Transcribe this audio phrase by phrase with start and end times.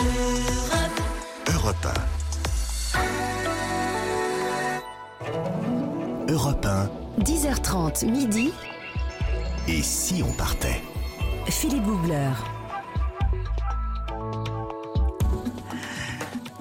[0.00, 1.86] Europe
[6.26, 6.32] 1.
[6.32, 6.90] Europe 1.
[7.22, 8.50] 10h30 midi.
[9.68, 10.80] Et si on partait?
[11.48, 12.30] Philippe Googler.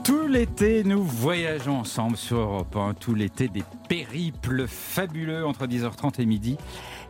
[0.04, 2.96] Tout l'été, nous voyageons ensemble sur Europe 1.
[2.96, 6.58] Tout l'été, des périples fabuleux entre 10h30 et midi.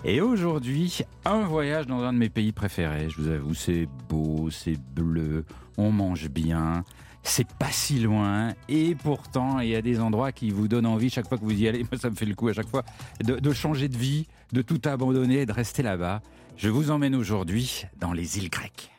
[0.05, 3.09] Et aujourd'hui, un voyage dans un de mes pays préférés.
[3.09, 5.43] Je vous avoue, c'est beau, c'est bleu,
[5.77, 6.85] on mange bien.
[7.21, 11.09] C'est pas si loin et pourtant il y a des endroits qui vous donnent envie
[11.09, 11.79] chaque fois que vous y allez.
[11.91, 12.83] Moi ça me fait le coup à chaque fois
[13.21, 16.21] de, changer de vie, de tout abandonner et de rester là-bas.
[16.55, 18.91] Je vous emmène aujourd'hui dans les îles grecques.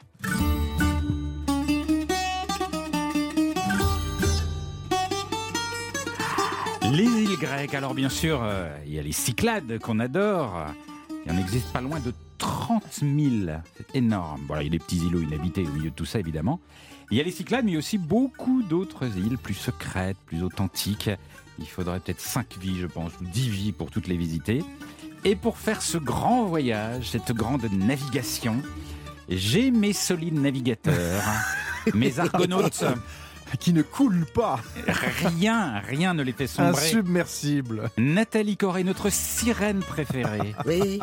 [6.93, 10.67] Les îles grecques, alors bien sûr, euh, il y a les Cyclades qu'on adore.
[11.27, 13.11] Il en existe pas loin de 30 000.
[13.77, 14.43] C'est énorme.
[14.47, 16.61] Voilà, il y a des petits îlots inhabités au milieu de tout ça, évidemment.
[17.11, 20.17] Il y a les Cyclades, mais il y a aussi beaucoup d'autres îles plus secrètes,
[20.27, 21.11] plus authentiques.
[21.59, 24.63] Il faudrait peut-être 5 vies, je pense, ou 10 vies pour toutes les visiter.
[25.25, 28.63] Et pour faire ce grand voyage, cette grande navigation,
[29.29, 31.23] j'ai mes solides navigateurs,
[31.95, 32.85] mes argonautes.
[33.59, 34.61] Qui ne coule pas.
[34.87, 36.87] Rien, rien ne les fait sombrer.
[36.87, 37.91] Insubmersible.
[37.99, 40.55] Nathalie Corée, notre sirène préférée.
[40.67, 41.01] Oui.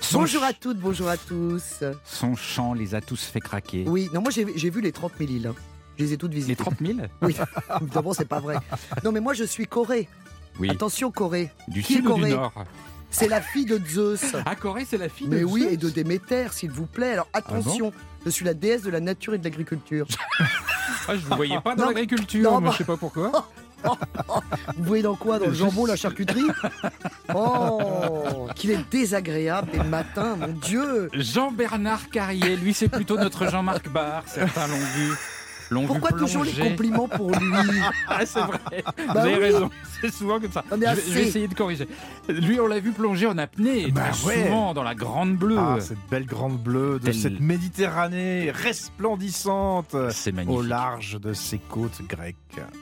[0.00, 1.82] Son bonjour à toutes, bonjour à tous.
[2.04, 3.84] Son chant les a tous fait craquer.
[3.88, 5.46] Oui, non, moi j'ai vu les 30 000 îles.
[5.48, 5.54] hein.
[5.98, 6.52] Je les ai toutes visitées.
[6.52, 7.36] Les 30 000 Oui,
[7.92, 8.56] d'abord c'est pas vrai.
[9.04, 10.08] Non, mais moi je suis Corée.
[10.60, 10.70] Oui.
[10.70, 11.50] Attention, Corée.
[11.68, 12.52] Du Qui est sud ou du Corée nord?
[13.10, 14.36] C'est la fille de Zeus.
[14.44, 17.12] Ah, Corée, c'est la fille Mais de oui, Zeus et de Déméter, s'il vous plaît.
[17.14, 17.92] Alors Ah attention,
[18.30, 20.06] je suis la déesse de la nature et de l'agriculture.
[21.10, 23.48] Ah, je vous voyais pas dans l'agriculture, mais bah- je sais pas pourquoi.
[24.76, 26.48] Vous voyez dans quoi Dans le jambon, la charcuterie
[27.34, 33.48] Oh, qu'il est désagréable dès le matin, mon Dieu Jean-Bernard Carrier, lui, c'est plutôt notre
[33.48, 34.22] Jean-Marc Barr.
[34.26, 35.12] Certains l'ont vu.
[35.70, 37.52] L'ont vu Pourquoi toujours les compliments pour lui
[38.08, 38.58] Ah, c'est vrai.
[38.84, 39.38] Bah Vous avez oui.
[39.38, 39.70] raison.
[40.00, 40.64] C'est souvent comme ça.
[40.70, 41.28] Non, mais je, vais, je vais assez.
[41.28, 41.88] essayer de corriger.
[42.28, 43.90] Lui, on l'a vu plonger en apnée.
[43.90, 44.44] Bah très ouais.
[44.46, 45.58] souvent dans la grande bleue.
[45.58, 50.58] Ah, cette belle grande bleue de Telle- cette Méditerranée resplendissante c'est magnifique.
[50.58, 52.36] au large de ces côtes grecques.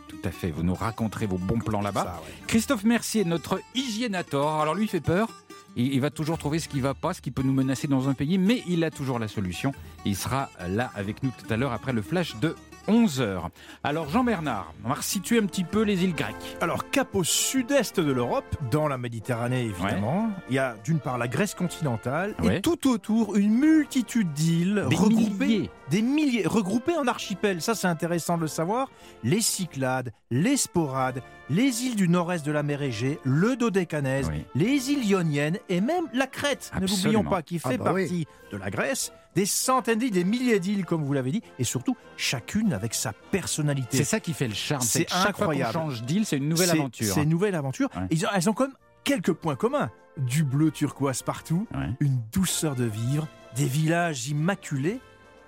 [0.08, 0.50] Tout à fait.
[0.50, 2.20] Vous nous raconterez vos bons plans là-bas.
[2.25, 2.32] Ouais.
[2.46, 4.60] Christophe Mercier, notre hygiénator.
[4.60, 5.28] Alors lui, il fait peur.
[5.76, 8.08] Il, il va toujours trouver ce qui va pas, ce qui peut nous menacer dans
[8.08, 9.72] un pays, mais il a toujours la solution.
[10.06, 12.56] Il sera là avec nous tout à l'heure après le flash de
[12.88, 13.41] 11h.
[13.84, 16.56] Alors Jean-Bernard, on va resituer un petit peu les îles grecques.
[16.60, 21.19] Alors, cap au sud-est de l'Europe, dans la Méditerranée évidemment, il y a d'une part
[21.19, 22.58] la Grèce continentale Ouais.
[22.58, 25.70] et tout autour une multitude d'îles Des regroupées, milliers.
[25.91, 27.60] des milliers, regroupées en archipels.
[27.60, 28.88] Ça, c'est intéressant de le savoir.
[29.25, 34.44] Les Cyclades, les Sporades, les îles du nord-est de la mer Égée, le Dodécanèse, Oui.
[34.54, 36.70] les îles ioniennes et même la Crète.
[36.80, 38.02] Ne l'oublions pas, qui fait Ah bah oui.
[38.02, 39.12] partie de la Grèce.
[39.36, 43.12] Des centaines d'îles, des milliers d'îles, comme vous l'avez dit, et surtout chacune avec sa
[43.30, 43.98] personnalité.
[43.98, 44.80] C'est ça qui fait le charme.
[44.82, 45.72] C'est que chaque incroyable.
[45.72, 47.14] fois qu'on change d'île, c'est une nouvelle aventure.
[47.14, 47.88] C'est une nouvelle aventure.
[47.94, 48.02] Ouais.
[48.10, 48.72] Ils ont- elles ont comme
[49.04, 49.91] quelques points communs.
[50.16, 51.91] Du bleu turquoise partout, Ouais.
[52.00, 54.98] une douceur de vivre, des villages immaculés,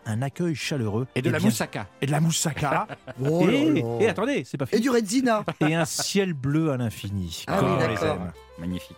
[0.04, 1.06] un accueil chaleureux.
[1.15, 1.87] Et de la bien- moussaka.
[2.03, 2.87] Et de la moussaka.
[3.25, 4.82] Oh et, et attendez, c'est pas Et fini.
[4.82, 7.44] du Redzina Et un ciel bleu à l'infini.
[7.47, 8.28] Ah comme oui.
[8.59, 8.97] Magnifique.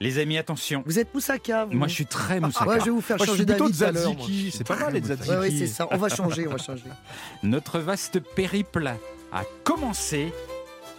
[0.00, 0.82] Les amis, attention.
[0.84, 2.66] Vous êtes Moussaka, vous Moi, je suis très moussaka.
[2.66, 4.52] Ouais, je vais vous faire Moi, je suis changer plutôt d'avis tout à l'heure.
[4.52, 5.30] C'est pas mal les tzatziki.
[5.36, 5.88] Ouais, c'est ça.
[5.90, 6.84] On va changer, on va changer.
[7.42, 8.92] Notre vaste périple
[9.32, 10.32] a commencé.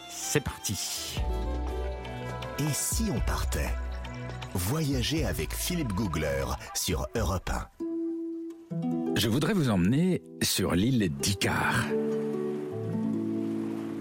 [0.09, 1.19] C'est parti.
[2.59, 3.69] Et si on partait
[4.55, 9.15] Voyager avec Philippe Googler sur Europe 1.
[9.15, 11.85] Je voudrais vous emmener sur l'île d'Icar.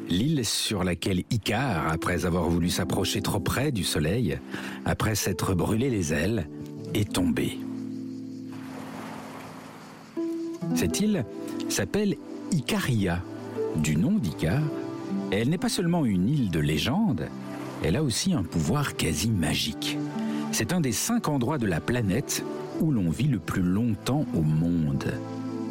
[0.09, 4.39] L'île sur laquelle Icare, après avoir voulu s'approcher trop près du soleil,
[4.85, 6.49] après s'être brûlé les ailes,
[6.95, 7.59] est tombé.
[10.75, 11.25] Cette île
[11.69, 12.17] s'appelle
[12.53, 13.23] Icaria,
[13.77, 14.63] du nom d'Icar.
[15.33, 17.29] Et elle n'est pas seulement une île de légende,
[17.85, 19.99] elle a aussi un pouvoir quasi magique.
[20.53, 22.45] C'est un des cinq endroits de la planète
[22.81, 25.13] où l'on vit le plus longtemps au monde.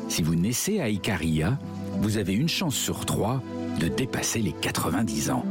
[0.10, 1.58] Si vous naissez à Icaria,
[2.02, 3.42] vous avez une chance sur trois
[3.80, 5.46] de dépasser les 90 ans.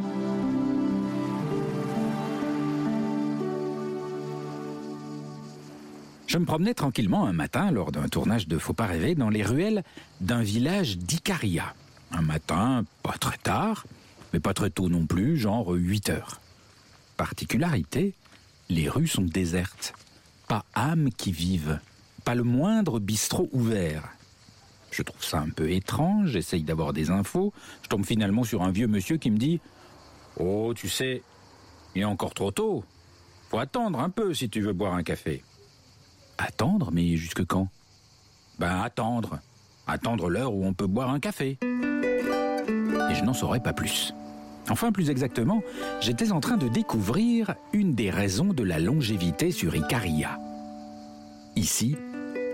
[6.27, 9.45] Je me promenais tranquillement un matin lors d'un tournage de Faut pas rêver dans les
[9.45, 9.85] ruelles
[10.21, 11.75] d'un village d'Icaria.
[12.11, 13.87] Un matin, pas très tard,
[14.33, 16.41] mais pas très tôt non plus, genre 8 heures.
[17.17, 18.15] Particularité,
[18.69, 19.95] les rues sont désertes.
[20.49, 21.79] Pas âme qui vive,
[22.25, 24.09] pas le moindre bistrot ouvert.
[24.95, 27.53] Je trouve ça un peu étrange, j'essaye d'avoir des infos.
[27.83, 29.61] Je tombe finalement sur un vieux monsieur qui me dit
[30.39, 31.23] Oh, tu sais,
[31.97, 32.85] il est encore trop tôt.
[33.51, 35.43] Faut attendre un peu si tu veux boire un café.
[36.39, 37.69] Attendre, mais jusque quand?
[38.61, 39.41] Ben attendre.
[39.89, 41.59] attendre l'heure où on peut boire un café.
[41.61, 44.15] Et je n'en saurais pas plus.
[44.71, 45.61] Enfin, plus exactement,
[46.01, 50.39] j'étais en train de découvrir une des raisons de la longévité sur Icaria.
[51.57, 51.97] Ici,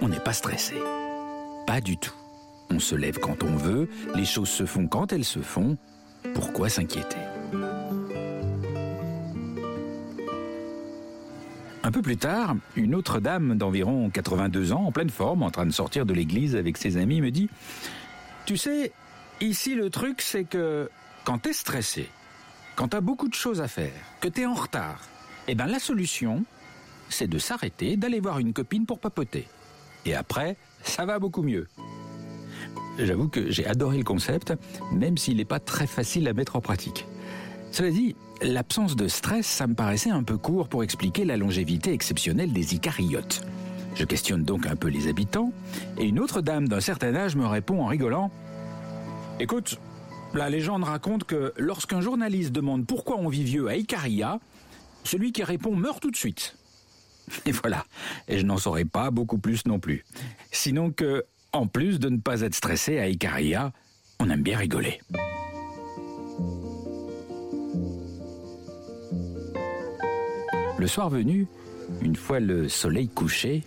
[0.01, 0.77] on n'est pas stressé.
[1.67, 2.20] Pas du tout.
[2.71, 5.77] On se lève quand on veut, les choses se font quand elles se font.
[6.35, 7.17] Pourquoi s'inquiéter?
[11.83, 15.67] Un peu plus tard, une autre dame d'environ 82 ans, en pleine forme, en train
[15.67, 17.49] de sortir de l'église avec ses amis, me dit
[18.47, 18.93] Tu sais,
[19.41, 20.89] ici le truc c'est que
[21.25, 22.09] quand t'es stressé,
[22.77, 25.01] quand t'as beaucoup de choses à faire, que t'es en retard,
[25.49, 26.45] eh ben la solution,
[27.09, 29.49] c'est de s'arrêter, d'aller voir une copine pour papoter.
[30.07, 31.67] Et après, ça va beaucoup mieux.
[33.03, 34.53] J'avoue que j'ai adoré le concept,
[34.93, 37.07] même s'il n'est pas très facile à mettre en pratique.
[37.73, 41.93] Cela dit, l'absence de stress, ça me paraissait un peu court pour expliquer la longévité
[41.93, 43.43] exceptionnelle des Icariotes.
[43.95, 45.53] Je questionne donc un peu les habitants,
[45.99, 48.31] et une autre dame d'un certain âge me répond en rigolant
[49.41, 49.79] Écoute,
[50.35, 54.39] la légende raconte que lorsqu'un journaliste demande pourquoi on vit vieux à Icaria,
[55.05, 56.57] celui qui répond meurt tout de suite.
[57.47, 57.85] Et voilà,
[58.29, 60.05] et je n'en saurais pas beaucoup plus non plus.
[60.53, 63.73] Sinon que, en plus de ne pas être stressé à Icaria,
[64.19, 65.01] on aime bien rigoler.
[70.79, 71.47] Le soir venu,
[72.01, 73.65] une fois le soleil couché,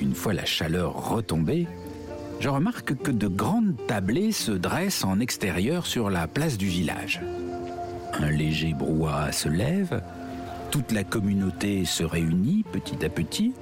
[0.00, 1.66] une fois la chaleur retombée,
[2.40, 7.20] je remarque que de grandes tablées se dressent en extérieur sur la place du village.
[8.12, 10.02] Un léger brouhaha se lève,
[10.70, 13.54] toute la communauté se réunit petit à petit.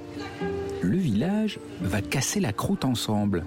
[0.83, 3.45] Le village va casser la croûte ensemble.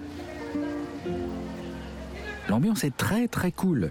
[2.48, 3.90] L'ambiance est très très cool.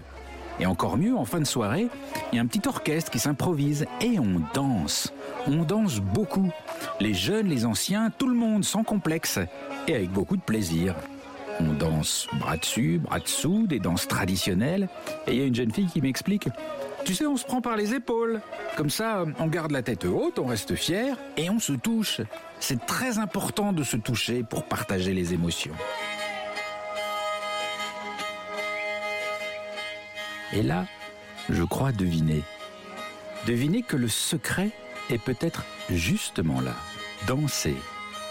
[0.58, 1.86] Et encore mieux, en fin de soirée,
[2.32, 5.12] il y a un petit orchestre qui s'improvise et on danse.
[5.46, 6.50] On danse beaucoup.
[6.98, 9.38] Les jeunes, les anciens, tout le monde sans complexe
[9.86, 10.96] et avec beaucoup de plaisir.
[11.60, 14.88] On danse bras dessus, bras dessous, des danses traditionnelles.
[15.28, 16.48] Et il y a une jeune fille qui m'explique
[17.06, 18.40] Tu sais, on se prend par les épaules.
[18.76, 22.20] Comme ça, on garde la tête haute, on reste fier et on se touche.
[22.58, 25.76] C'est très important de se toucher pour partager les émotions.
[30.52, 30.86] Et là,
[31.48, 32.42] je crois deviner.
[33.46, 34.70] Deviner que le secret
[35.08, 36.74] est peut-être justement là.
[37.28, 37.76] Danser,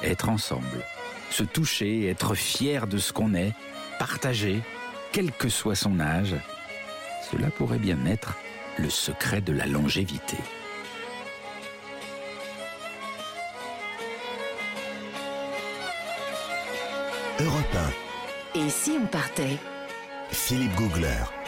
[0.03, 0.83] être ensemble,
[1.29, 3.53] se toucher, être fier de ce qu'on est,
[3.99, 4.59] partager,
[5.13, 6.35] quel que soit son âge.
[7.31, 8.35] Cela pourrait bien être
[8.77, 10.37] le secret de la longévité.
[17.39, 17.77] Europe
[18.55, 19.59] Et si on partait
[20.31, 21.44] 1, Philippe Googler.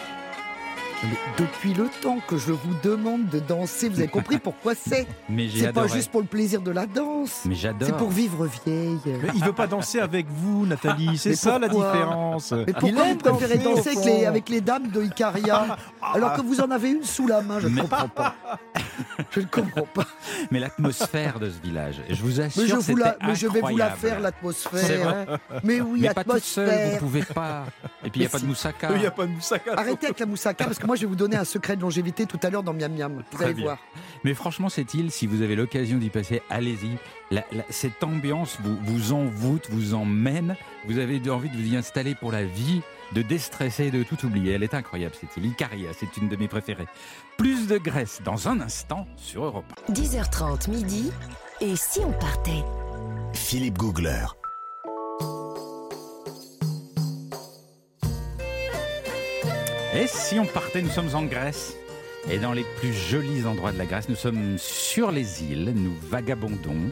[1.04, 5.06] Mais depuis le temps que je vous demande de danser, vous avez compris pourquoi c'est?
[5.30, 5.90] Mais j'ai C'est pas adoré.
[6.00, 7.42] juste pour le plaisir de la danse.
[7.46, 7.88] Mais j'adore.
[7.88, 8.98] C'est pour vivre vieille.
[9.06, 11.18] Mais il veut pas danser avec vous, Nathalie.
[11.18, 12.52] C'est Mais ça la pourquoi différence.
[12.52, 14.06] Mais Il pourquoi aime vous préférez danser, au danser avec fond.
[14.18, 17.60] les, avec les dames de Icaria alors que vous en avez une sous la main
[17.60, 18.36] Je ne comprends pas.
[19.32, 20.06] Je ne comprends pas.
[20.52, 23.60] Mais l'atmosphère de ce village, je vous assure, Mais je, vous la- mais je vais
[23.62, 25.10] vous la faire, C'est l'atmosphère.
[25.26, 25.26] vrai
[25.64, 27.66] Mais oui, Mais pas toute seule, vous pouvez pas.
[28.04, 28.90] Et puis il n'y a pas de moussaka.
[28.96, 29.74] Il n'y a pas de moussaka.
[29.78, 32.26] Arrêtez avec la moussaka parce que moi je vais vous donner un secret de longévité
[32.26, 33.14] tout à l'heure dans Miam Miam.
[33.32, 33.64] Vous Très allez bien.
[33.66, 33.78] voir.
[34.24, 36.98] Mais franchement, cette île, si vous avez l'occasion d'y passer, allez-y.
[37.30, 40.56] La- la- cette ambiance vous, vous envoûte, vous emmène.
[40.88, 42.82] Vous avez envie de vous y installer pour la vie,
[43.14, 44.54] de déstresser, de tout oublier.
[44.54, 45.46] Elle est incroyable, cette île.
[45.48, 46.88] Icaria, c'est une de mes préférées.
[47.38, 51.12] Plus de Grèce dans un instant sur Europe 10h30 midi.
[51.62, 52.64] Et si on partait?
[53.34, 54.26] Philippe Googler.
[59.96, 61.76] Et si on partait, nous sommes en Grèce.
[62.30, 65.96] Et dans les plus jolis endroits de la Grèce, nous sommes sur les îles, nous
[66.10, 66.92] vagabondons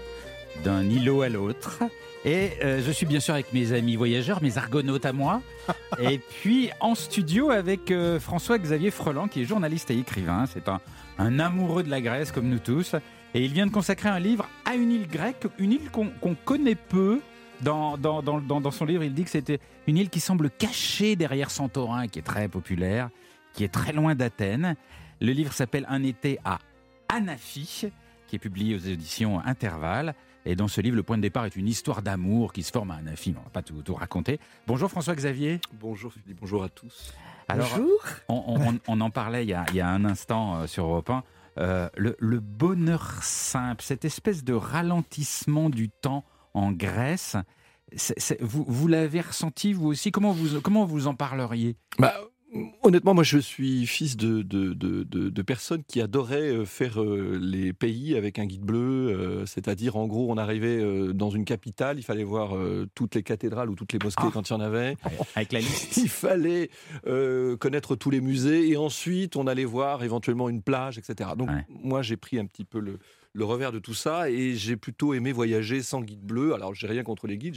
[0.63, 1.83] d'un îlot à l'autre.
[2.27, 5.41] Et euh, je suis bien sûr avec mes amis voyageurs, mes argonautes à moi.
[6.01, 10.45] et puis en studio avec euh, François-Xavier Freland, qui est journaliste et écrivain.
[10.51, 10.81] C'est un,
[11.19, 12.95] un amoureux de la Grèce, comme nous tous.
[13.35, 16.75] Et il vient de consacrer un livre à une île grecque, une île qu'on connaît
[16.75, 17.21] peu.
[17.61, 20.49] Dans, dans, dans, dans- dans son livre, il dit que c'était une île qui semble
[20.49, 23.09] cachée derrière Santorin, qui est très populaire,
[23.53, 24.75] qui est très loin d'Athènes.
[25.21, 26.59] Le livre s'appelle Un été à
[27.07, 27.85] Anafi,
[28.27, 30.15] qui est publié aux éditions Intervalle.
[30.45, 32.91] Et dans ce livre, le point de départ est une histoire d'amour qui se forme
[32.91, 33.33] à Anafi.
[33.35, 34.39] On ne va pas tout, tout raconter.
[34.67, 35.59] Bonjour François-Xavier.
[35.79, 37.13] Bonjour Philippe, bonjour à tous.
[37.47, 37.99] Alors, Bonjour.
[38.29, 40.85] on, on- on en parlait il y a, il y a un instant euh, sur
[40.85, 41.23] Europe 1.
[41.57, 47.37] Euh, le, le bonheur simple, cette espèce de ralentissement du temps en Grèce,
[47.95, 50.11] c'est- c'est- vous, vous l'avez ressenti vous aussi?
[50.11, 51.75] Comment vous, comment vous en parleriez?
[51.99, 52.13] Bah,
[52.83, 57.01] Honnêtement, moi, je suis fils de, de, de, de- de personnes qui adoraient euh, faire
[57.01, 58.79] euh, les pays avec un guide bleu.
[59.09, 62.53] euh, C'est-à-dire, en gros, on arrivait euh, dans une capitale, il fallait voir
[62.95, 64.31] toutes les cathédrales ou toutes les mosquées Ah.
[64.33, 64.95] quand il y en avait.
[65.35, 65.97] Avec la liste.
[65.97, 66.69] Il fallait
[67.59, 71.31] connaître tous les musées et ensuite on allait voir éventuellement une plage, etc.
[71.37, 71.65] Donc Ouais.
[71.69, 72.99] moi j'ai pris un petit peu le,
[73.35, 76.53] le revers de tout ça et j'ai plutôt aimé voyager sans guide bleu.
[76.53, 77.55] Alors j'ai rien contre les guides,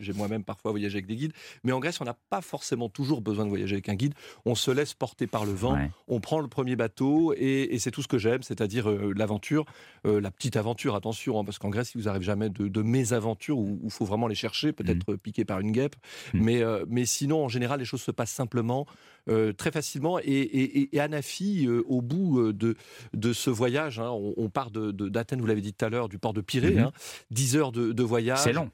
[0.00, 1.32] j'ai moi-même parfois voyagé avec des guides,
[1.64, 4.14] mais en Grèce on n'a pas forcément toujours besoin de voyager avec un guide.
[4.44, 5.90] On se laisse porter par le vent, Ouais.
[6.08, 9.64] on prend le premier bateau et, et c'est tout ce que j'aime, c'est-à-dire euh, l'aventure,
[10.04, 12.82] euh, la petite aventure, attention, hein, parce qu'en Grèce il vous arrive jamais de, de
[12.82, 15.94] mésaventures où il faut vraiment les chercher, peut-être euh, piqué par une guêpe,
[16.34, 16.40] Mm.
[16.42, 18.86] mais, euh, mais sinon en général les choses se passent simplement.
[19.30, 22.74] Euh, très facilement et, et, et- et Anafi euh, au bout euh, de,
[23.14, 26.18] de ce voyage hein, on, on part d'Athènes vous l'avez dit tout à l'heure du
[26.18, 26.78] port de Pirée Mhm.
[26.80, 26.92] hein,
[27.30, 28.70] 10 heures de, de voyage C'est long.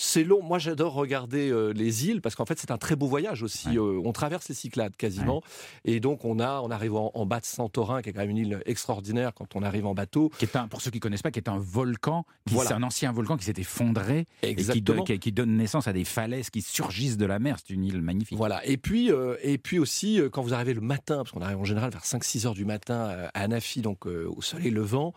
[0.00, 0.42] C'est long.
[0.44, 3.68] Moi, j'adore regarder euh, les îles parce qu'en fait, c'est un très beau voyage aussi.
[3.70, 3.78] Ouais.
[3.78, 5.42] Euh, on traverse les Cyclades quasiment.
[5.84, 8.30] Et donc, on, a, on arrive en, en bas de Santorin, qui est quand même
[8.30, 10.30] une île extraordinaire quand on arrive en bateau.
[10.38, 12.68] Qui est un, pour ceux qui connaissent pas, qui est un volcan, Voilà.
[12.68, 15.92] c'est un ancien volcan qui s'est effondré et qui, donne- qui- qui donne naissance à
[15.92, 17.56] des falaises qui surgissent de la mer.
[17.58, 18.38] C'est une île magnifique.
[18.38, 18.64] Voilà.
[18.66, 21.64] Et puis, euh, et puis aussi, quand vous arrivez le matin, parce qu'on arrive en
[21.64, 25.12] général vers 5-6 heures du matin à Anafi, donc au soleil levant,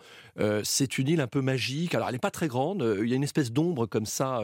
[0.64, 1.94] c'est une île un peu magique.
[1.94, 2.98] Alors, elle n'est pas très grande.
[3.04, 4.42] Il y a une espèce d'ombre comme ça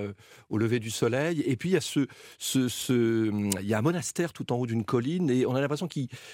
[0.50, 1.42] au lever du soleil.
[1.46, 2.08] Et puis, il y a ce,
[2.40, 3.32] ce, ce-
[3.62, 5.88] il y a un monastère tout en haut d'une colline et on a l'impression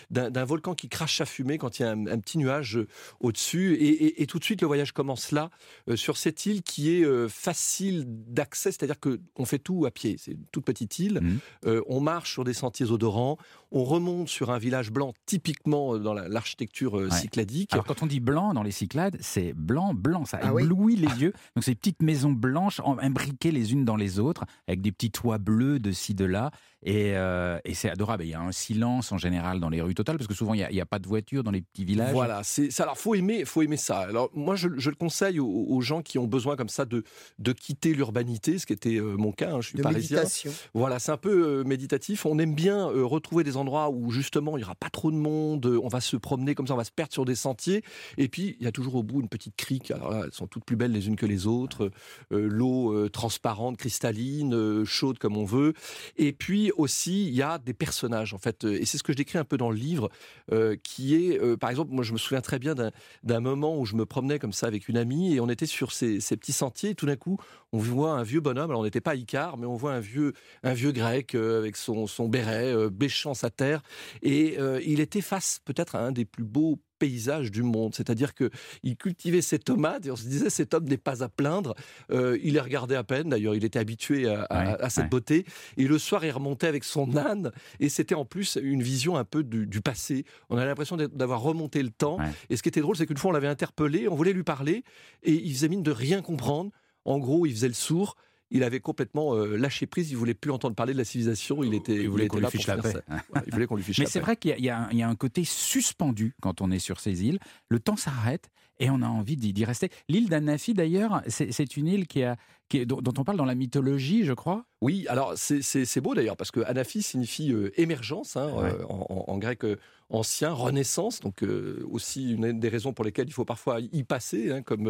[0.09, 2.87] d'un volcan qui crache sa fumée quand il y a un, un petit nuage euh,
[3.19, 3.75] au-dessus.
[3.75, 5.49] Et, et- et tout de suite, le voyage commence là,
[5.89, 10.15] euh, sur cette île qui est euh, facile d'accès, c'est-à-dire qu'on fait tout à pied.
[10.19, 11.21] C'est une toute petite île.
[11.65, 13.37] Euh, on marche sur des sentiers odorants,
[13.71, 17.09] on remonte sur un village blanc typiquement dans la- l'architecture Ouais.
[17.11, 17.73] cycladique.
[17.73, 20.63] Alors quand on dit blanc dans les Cyclades, c'est blanc, blanc, ça Ah oui.
[20.63, 21.33] éblouit les yeux.
[21.55, 25.37] Donc ces petites maisons blanches imbriquées les unes dans les autres, avec des petits toits
[25.37, 26.51] bleus de ci, de là.
[26.83, 28.23] Et, euh, et c'est adorable.
[28.23, 30.57] Il y a un silence en général dans les rues totales, parce que souvent il
[30.57, 32.11] n'y a, il y a pas de voiture dans les petits villages.
[32.11, 32.83] Voilà, c'est ça.
[32.83, 33.99] Alors faut aimer, faut aimer ça.
[33.99, 37.03] Alors moi, je, je le conseille aux, aux gens qui ont besoin comme ça de
[37.39, 39.53] de quitter l'urbanité, ce qui était euh, mon cas.
[39.53, 40.17] hein, je suis de parisien.
[40.17, 40.51] méditation.
[40.73, 42.25] Voilà, c'est un peu euh, méditatif.
[42.25, 45.17] On aime bien euh, retrouver des endroits où justement il n'y aura pas trop de
[45.17, 45.65] monde.
[45.81, 47.83] On va se promener comme ça, on va se perdre sur des sentiers.
[48.17, 49.91] Et puis il y a toujours au bout une petite crique.
[49.91, 51.91] Alors là, elles sont toutes plus belles les unes que les autres.
[52.31, 55.73] Euh, L'eau euh, transparente, cristalline, euh, chaude comme on veut.
[56.17, 58.65] Et puis aussi il y a des personnages en fait.
[58.65, 60.09] Euh, Et c'est ce que je décris un peu dans le livre,
[60.51, 62.75] euh, qui est, euh, par exemple, moi je me souviens très bien
[63.23, 65.91] d'un moment où je me promenais comme ça avec une amie et on était sur
[65.91, 66.91] ces, petits sentiers.
[66.91, 67.37] Et tout d'un coup,
[67.71, 68.69] on voit un vieux bonhomme.
[68.69, 72.07] Alors on n'était pas Icare, mais on voit un vieux un vieux grec avec son,
[72.07, 73.81] son béret, bêchant sa terre.
[74.21, 77.93] Et il était face peut-être à un des plus beaux paysages du monde.
[77.95, 78.49] C'est-à-dire que
[78.81, 81.75] il cultivait ses tomates et on se disait cet homme n'est pas à plaindre.
[82.11, 83.29] Euh, il les regardait à peine.
[83.29, 85.09] D'ailleurs, il était habitué à, à- Ouais, à cette ouais.
[85.09, 85.45] beauté.
[85.77, 89.25] Et le soir, il remontait avec son âne et c'était en plus une vision un
[89.25, 90.23] peu du, du passé.
[90.49, 92.17] On a l'impression d'avoir remonté le temps.
[92.19, 92.31] Ouais.
[92.49, 94.83] Et ce qui était drôle, c'est qu'une fois, on l'avait interpellé, on voulait lui parler
[95.23, 96.71] et il faisait mine de rien comprendre.
[97.05, 98.15] En gros, il faisait le sourd.
[98.53, 100.11] Il avait complètement euh, lâché prise.
[100.11, 101.63] Il voulait plus entendre parler de la civilisation.
[101.63, 102.91] Il était, Il voulait qu'on lui fiche la paix.
[102.91, 103.01] ça.
[103.29, 106.35] Voilà, il voulait qu'on lui fiche Mais c'est vrai qu'il y a un côté suspendu
[106.41, 107.39] quand on est sur ces îles.
[107.69, 109.89] Le temps s'arrête et on a envie d'y rester.
[110.09, 112.37] L'île d'Anafi, d'ailleurs, c'est une île qui a,
[112.69, 114.65] qui est- dont, dont on parle dans la mythologie, je crois.
[114.81, 118.71] Oui, alors c'est- beau d'ailleurs parce que Anafi signifie euh, émergence hein, Ouais.
[118.71, 119.77] euh, en, en- en grec euh,
[120.09, 121.21] ancien, renaissance.
[121.21, 124.89] Donc euh, aussi une des raisons pour lesquelles il faut parfois y passer, hein, comme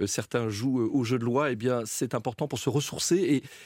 [0.00, 1.50] euh, certains jouent euh, au jeu de loi.
[1.50, 3.16] Eh bien, c'est important pour se ressourcer.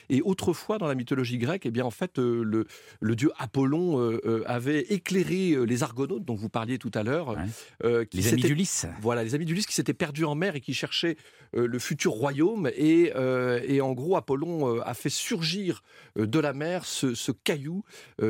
[0.08, 2.66] Et, et autrefois dans la mythologie grecque, eh bien en fait le,
[3.00, 7.36] le dieu Apollon avait éclairé les Argonautes dont vous parliez tout à l'heure,
[7.84, 8.06] Ouais.
[8.14, 8.86] Les amis d'Ulysse.
[9.02, 11.16] voilà, les amis d'Ulysse qui s'étaient perdus en mer et qui cherchaient
[11.56, 12.68] euh, le futur royaume.
[12.76, 15.82] Et, euh, et en gros, Apollon euh, a fait surgir
[16.16, 17.84] de la mer ce, ce caillou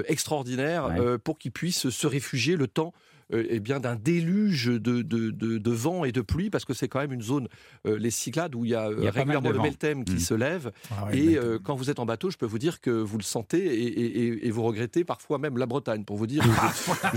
[0.06, 1.18] extraordinaire Ouais.
[1.18, 2.92] pour qu'il puisse se réfugier le temps.
[3.32, 6.74] Euh, eh bien d'un déluge de, de, de- de vent et de pluie parce que
[6.74, 7.48] c'est quand même une zone
[7.86, 9.62] euh, les Cyclades où il y a, Il y a pas mal régulièrement de le.
[9.62, 10.18] Meltem qui Mm.
[10.20, 12.90] se lève Ah et euh, quand vous êtes en bateau je peux vous dire que
[12.90, 16.48] vous le sentez et, et- vous regrettez parfois même la Bretagne pour vous dire que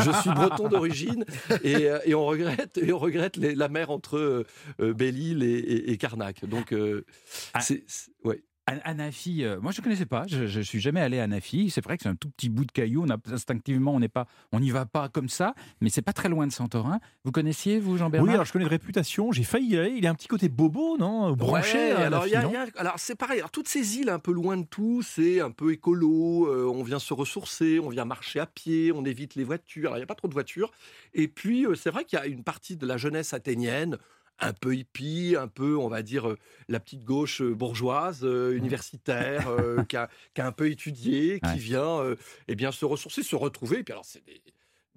[0.01, 1.25] je, je suis breton d'origine
[1.63, 4.17] et, et on regrette et on regrette les- la mer entre
[4.79, 7.05] euh, Belle-Île et, Carnac donc euh,
[7.53, 7.61] Ah.
[7.61, 7.83] c'est-
[8.23, 8.41] ouais.
[8.73, 11.69] An- Anafi, euh, moi je ne connaissais pas, je, je suis jamais allé à Anafi.
[11.69, 13.03] C'est vrai que c'est un tout petit bout de caillou.
[13.05, 16.13] On a, instinctivement, on n'est pas, on n'y va pas comme ça, mais c'est pas
[16.13, 16.99] très loin de Santorin.
[17.23, 18.27] Vous connaissiez vous, Jean-Bernard?
[18.27, 19.93] Oui, alors je connais de réputation, j'ai failli y aller.
[19.97, 21.33] Il a un petit côté bobo, non?
[21.33, 23.39] Branché Ouais, à alors, y a- y a- alors c'est pareil.
[23.39, 26.47] Alors, toutes ces îles un peu loin de tout, c'est un peu écolo.
[26.47, 29.91] euh, on vient se ressourcer, on vient marcher à pied, on évite les voitures.
[29.93, 30.71] Il n'y a pas trop de voitures.
[31.13, 33.97] Et puis euh, c'est vrai qu'il y a une partie de la jeunesse athénienne
[34.39, 38.55] un peu hippie, un peu, on va dire, euh, la petite gauche euh, bourgeoise, euh,
[38.55, 41.59] universitaire, euh, qui, a, qui a un peu étudié, qui Ouais.
[41.59, 42.15] vient euh,
[42.47, 43.79] eh bien, se ressourcer, se retrouver.
[43.79, 44.41] Et puis alors, c'est des,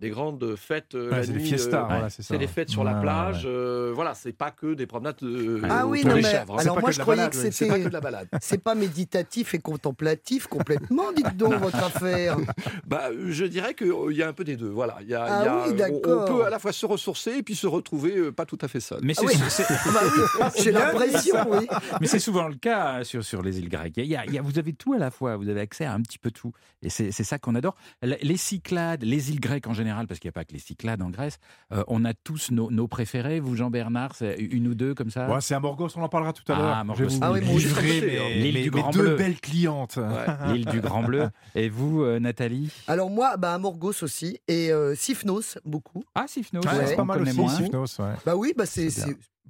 [0.02, 2.34] des grandes fêtes euh, Ouais, la c'est des fiestas, euh, voilà, c'est ça.
[2.34, 3.44] c'est des fêtes sur la plage.
[3.44, 3.50] ouais.
[3.50, 6.54] euh, voilà, c'est pas que des promenades euh, Ah oui, non, mais chèvres.
[6.56, 6.60] hein.
[6.60, 7.88] alors moi je de croyais balade, que oui, c'est pas que c'était.
[7.88, 8.28] de la balade.
[8.40, 12.36] C'est pas méditatif et contemplatif complètement, dites donc, votre affaire.
[12.86, 14.68] Bah, euh, je dirais qu'il y a un peu des deux.
[14.68, 16.28] Voilà, il y a, Ah y a- oui, on- d'accord.
[16.28, 18.68] on, peut à la fois se ressourcer et puis se retrouver euh, pas tout à
[18.68, 18.98] fait seul.
[19.02, 19.36] Mais c'est Ah oui.
[19.48, 21.66] c'est- Bah oui, j'ai l'impression, oui.
[22.00, 23.94] mais c'est souvent le cas euh, sur, sur les îles grecques.
[23.96, 26.00] Il y a- y vous avez tout à la fois, vous avez accès à un
[26.02, 26.52] petit peu tout.
[26.82, 27.76] Et c'est c'est ça qu'on adore.
[28.02, 31.02] Les Cyclades, les îles grecques en général, parce qu'il n'y a pas que les Cyclades
[31.02, 31.38] en Grèce,
[31.72, 33.40] euh, on a tous nos, nos préférés.
[33.40, 35.28] Vous, Jean-Bernard, c'est une ou deux comme ça?
[35.28, 36.84] Ouais, c'est à Morgos, on en parlera tout à Ah, l'heure.
[36.84, 37.02] Morgos.
[37.02, 38.28] Vais vous Ah oui, mes, hein.
[38.34, 39.16] L'île mes- du mes Grand deux Bleu.
[39.16, 39.96] belles clientes.
[39.96, 40.26] Ouais.
[40.54, 41.28] L'île du Grand Bleu.
[41.54, 42.70] Et vous, euh, Nathalie?
[42.86, 46.02] Alors moi, bah, Morgos aussi, et euh, Sifnos, beaucoup.
[46.14, 47.54] Ah, Sifnos, Ouais, c'est pas mal aussi, moins.
[47.54, 48.14] Sifnos, ouais.
[48.26, 48.88] Bah oui, bah c'est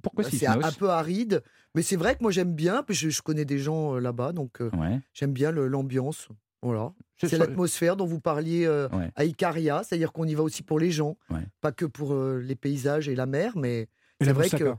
[0.01, 1.41] Pourquoi bah, c'est un peu aride,
[1.75, 4.33] mais c'est vrai que moi j'aime bien, puis je, je connais des gens euh, là-bas,
[4.33, 4.99] donc euh, Ouais.
[5.13, 6.27] j'aime bien l'ambiance.
[6.63, 6.91] Voilà.
[7.21, 9.11] C'est l'atmosphère dont vous parliez euh, Ouais.
[9.15, 11.45] à Icaria, c'est-à-dire qu'on y va aussi pour les gens, Ouais.
[11.61, 13.87] pas que pour euh, les paysages et la mer, mais Et
[14.21, 14.63] c'est la vrai moussaka.
[14.65, 14.75] que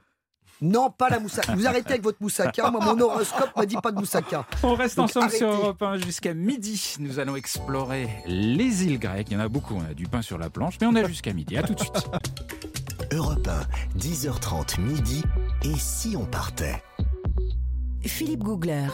[0.61, 1.55] non, pas la moussaka.
[1.55, 2.71] Vous arrêtez avec votre moussaka.
[2.71, 4.47] Moi, mon horoscope m'a dit pas de moussaka.
[4.63, 5.49] On reste Donc, ensemble sur.
[5.49, 6.95] Europe 1 jusqu'à midi.
[7.01, 9.29] Nous allons explorer les îles grecques.
[9.31, 9.75] Il y en a beaucoup.
[9.75, 11.57] On a du pain sur la planche, mais on a jusqu'à midi.
[11.57, 11.95] À tout de suite.
[13.13, 15.23] Europe 1, 10h30 midi.
[15.65, 16.83] Et si on partait?
[18.03, 18.87] Philippe Googler.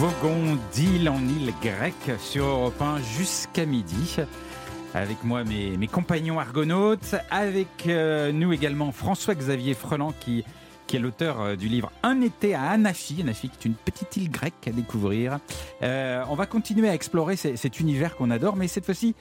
[0.00, 4.16] Voguons d'île en île grecque sur Europe 1 jusqu'à midi.
[4.94, 7.16] Avec moi, mes, mes compagnons argonautes.
[7.30, 10.42] Avec euh, nous également François-Xavier Freland, qui,
[10.86, 13.20] qui est l'auteur euh, du livre Un été à Anafi.
[13.20, 15.38] Anafi, qui est une petite île grecque à découvrir.
[15.82, 19.14] Euh, on va continuer à explorer cet univers qu'on adore, mais cette fois-ci,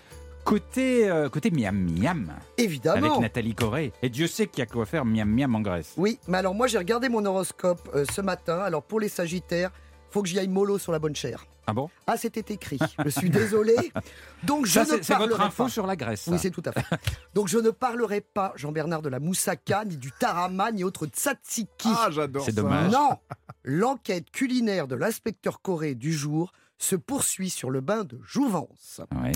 [0.43, 3.19] côté, euh, côté miam miam, avec Évidemment.
[3.19, 3.91] Nathalie Corée.
[4.01, 5.93] Et Dieu sait qu'il y a quoi faire miam miam en Grèce.
[5.97, 8.59] Oui, mais alors moi j'ai regardé mon horoscope euh, ce matin.
[8.59, 9.71] Alors pour les Sagittaires,
[10.11, 11.45] faut que j'y aille mollo sur la bonne chair.
[11.67, 11.89] Ah bon?
[12.07, 12.79] Ah, c'était écrit.
[13.03, 13.75] Je suis désolé.
[14.43, 15.69] Donc je Ça, ne c'est c'est votre parlerai info pas.
[15.69, 16.21] sur la Grèce.
[16.21, 16.31] ça.
[16.31, 16.83] Oui, c'est tout à fait.
[17.35, 21.89] Donc je ne parlerai pas, Jean-Bernard, de la moussaka, ni du tarama, ni autre tzatziki.
[21.95, 22.91] Ah, j'adore C'est dommage.
[22.91, 23.09] Non
[23.63, 29.01] L'enquête culinaire de l'inspecteur Corée du jour se poursuit sur le bain de Jouvence.
[29.21, 29.33] Ouais.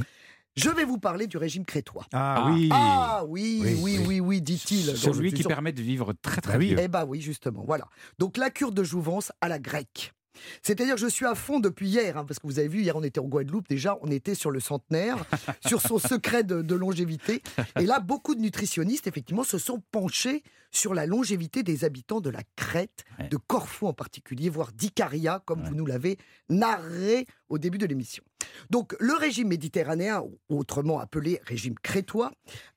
[0.55, 2.05] Je vais vous parler du régime crétois.
[2.13, 2.51] Ah, Ah.
[2.51, 2.69] oui.
[2.71, 4.19] Ah oui, oui, Oui, oui, oui.
[4.21, 4.95] oui, dit-il.
[4.97, 6.67] Celui qui sûr- permet de vivre très très Bah oui.
[6.69, 6.77] vieux.
[6.81, 7.85] Eh bah oui, justement, voilà.
[8.17, 10.13] Donc la cure de jouvence à la grecque.
[10.61, 12.95] C'est-à-dire que je suis à fond depuis hier, hein, parce que vous avez vu, hier
[12.95, 15.25] on était en Guadeloupe, déjà on était sur le centenaire,
[15.67, 17.41] sur son secret de, de longévité.
[17.79, 22.29] Et là, beaucoup de nutritionnistes, effectivement, se sont penchés sur la longévité des habitants de
[22.31, 23.27] la Crète, Ouais.
[23.27, 25.69] de Corfou en particulier, voire d'Icaria, comme Ouais.
[25.69, 26.17] vous nous l'avez
[26.49, 28.23] narré au début de l'émission.
[28.69, 32.31] Donc le régime méditerranéen, autrement appelé régime crétois,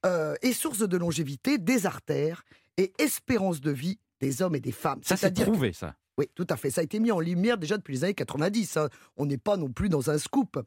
[0.05, 2.45] euh, est source de longévité des artères
[2.77, 5.01] et espérance de vie des hommes et des femmes.
[5.03, 5.95] Ça, c'est prouvé, ça.
[6.19, 6.71] Oui, tout à fait.
[6.71, 8.77] Ça a été mis en lumière déjà depuis les années 90.
[8.77, 8.89] hein.
[9.17, 10.59] On n'est pas non plus dans un scoop.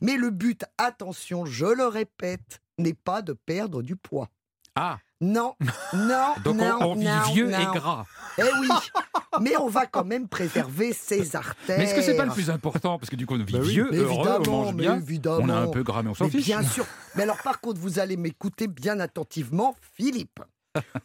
[0.00, 4.28] Mais le but, attention, je le répète, n'est pas de perdre du poids.
[4.74, 5.54] Ah, Non,
[5.92, 7.58] non, donc on- non, on, vit non, vieux non.
[7.58, 8.04] et gras.
[8.38, 8.68] Eh oui,
[9.40, 11.76] mais on va quand même préserver ses artères.
[11.78, 12.98] Mais est-ce que c'est pas le plus important?
[12.98, 13.70] Parce que du coup, on vit Bah oui.
[13.70, 14.96] vieux, heureux, on mange bien.
[14.96, 15.38] évidemment.
[15.42, 16.44] On a un peu gras, mais on s'en Mais fiche.
[16.44, 16.86] bien sûr.
[17.16, 20.40] Mais alors, par contre, vous allez m'écouter bien attentivement, Philippe.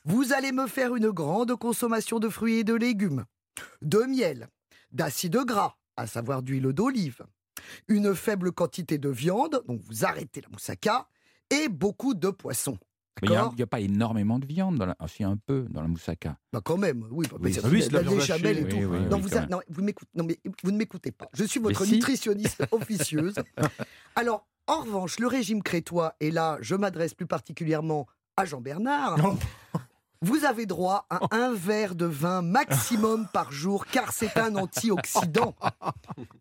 [0.06, 3.24] Vous allez me faire une grande consommation de fruits et de légumes,
[3.82, 4.48] de miel,
[4.92, 7.24] d'acide gras, à savoir d'huile d'olive,
[7.88, 11.08] une faible quantité de viande, donc vous arrêtez la moussaka,
[11.50, 12.78] et beaucoup de poissons.
[13.22, 14.96] Mais il n'y a, pas énormément de viande, dans la...
[14.98, 16.36] ah, si, un peu, dans la moussaka.
[16.52, 17.28] Bah quand même, oui.
[17.30, 18.76] bah, Oui, c'est- ça- oui, la la viande béchamel et tout.
[18.76, 21.30] oui, oui, non, oui, vous, a- non, vous m'écoutez- non, mais vous ne m'écoutez pas.
[21.34, 21.94] Je suis votre si.
[21.94, 23.36] nutritionniste officieuse.
[24.16, 29.38] Alors, en revanche, le régime crétois, et là, je m'adresse plus particulièrement à Jean-Bernard, Non.
[30.24, 35.56] Vous avez droit à un verre de vin maximum par jour, car c'est un antioxydant.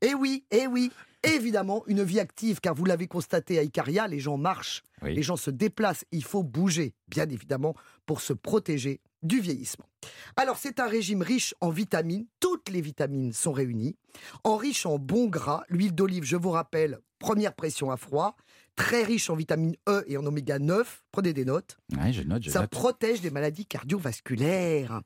[0.00, 0.90] Eh oui, eh oui.
[1.24, 5.14] Évidemment, une vie active, car vous l'avez constaté à Icaria, les gens marchent, Oui.
[5.14, 7.74] les gens se déplacent, il faut bouger, bien évidemment,
[8.06, 9.86] pour se protéger du vieillissement.
[10.36, 13.96] Alors, c'est un régime riche en vitamines, toutes les vitamines sont réunies,
[14.42, 18.36] en riche en bons gras, l'huile d'olive, je vous rappelle, première pression à froid,
[18.76, 22.42] très riche en vitamine E et en oméga 9, prenez des notes, Ouais, je note,
[22.42, 22.70] je ça note.
[22.70, 25.00] protège des maladies cardiovasculaires.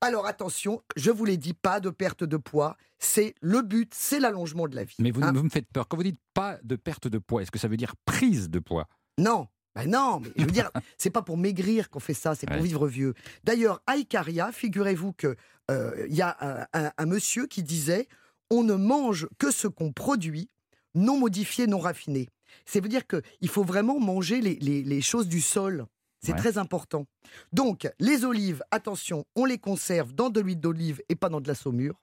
[0.00, 4.20] Alors attention, je vous l'ai dit, pas de perte de poids, c'est le but, c'est
[4.20, 4.96] l'allongement de la vie.
[4.98, 5.32] Mais vous, hein.
[5.34, 5.88] vous me faites peur.
[5.88, 8.58] Quand vous dites pas de perte de poids, est-ce que ça veut dire prise de
[8.58, 8.88] poids?
[9.18, 12.46] Non, ben non, mais je veux dire, c'est pas pour maigrir qu'on fait ça, c'est
[12.46, 12.62] pour Ouais.
[12.62, 13.14] vivre vieux.
[13.44, 15.36] D'ailleurs, à Icaria, figurez-vous que
[15.70, 18.08] euh, il y a un, un- un monsieur qui disait
[18.50, 20.48] on ne mange que ce qu'on produit,
[20.94, 22.28] non modifié, non raffiné.
[22.64, 25.86] Ça veut dire qu'il faut vraiment manger les, les- les choses du sol.
[26.22, 26.38] C'est Ouais.
[26.38, 27.06] très important.
[27.52, 31.46] Donc, les olives, attention, on les conserve dans de l'huile d'olive et pas dans de
[31.48, 32.00] la saumure.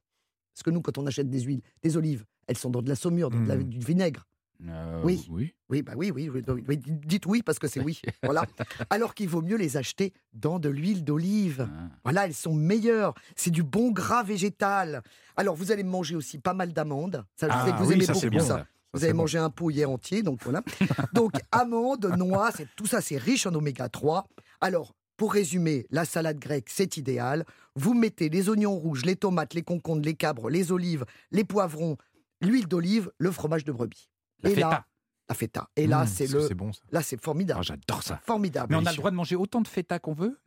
[0.53, 2.95] Parce que nous, quand on achète des huiles, des olives, elles sont dans de la
[2.95, 3.63] saumure, dans de la- Mm.
[3.63, 4.25] du vinaigre.
[4.65, 5.25] Euh, Oui.
[5.29, 5.53] oui.
[5.69, 6.32] Oui, bah oui, oui,
[6.77, 7.99] dites oui parce que c'est oui.
[8.23, 8.45] Voilà.
[8.91, 11.67] Alors qu'il vaut mieux les acheter dans de l'huile d'olive.
[11.69, 11.89] Ah.
[12.03, 13.13] Voilà, elles sont meilleures.
[13.36, 15.01] C'est du bon gras végétal.
[15.36, 17.25] Alors, vous allez manger aussi pas mal d'amandes.
[17.36, 18.58] Ça, je Ah sais que vous oui, aimez ça, c'est beaucoup bon, ça.
[18.60, 18.67] ça.
[18.93, 19.19] Vous avez bon.
[19.23, 20.62] mangé un pot hier entier, donc voilà.
[21.13, 24.27] donc, amandes, noix, c'est- tout ça, c'est riche en oméga 3.
[24.62, 27.45] Alors, pour résumer, la salade grecque, c'est idéal.
[27.75, 31.97] Vous mettez les oignons rouges, les tomates, les concombres, les cabres, les olives, les poivrons,
[32.41, 34.10] l'huile d'olive, le fromage de brebis.
[34.41, 34.86] La Et là, feta.
[35.29, 35.69] la feta.
[35.75, 36.47] Et là, Mmh, c'est le.
[36.47, 36.82] C'est bon ça.
[36.91, 37.60] Là, c'est formidable.
[37.62, 38.19] Oh, J'adore ça.
[38.25, 38.67] Formidable.
[38.75, 40.39] Mais on a le droit de manger autant de feta qu'on veut?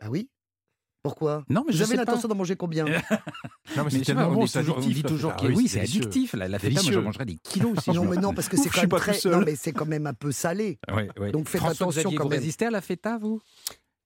[0.00, 0.28] Ah oui
[1.04, 1.44] Pourquoi?
[1.50, 2.86] Non, mais Vous je avez l'intention d'en manger combien?
[3.76, 5.68] Non, mais c'est tellement on, bon, c'est toujours, on addictif, dit toujours que Ah oui,
[5.68, 6.32] c'est addictif.
[6.34, 8.70] La, la feta, moi, je mangerais des kilos si Non, mais non, parce que c'est
[8.70, 9.12] quand même pas très.
[9.14, 9.32] tout seul.
[9.32, 10.78] Non, mais c'est quand même un peu salé.
[11.32, 12.38] Donc faites François attention quand vous même.
[12.38, 13.40] résistez à la feta, vous?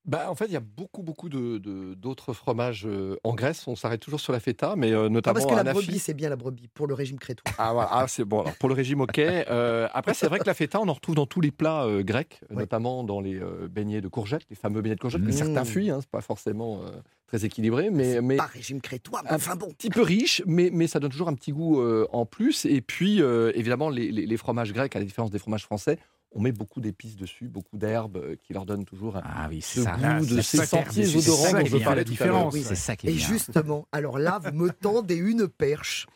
[0.08, 3.68] Bah, en fait, il y a beaucoup, beaucoup de- de- d'autres fromages euh, en Grèce.
[3.68, 6.14] On s'arrête toujours sur la feta, mais euh, Ah, notamment parce que la brebis, c'est
[6.14, 7.52] bien la brebis pour le régime crétois.
[7.58, 7.90] Ah, voilà.
[7.92, 8.40] Ah, c'est bon.
[8.40, 9.18] Alors, pour le régime, ok.
[9.18, 12.40] Euh, après, c'est vrai que la feta, on en retrouve dans tous les plats grecs,
[12.50, 13.38] notamment dans les
[13.70, 15.32] beignets de courgettes, les fameux beignets de courgettes que Mmh.
[15.32, 15.90] certains fuient.
[15.90, 16.80] Hein, c'est pas forcément
[17.26, 19.68] très équilibré, mais, mais Pas régime crétois, mais Un enfin bon.
[19.72, 22.64] petit peu riche, mais, mais ça donne toujours un petit goût euh, en plus.
[22.64, 25.98] Et puis, euh, évidemment, les, les- les fromages grecs, à la différence des fromages français,
[26.32, 29.62] on met beaucoup d'épices dessus, beaucoup d'herbes euh, qui leur donnent toujours un Ah oui,
[29.62, 29.92] ce c'est ça.
[29.96, 32.26] goût Ah, de c'est ces sentiers c'est odorants ça dont qui je parlais tout à
[32.26, 32.34] l'heure.
[32.50, 32.54] différence.
[32.54, 33.26] Oui, c'est ça qui est Et bien.
[33.28, 36.06] justement, alors là, vous me tendez une perche.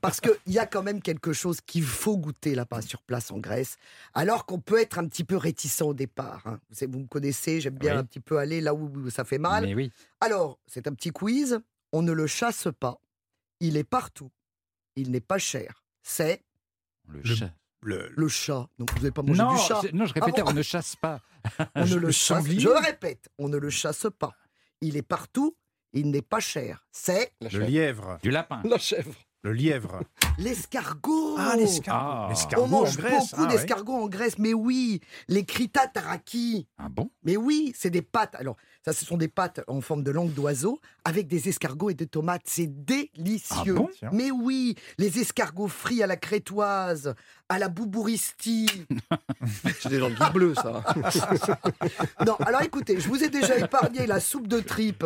[0.00, 3.38] Parce qu'il y a quand même quelque chose qu'il faut goûter là-bas sur place en
[3.38, 3.76] Grèce.
[4.14, 6.42] Alors qu'on peut être un petit peu réticent au départ.
[6.46, 6.58] hein.
[6.70, 7.98] Vous, savez, vous me connaissez, j'aime bien Oui.
[7.98, 9.66] un petit peu aller là où ça fait mal.
[9.66, 9.92] Mais oui.
[10.20, 11.60] Alors, c'est un petit quiz.
[11.92, 12.98] On ne le chasse pas.
[13.60, 14.30] Il est partout.
[14.96, 15.84] Il n'est pas cher.
[16.02, 16.42] C'est
[17.06, 17.52] Le Le- chat.
[17.82, 18.68] Le- le chat.
[18.78, 19.82] Donc vous n'avez pas mangé Non, du chat.
[19.92, 21.20] non, je répétais, Ah bon on ne chasse pas.
[21.74, 22.38] On ne le le chasse.
[22.42, 24.34] sanglier Je le répète, on ne le chasse pas.
[24.82, 25.56] Il est partout.
[25.94, 26.86] Il n'est pas cher.
[26.92, 28.18] C'est La Le lièvre.
[28.22, 28.60] Du lapin.
[28.64, 29.14] La chèvre.
[29.42, 30.02] Le lièvre.
[30.38, 31.36] l'escargot.
[31.38, 31.90] Ah, l'escargot.
[31.90, 32.26] Ah.
[32.28, 33.30] L'escargot On mange en Grèce.
[33.30, 33.56] beaucoup ah, ouais.
[33.56, 36.66] d'escargots en Grèce, mais oui, les krita taraki.
[36.78, 37.10] Ah bon?
[37.24, 38.34] Mais oui, c'est des pâtes.
[38.34, 41.94] Alors, ça, ce sont des pâtes en forme de langue d'oiseau avec des escargots et
[41.94, 42.42] des tomates.
[42.44, 43.74] C'est délicieux.
[43.76, 43.90] Ah bon?
[43.94, 44.10] Tiens.
[44.12, 47.14] mais oui, les escargots frits à la crétoise,
[47.48, 48.68] à la boubouristie.
[49.80, 50.82] C'est des gens de guide bleu, ça.
[52.26, 55.04] non, alors écoutez, je vous ai déjà épargné la soupe de tripe.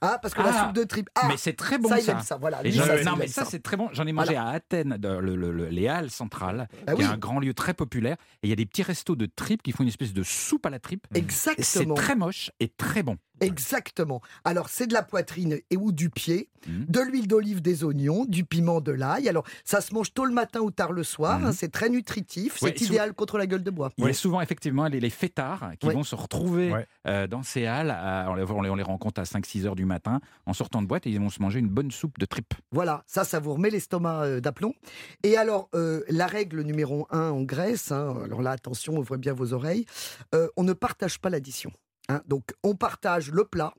[0.00, 1.10] Hein, parce que la Ah, soupe de tripe.
[1.14, 2.20] Ah, Mais c'est très bon ça, ça.
[2.20, 2.36] ça.
[2.36, 2.62] Voilà.
[2.62, 3.88] Lui, ça, non, mais ça, c'est très bon.
[3.92, 7.04] J'en ai mangé à Athènes, dans le, le- le- les Halles centrales, Ah qui oui.
[7.04, 8.16] est un grand lieu très populaire.
[8.42, 10.66] Et il y a des petits restos de tripes qui font une espèce de soupe
[10.66, 11.06] à la tripe.
[11.14, 11.94] Et C'est Exactement.
[11.94, 13.16] très moche et très bon.
[13.46, 14.20] Exactement.
[14.44, 16.86] Alors, c'est de la poitrine et ou du pied, Mhm.
[16.88, 19.28] de l'huile d'olive, des oignons, du piment, de l'ail.
[19.28, 21.44] Alors, ça se mange tôt le matin ou tard le soir.
[21.44, 22.56] Hein, c'est très nutritif.
[22.58, 23.90] C'est Ouais, sou- idéal contre la gueule de bois.
[23.98, 25.94] Il y a souvent effectivement les, les fêtards qui Ouais.
[25.94, 26.86] vont se retrouver Ouais.
[27.08, 27.90] euh, dans ces halles.
[27.90, 30.82] à- on, les, on les- on les rencontre à 5-6 heures du matin en sortant
[30.82, 32.54] de boîte et ils vont se manger une bonne soupe de tripes.
[32.70, 34.72] Voilà, ça, ça vous remet l'estomac euh, d'aplomb.
[35.24, 39.32] Et alors, euh, la règle numéro un en Grèce, hein, alors là, attention, ouvrez bien
[39.32, 39.84] vos oreilles,
[40.34, 41.72] euh, on ne partage pas l'addition.
[42.08, 42.22] Hein.
[42.26, 43.74] donc, on partage le plat,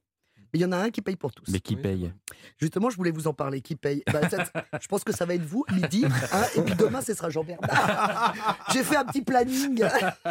[0.53, 1.49] mais il y en a un qui paye pour tous.
[1.51, 2.11] Mais qui Oui, paye
[2.59, 3.61] Justement, je voulais vous en parler.
[3.61, 4.45] Qui paye ça,
[4.81, 6.05] Je pense que ça va être vous, midi.
[6.31, 8.33] hein, et puis demain, ce sera Jean-Bernard.
[8.73, 9.83] J'ai fait un petit planning.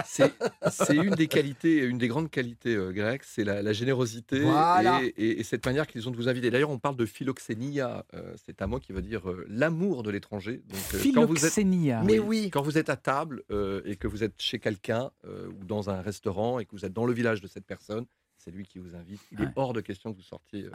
[0.07, 0.33] C'est
[0.71, 5.03] c'est une des qualités, une des grandes qualités euh, grecques, c'est la, la générosité Voilà.
[5.03, 6.51] et, et- et cette manière qu'ils ont de vous inviter.
[6.51, 10.11] D'ailleurs, on parle de philoxénia, euh, c'est un mot qui veut dire euh, l'amour de
[10.11, 10.63] l'étranger.
[10.69, 12.03] Donc, euh, quand vous êtes Philoxénia.
[12.05, 12.51] Mais oui.
[12.53, 15.91] Quand vous êtes à table euh, et que vous êtes chez quelqu'un euh, ou dans
[15.91, 18.05] un restaurant et que vous êtes dans le village de cette personne,
[18.43, 19.21] c'est lui qui vous invite.
[19.31, 19.47] Il Ouais.
[19.47, 20.71] est hors de question que vous sortiez euh,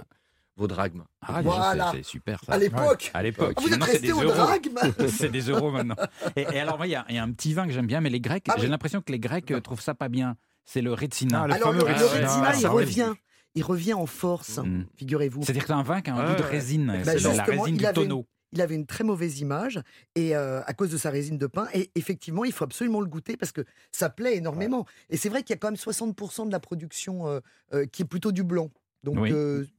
[0.55, 1.03] vos drachmes.
[1.21, 1.91] Ah, Voilà.
[1.91, 2.53] c'est- C'est super ça.
[2.53, 3.11] À l'époque.
[3.13, 3.53] À l'époque.
[3.57, 4.33] Ah, Vous êtes resté des au euros.
[4.33, 5.95] drachme C'est des euros maintenant.
[6.35, 7.87] Et, et alors, moi, il y, a- il y a un petit vin que j'aime
[7.87, 8.69] bien, mais les Grecs, Ah j'ai oui.
[8.69, 10.35] l'impression que les Grecs euh, trouvent ça pas bien.
[10.65, 11.43] C'est le Retsina.
[11.43, 12.49] Ah, le Alors, le, fameux le Retsina.
[12.49, 13.13] Ah, il revient.
[13.55, 14.85] Il revient en force, Mm.
[14.95, 15.41] figurez-vous.
[15.43, 16.85] C'est-à-dire que c'est un vin qui a un Ouais, goût de résine.
[17.05, 18.27] Bah, c'est la- résine du tonneau.
[18.53, 19.81] Il avait une très mauvaise image
[20.15, 21.67] et euh, à cause de sa résine de pain.
[21.73, 24.85] Et effectivement, il faut absolument le goûter parce que ça plaît énormément.
[25.09, 27.39] Et c'est vrai qu'il y a quand même 60% de la production euh,
[27.73, 28.71] euh, qui est plutôt du blanc.
[29.03, 29.31] Donc Oui.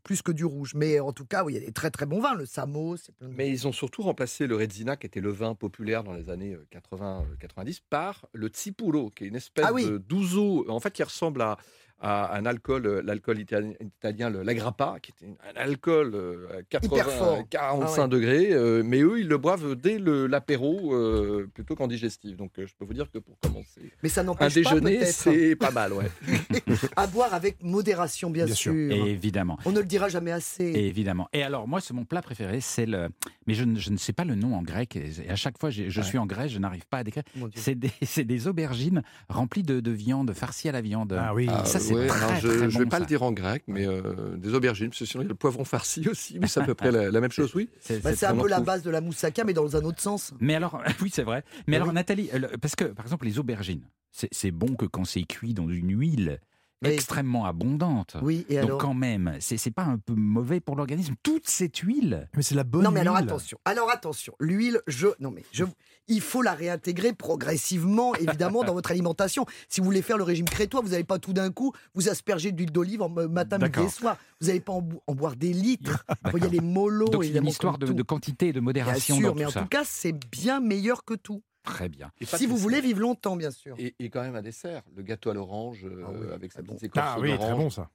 [0.05, 0.75] plus que du rouge.
[0.75, 2.35] Mais en tout cas, oui, il y a des très très bons vins.
[2.35, 5.31] Le Samos, c'est plein de- Mais ils ont surtout remplacé le Redzina, qui était le
[5.33, 9.85] vin populaire dans les années 80-90, par le Tsipulo, qui est une espèce Ah oui.
[9.87, 11.59] de d'ouzo, en fait, qui ressemble à,
[12.01, 17.11] à un alcool, euh, l'alcool italien, l'Agrappa, qui était un alcool euh, à 80, Hyper
[17.13, 17.49] fort.
[17.51, 18.09] 45 Ah ouais.
[18.09, 22.37] degrés, euh, mais eux, ils le boivent dès le- l'apéro euh, plutôt qu'en digestif.
[22.37, 25.71] Donc, euh, je peux vous dire que pour commencer Mais ça un déjeuner, c'est pas
[25.71, 26.07] mal, ouais.
[26.97, 28.73] à boire avec modération, bien, Bien sûr.
[28.73, 28.93] sûr.
[29.07, 29.59] Évidemment.
[29.65, 30.65] On ne le dira jamais assez.
[30.65, 31.29] Évidemment.
[31.33, 33.09] Et alors, moi, c'est mon plat préféré, c'est le.
[33.47, 34.95] Mais je, ne- je ne sais pas le nom en grec.
[34.97, 37.23] Et et à chaque fois, je suis en Grèce, je n'arrive pas à décrire.
[37.55, 41.17] C'est des, c'est des aubergines remplies de, de viande, farcies à la viande.
[41.19, 41.47] Ah oui.
[41.51, 41.85] Ah, Ça, oui.
[41.89, 43.01] C'est Ouais, très, alors je très ne vais pas ça.
[43.01, 45.35] le dire en grec, mais euh, des aubergines, parce que sinon il y a le
[45.35, 47.69] poivron farci aussi, mais c'est à peu près la, la même chose, oui.
[47.81, 50.33] C'est- Bah, un peu la base de la moussaka, mais dans un autre sens.
[50.41, 51.43] Mais alors, oui, c'est vrai.
[51.67, 51.95] Mais Eh alors, oui.
[51.95, 55.69] Nathalie, parce que, par exemple, les aubergines, c'est c'est bon que quand c'est cuit dans
[55.69, 56.41] une huile
[56.83, 58.17] Extrêmement abondante.
[58.23, 61.49] Oui, et Donc, alors quand même, c'est c'est pas un peu mauvais pour l'organisme Toute
[61.49, 63.59] cette huile Mais c'est la bonne Non, mais alors attention.
[63.65, 64.35] Alors attention.
[64.39, 65.09] L'huile, je.
[65.21, 65.65] Non, mais je.
[66.07, 69.45] Il faut la réintégrer progressivement, évidemment, dans votre alimentation.
[69.69, 72.53] Si vous voulez faire le régime crétois, vous n'allez pas tout d'un coup vous asperger
[72.53, 74.17] d'huile d'olive en euh, matin, midi et soir.
[74.41, 76.05] Vous n'allez pas en, bo- en boire des litres.
[76.25, 79.17] Il faut y aller mollo, Donc, c'est une histoire de, quantité et de Bien modération
[79.17, 79.61] sûr, dans mais tout en ça.
[79.63, 81.43] tout cas, c'est bien meilleur que tout.
[81.69, 82.11] Très bien.
[82.21, 82.63] Et Si vous dessert.
[82.63, 83.75] voulez vivre longtemps, bien sûr.
[83.79, 86.63] Et, et quand même un dessert, le gâteau à l'orange euh, Ah oui, avec sa
[86.63, 87.89] petite écorce Ah oui, très bon ça.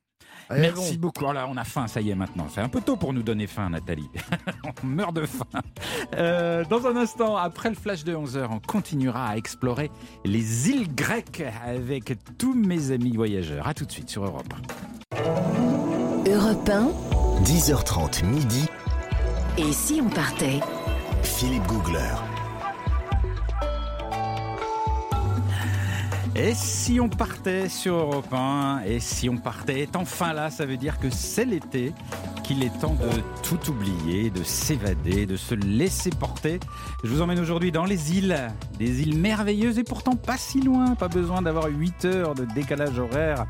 [0.52, 1.08] Eh Merci bon.
[1.08, 1.26] beaucoup.
[1.28, 2.48] Oh là, on a faim, ça y est maintenant.
[2.54, 4.10] C'est un peu tôt pour nous donner faim, Nathalie.
[4.84, 5.46] on meurt de faim.
[6.16, 9.92] Euh, dans un instant, après le flash de 11h, on continuera à explorer
[10.26, 13.68] les îles grecques avec tous mes amis voyageurs.
[13.68, 14.54] A tout de suite sur Europe.
[16.26, 16.90] Europe 1,
[17.44, 18.66] 10h30 midi,
[19.58, 20.60] et si on partait?
[21.24, 22.16] Philippe Googler.
[26.36, 30.78] Et si on partait sur Europe 1 Et si on partait enfin là, ça veut
[30.78, 31.94] dire que c'est l'été,
[32.44, 36.60] qu'il est temps de tout oublier, de s'évader, de se laisser porter.
[37.04, 38.36] Je vous emmène aujourd'hui dans les îles,
[38.80, 42.98] des îles merveilleuses et pourtant pas si loin, pas besoin d'avoir 8 heures de décalage
[42.98, 43.46] horaire.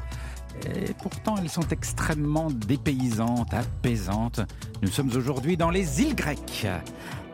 [0.66, 4.42] Et pourtant, elles sont extrêmement dépaysantes, apaisantes.
[4.82, 6.68] Nous sommes aujourd'hui dans les îles grecques.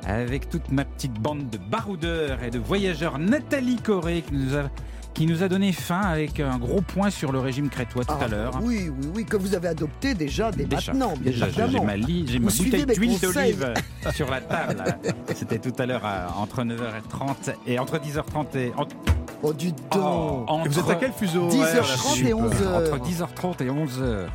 [0.06, 4.70] Avec toute ma petite bande de baroudeurs et de voyageurs, Nathalie Corée qui nous a,
[5.14, 8.24] qui nous a donné faim avec un gros point sur le régime crétois tout Ah,
[8.26, 8.60] à l'heure.
[8.62, 11.98] Oui, oui, oui, que vous avez adopté déjà dès Déjà, maintenant, bien déjà, j'ai ma,
[11.98, 13.74] li- j'ai ma bouteille d'huile d'olive
[14.14, 14.84] sur la table.
[15.36, 18.96] C'était tout à l'heure à- entre 9h30 et entre 10h30 et entre,
[19.42, 21.48] Oh, du oh, temps entre- Et vous êtes à quel fuseau?
[21.48, 22.74] 10h30 horaire, là, et Philippe 11h.
[22.76, 24.28] entre 10h30 et 11h.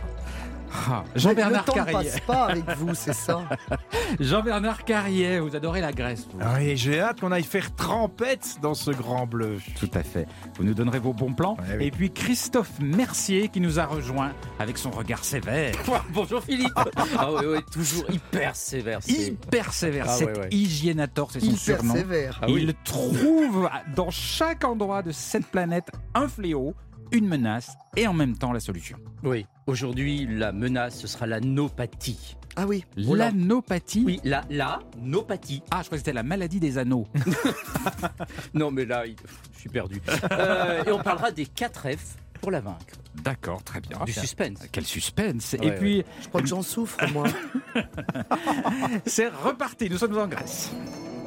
[0.88, 2.10] Ah, Le Jean-Bernard temps ne Carrier.
[2.10, 3.42] passe pas avec vous, c'est ça
[4.20, 6.26] Jean-Bernard Carrier, vous adorez la Grèce.
[6.32, 6.38] vous.
[6.42, 9.58] Ah Oui, j'ai hâte qu'on aille faire trempette dans ce grand bleu.
[9.78, 10.26] Tout à fait.
[10.56, 11.56] Vous nous donnerez vos bons plans.
[11.60, 11.84] Ouais, oui.
[11.86, 15.74] Et puis Christophe Mercier qui nous a rejoint avec son regard sévère.
[16.12, 16.72] Bonjour Philippe.
[17.18, 18.98] ah oui, oui, toujours hyper sévère.
[19.02, 20.06] c'est- Hyper sévère.
[20.08, 20.48] Ah C'est ouais, ouais.
[20.50, 21.94] hygiénator, c'est son surnom.
[22.42, 22.62] Ah oui.
[22.64, 26.74] Il trouve dans chaque endroit de cette planète un fléau,
[27.12, 28.96] une menace et en même temps la solution.
[29.22, 32.36] Oui, aujourd'hui, la menace, ce sera la nopathie.
[32.56, 32.84] Ah oui.
[32.96, 34.04] L'anopathie.
[34.06, 35.62] Oui, la, la nopathie.
[35.72, 37.06] Ah, je crois que c'était la maladie des anneaux.
[38.54, 39.16] Non, mais là, il-
[39.54, 40.00] je suis perdu.
[40.30, 42.94] Euh, et on parlera des 4 F pour la vaincre.
[43.22, 43.98] D'accord, très bien.
[44.04, 44.58] du suspense.
[44.70, 45.56] Quel suspense.
[45.58, 47.26] Ouais, et puis, Je crois que j'en souffre, moi.
[49.06, 49.88] c'est reparti.
[49.90, 50.70] Nous sommes en Grèce.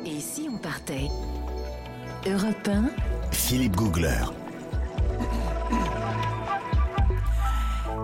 [0.06, 1.08] Et si on partait
[2.26, 2.90] Europe 1,
[3.32, 4.24] Philippe Googler.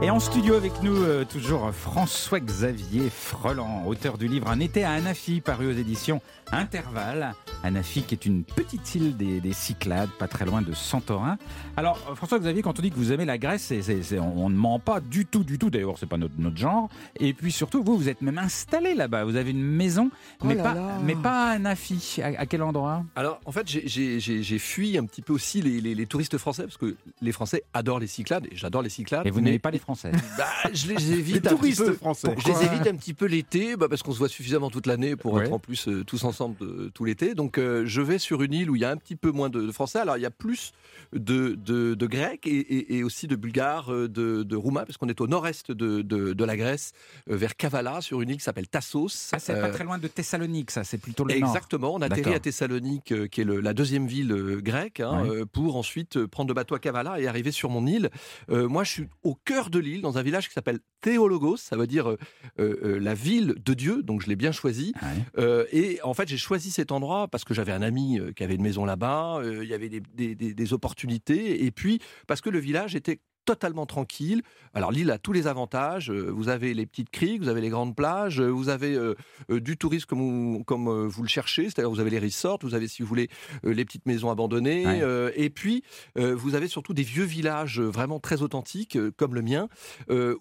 [0.04, 4.92] Et en studio avec nous, euh, toujours François-Xavier Freland, auteur du livre Un été à
[4.92, 6.20] Anafi, paru aux éditions
[6.58, 7.34] Intervalle.
[7.64, 11.38] Anafi qui est une petite île des, des Cyclades, pas très loin de Santorin.
[11.78, 13.72] Alors, euh, François-Xavier, quand on dit que vous aimez la Grèce,
[14.14, 15.70] on, on ne ment pas du tout, du tout.
[15.70, 16.90] D'ailleurs, c'est pas notre, notre genre.
[17.20, 19.24] Et puis surtout, vous, vous êtes même installé là-bas.
[19.24, 20.10] Vous avez une maison,
[20.42, 20.98] Oh mais, là pas, là.
[21.04, 22.20] mais pas à Anafi.
[22.22, 23.04] À, à quel endroit?
[23.16, 26.78] Alors, en fait, j'ai- fui un petit peu aussi les, les- les touristes français, parce
[26.78, 29.26] que les Français adorent les Cyclades, et j'adore les Cyclades.
[29.26, 30.12] Et vous mais- n'aimez pas les Français?
[30.38, 31.94] Bah, je les Les évite un petit touristes peu.
[31.94, 32.36] français.
[32.38, 35.16] Je les évite un petit peu l'été, bah, parce qu'on se voit suffisamment toute l'année
[35.16, 35.46] pour Ouais.
[35.46, 37.36] être en plus euh, tous ensemble de- tout l'été.
[37.36, 39.50] Donc euh, je vais sur une île où il y a un petit peu moins
[39.50, 40.00] de, de Français.
[40.00, 40.72] Alors il y a plus
[41.14, 45.20] de, de, Grecs et, et- et aussi de Bulgares, euh, de, Roumains, parce qu'on est
[45.22, 46.92] au nord-est de, la Grèce,
[47.30, 49.30] euh, vers Kavala, sur une île qui s'appelle Tassos.
[49.32, 50.84] Ah, c'est pas Euh, très loin de Thessalonique, ça.
[50.84, 51.50] C'est plutôt le nord.
[51.50, 55.26] Exactement, on atterrit à Thessalonique, euh, qui est le- la deuxième ville euh, grecque, hein,
[55.26, 58.10] euh, pour ensuite euh, prendre le bateau à Kavala et arriver sur mon île.
[58.50, 61.76] Euh, moi, je suis au cœur de l'île, dans un village qui s'appelle Théologos, ça
[61.76, 62.18] veut dire euh,
[62.60, 64.94] euh, la ville de Dieu, donc je l'ai bien choisi.
[65.38, 68.44] Euh, et en fait, j'ai choisi cet endroit parce que j'avais un ami euh, qui
[68.44, 72.60] avait une maison là-bas, euh, il y avait des, opportunités, et puis parce que le
[72.60, 74.42] village était totalement tranquille.
[74.74, 76.10] Alors l'île a tous les avantages.
[76.12, 79.16] Euh, Vous avez les petites criques, vous avez les grandes plages, euh, vous avez euh,
[79.50, 82.88] du tourisme comme, vous, comme vous le cherchez, c'est-à-dire vous avez les resorts, vous avez
[82.88, 83.30] si vous voulez
[83.64, 85.02] les petites maisons abandonnées, Ouais.
[85.02, 85.84] euh, et puis
[86.18, 89.68] euh, vous avez surtout des vieux villages vraiment très authentiques comme le mien,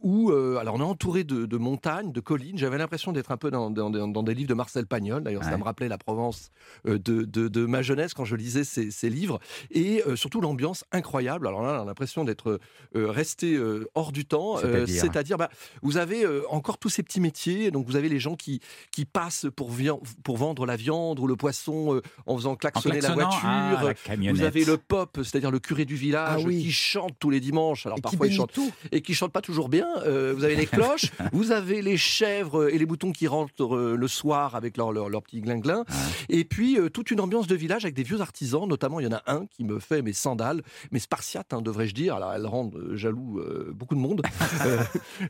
[0.02, 2.58] où alors on est entouré de, de montagnes, de collines.
[2.58, 5.22] J'avais l'impression d'être un peu dans, dans- dans- dans des livres de Marcel Pagnol.
[5.22, 6.50] D'ailleurs, ça me rappelait la Provence
[6.84, 9.38] de, de- de ma jeunesse quand je lisais ces, ces livres,
[9.70, 11.46] et surtout l'ambiance incroyable.
[11.46, 12.58] Alors là, on a l'impression d'être
[12.94, 14.58] rester euh, hors du temps.
[14.64, 15.48] euh, C'est-à-dire bah,
[15.82, 17.70] vous avez euh, encore tous ces petits métiers.
[17.70, 19.70] Donc, vous avez les gens qui, qui passent pour,
[20.22, 23.40] pour vendre la viande ou le poisson euh, en faisant En klaxonner la voiture.
[23.44, 24.36] ah, la camionnette.
[24.36, 26.62] Vous avez le pop, c'est-à-dire le curé du village, Ah oui.
[26.62, 27.86] qui chante tous les dimanches.
[27.86, 28.70] Alors Et parfois il chante tout.
[28.90, 29.86] et qui chante pas toujours bien.
[30.04, 33.96] Euh, vous avez les cloches, vous avez les chèvres et les boutons qui rentrent euh,
[33.96, 35.84] le soir avec leur, leur, leur petit glinglin.
[36.28, 38.66] Et puis euh, toute une ambiance de village avec des vieux artisans.
[38.68, 41.94] Notamment, il y en a un qui me fait mes sandales, mes spartiates, hein, devrais-je
[41.94, 42.14] dire.
[42.16, 44.22] Alors elles rendent euh, jaloux euh, beaucoup de monde.
[44.64, 44.82] Euh,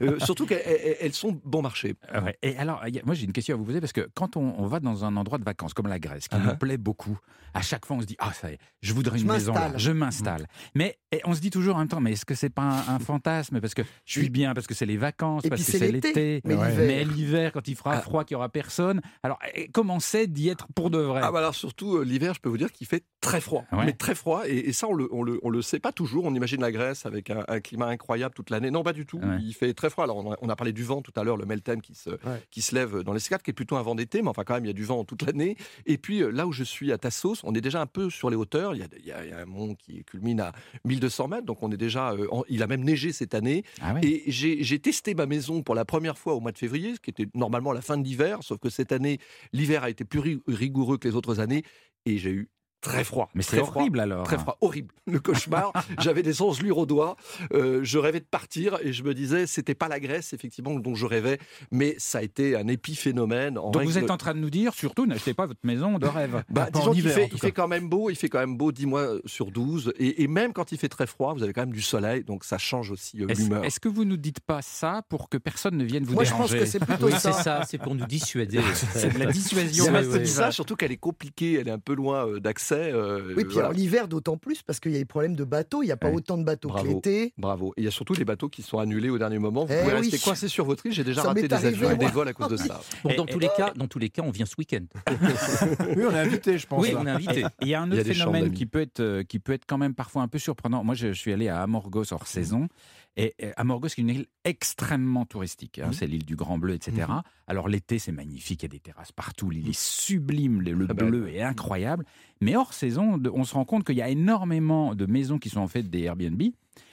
[0.03, 1.95] euh, surtout qu'elles elles- elles sont bon marché.
[2.12, 2.37] Ah ouais.
[2.43, 4.81] Et alors, moi j'ai une question à vous poser parce que quand on, on va
[4.81, 6.45] dans un endroit de vacances comme la Grèce, qui Uh-huh.
[6.51, 7.19] nous plaît beaucoup,
[7.55, 9.55] à chaque fois on se dit ah ça y est, je voudrais Je une maison
[9.55, 10.47] là, je m'installe.
[10.75, 12.95] Mais et on se dit toujours en même temps, mais est-ce que c'est pas un,
[12.97, 13.61] un fantasme?
[13.61, 16.41] Parce que je suis bien, parce que c'est les vacances, Et parce que c'est l'été.
[16.45, 17.05] Mais Ouais.
[17.05, 17.53] l'hiver.
[17.53, 18.01] quand il fera Ah.
[18.01, 19.01] froid, qu'il y aura personne.
[19.23, 19.38] Alors
[19.73, 21.21] comment c'est d'y être pour de vrai?
[21.25, 23.87] Ah bah alors surtout euh, l'hiver, je peux vous dire qu'il fait très froid, Ouais.
[23.87, 24.43] mais très froid.
[24.47, 26.25] Et, et ça, on le, on le, on le sait pas toujours.
[26.27, 28.71] On imagine la Grèce avec un, un climat incroyable toute l'année.
[28.71, 29.19] Non, pas du tout.
[29.19, 29.39] Ouais.
[29.41, 30.05] Il fait très froid.
[30.05, 32.11] Alors on a, on a parlé du vent tout à l'heure, le Meltem qui se,
[32.51, 34.55] qui se lève dans les Cyclades, qui est plutôt un vent d'été, mais enfin quand
[34.55, 35.57] même il y a du vent toute l'année.
[35.87, 38.29] Et puis euh, là où je suis à Tassos, on est déjà un peu sur
[38.29, 38.75] les hauteurs.
[38.75, 40.53] Il y a, il y a- il y a un mont qui culmine à
[40.85, 42.13] 1200 mètres, donc on est déjà.
[42.13, 43.65] euh, en- il a même neigé cette année.
[43.81, 44.01] Ah ouais.
[44.05, 47.01] Et j'ai j'ai testé ma maison pour la première fois au mois de février, ce
[47.01, 49.19] qui était normalement la fin de l'hiver, sauf que cette année,
[49.53, 51.63] l'hiver a été plus ri- rigoureux que les autres années,
[52.07, 52.49] et j'ai eu
[52.83, 53.31] très froid.
[53.35, 54.25] Mais c'est froid, horrible alors.
[54.25, 54.92] Très froid, horrible.
[55.07, 55.73] Le cauchemar.
[56.01, 57.16] J'avais des engelures aux doigts.
[57.55, 60.95] euh, je rêvais de partir et je me disais, c'était pas la Grèce, effectivement, dont
[60.95, 61.38] je rêvais,
[61.71, 63.57] mais ça a été un épiphénomène.
[63.57, 66.07] En Donc vous êtes en train de nous dire, surtout, n'achetez pas votre maison de
[66.07, 66.42] rêve.
[66.51, 68.29] bah, en disons qu'il hiver, en fait, tout il fait quand même beau, il fait
[68.29, 69.95] quand même beau 10 mois sur 12.
[69.99, 72.45] Et, et même quand il fait très froid, vous avez quand même du soleil, donc
[72.45, 73.64] ça change aussi euh, Est-ce l'humeur.
[73.64, 76.31] est-ce que vous nous dites pas ça pour que personne ne vienne vous Moi, je
[76.31, 77.62] pense déranger que c'est plutôt Oui, c'est ça.
[77.68, 78.61] c'est pour nous dissuader.
[78.95, 79.85] C'est de la dissuasion.
[80.11, 82.40] C'est ça, surtout qu'elle est compliquée, elle est un peu loin euh,
[82.77, 83.69] euh, Oui, puis voilà.
[83.69, 85.83] alors l'hiver d'autant plus parce qu'il y a des problèmes de bateaux.
[85.83, 86.17] Il n'y a pas Ouais.
[86.17, 86.85] autant de bateaux Bravo.
[86.89, 87.33] que l'été.
[87.39, 87.73] Bravo.
[87.77, 89.65] Et il y a surtout les bateaux qui sont annulés au dernier moment.
[89.65, 90.01] Vous Eh pouvez oui.
[90.11, 90.93] rester coincé sur votre île.
[90.93, 92.11] J'ai déjà Ça raté des arrivé, avions, des moi.
[92.11, 92.81] vols à cause de ça.
[93.05, 94.85] Bon, dans, Et- tous les cas, dans tous les cas, on vient ce week-end.
[95.97, 96.83] Oui, on est invité, je pense.
[96.83, 97.45] Oui, on est invité.
[97.61, 99.65] Il y a un a autre des phénomène qui peut, être, euh, qui peut être
[99.67, 100.85] quand même parfois un peu surprenant.
[100.85, 102.69] Moi, je, je suis allé à Amorgos hors saison.
[103.17, 105.79] Et et Amorgos, c'est une île extrêmement touristique.
[105.79, 105.89] hein.
[105.89, 105.93] Mhm.
[105.93, 107.07] C'est l'île du Grand Bleu, etc.
[107.47, 108.63] Alors l'été, c'est magnifique.
[108.63, 109.51] Il y a des terrasses partout.
[109.51, 110.63] L'île est sublime.
[110.63, 111.11] Le, le Très belle.
[111.11, 112.07] bleu est incroyable.
[112.41, 115.61] Mais hors saison, on se rend compte qu'il y a énormément de maisons qui sont
[115.61, 116.40] en fait des Airbnb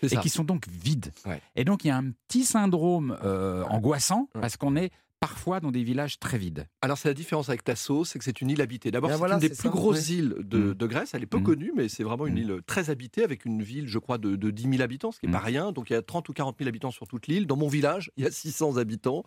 [0.01, 1.11] et qui sont donc vides.
[1.25, 1.41] Ouais.
[1.55, 5.71] Et donc, il y a un petit syndrome euh, angoissant parce qu'on est parfois dans
[5.71, 6.65] des villages très vides.
[6.81, 8.89] Alors, c'est la différence avec Tassos, c'est que c'est une île habitée.
[8.91, 10.73] D'abord, Ben c'est voilà, une des plus ça, grosses îles de, Mm.
[10.75, 11.13] de Grèce.
[11.13, 11.43] Elle est peu Mm.
[11.43, 12.37] connue, mais c'est vraiment une Mm.
[12.37, 15.25] île très habitée avec une ville, je crois, de, de 10 000 habitants, ce qui
[15.25, 15.71] n'est pas rien.
[15.71, 17.47] Donc, il y a 30 ou 40 000 habitants sur toute l'île.
[17.47, 19.23] Dans mon village, il y a 600 habitants.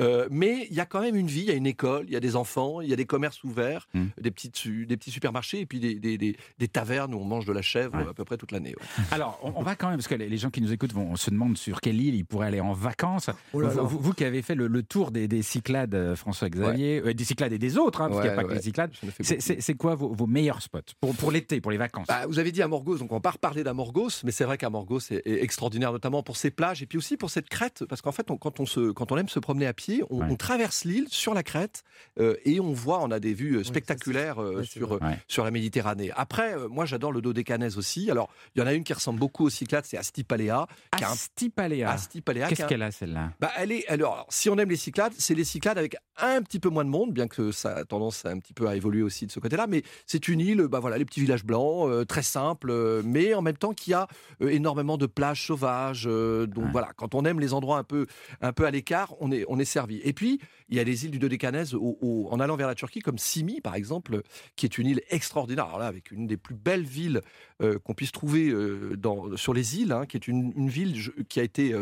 [0.00, 2.12] Euh, mais il y a quand même une vie, il y a une école, il
[2.12, 3.88] y a des enfants, il y a des commerces ouverts,
[4.20, 7.24] des, petites, su- des petits supermarchés et puis des, des- des- des tavernes où on
[7.24, 8.08] mange de la chèvre Ouais.
[8.08, 8.74] à peu près toute l'année.
[8.78, 8.86] ouais.
[9.12, 11.16] Alors, on, on va quand même, parce que les, les gens qui nous écoutent vont
[11.16, 13.28] se demandent sur quelle île ils pourraient aller en vacances.
[13.52, 13.82] Oh là là.
[13.82, 17.14] vous, vous- vous qui avez fait le, le tour des, des Cyclades, euh, François-Xavier, euh,
[17.14, 18.90] des Cyclades et des autres, hein, parce qu'il n'y a Ouais, pas que les Cyclades,
[18.94, 19.40] c'est- beaucoup.
[19.40, 22.06] c'est c'est quoi vos, vos meilleurs spots pour, pour l'été, pour les vacances?
[22.08, 25.00] Bah, vous avez dit Amorgos, donc on va pas reparler d'Amorgos, mais c'est vrai qu'Amorgos
[25.10, 28.12] est, est extraordinaire, notamment pour ses plages et puis aussi pour cette crête, parce qu'en
[28.12, 30.26] fait, on- quand, on se, quand on aime se promener à pied, on, Ouais.
[30.30, 31.82] on traverse l'île sur la crête
[32.20, 36.10] euh, et on voit, on a des vues euh, spectaculaires euh, sur, sur la Méditerranée.
[36.16, 38.10] Après, euh, moi j'adore le Dodécanèse aussi.
[38.10, 40.66] Alors, il y en a une qui ressemble beaucoup aux Cyclades, c'est Astipalea.
[40.92, 41.90] a Astipalea.
[41.90, 43.32] Astipalea, Qu'est-ce a qu'elle a celle-là?
[43.40, 46.60] Bah, elle est, alors, si on aime les Cyclades, c'est les Cyclades avec un petit
[46.60, 49.26] peu moins de monde, bien que ça a tendance un petit peu à évoluer aussi
[49.26, 49.66] de ce côté-là.
[49.66, 53.34] Mais c'est une île, bah voilà, les petits villages blancs, euh, très simple, euh, mais
[53.34, 54.06] en même temps qui a
[54.42, 56.04] euh, énormément de plages sauvages.
[56.04, 56.70] donc Ouais.
[56.72, 58.06] voilà, quand on aime les endroits un peu,
[58.40, 60.00] un peu à l'écart, on est, on est servi.
[60.04, 62.74] Et puis, il y a les îles du Dodécanèse au- au- en allant vers la
[62.74, 64.22] Turquie, comme Simi, par exemple,
[64.56, 65.66] qui est une île extraordinaire.
[65.66, 67.20] Alors là, avec une des plus belles villes
[67.60, 68.52] qu'on puisse trouver
[68.96, 70.94] dans, sur les îles, hein, qui est une, une ville
[71.28, 71.74] qui a été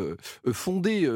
[0.52, 1.08] fondée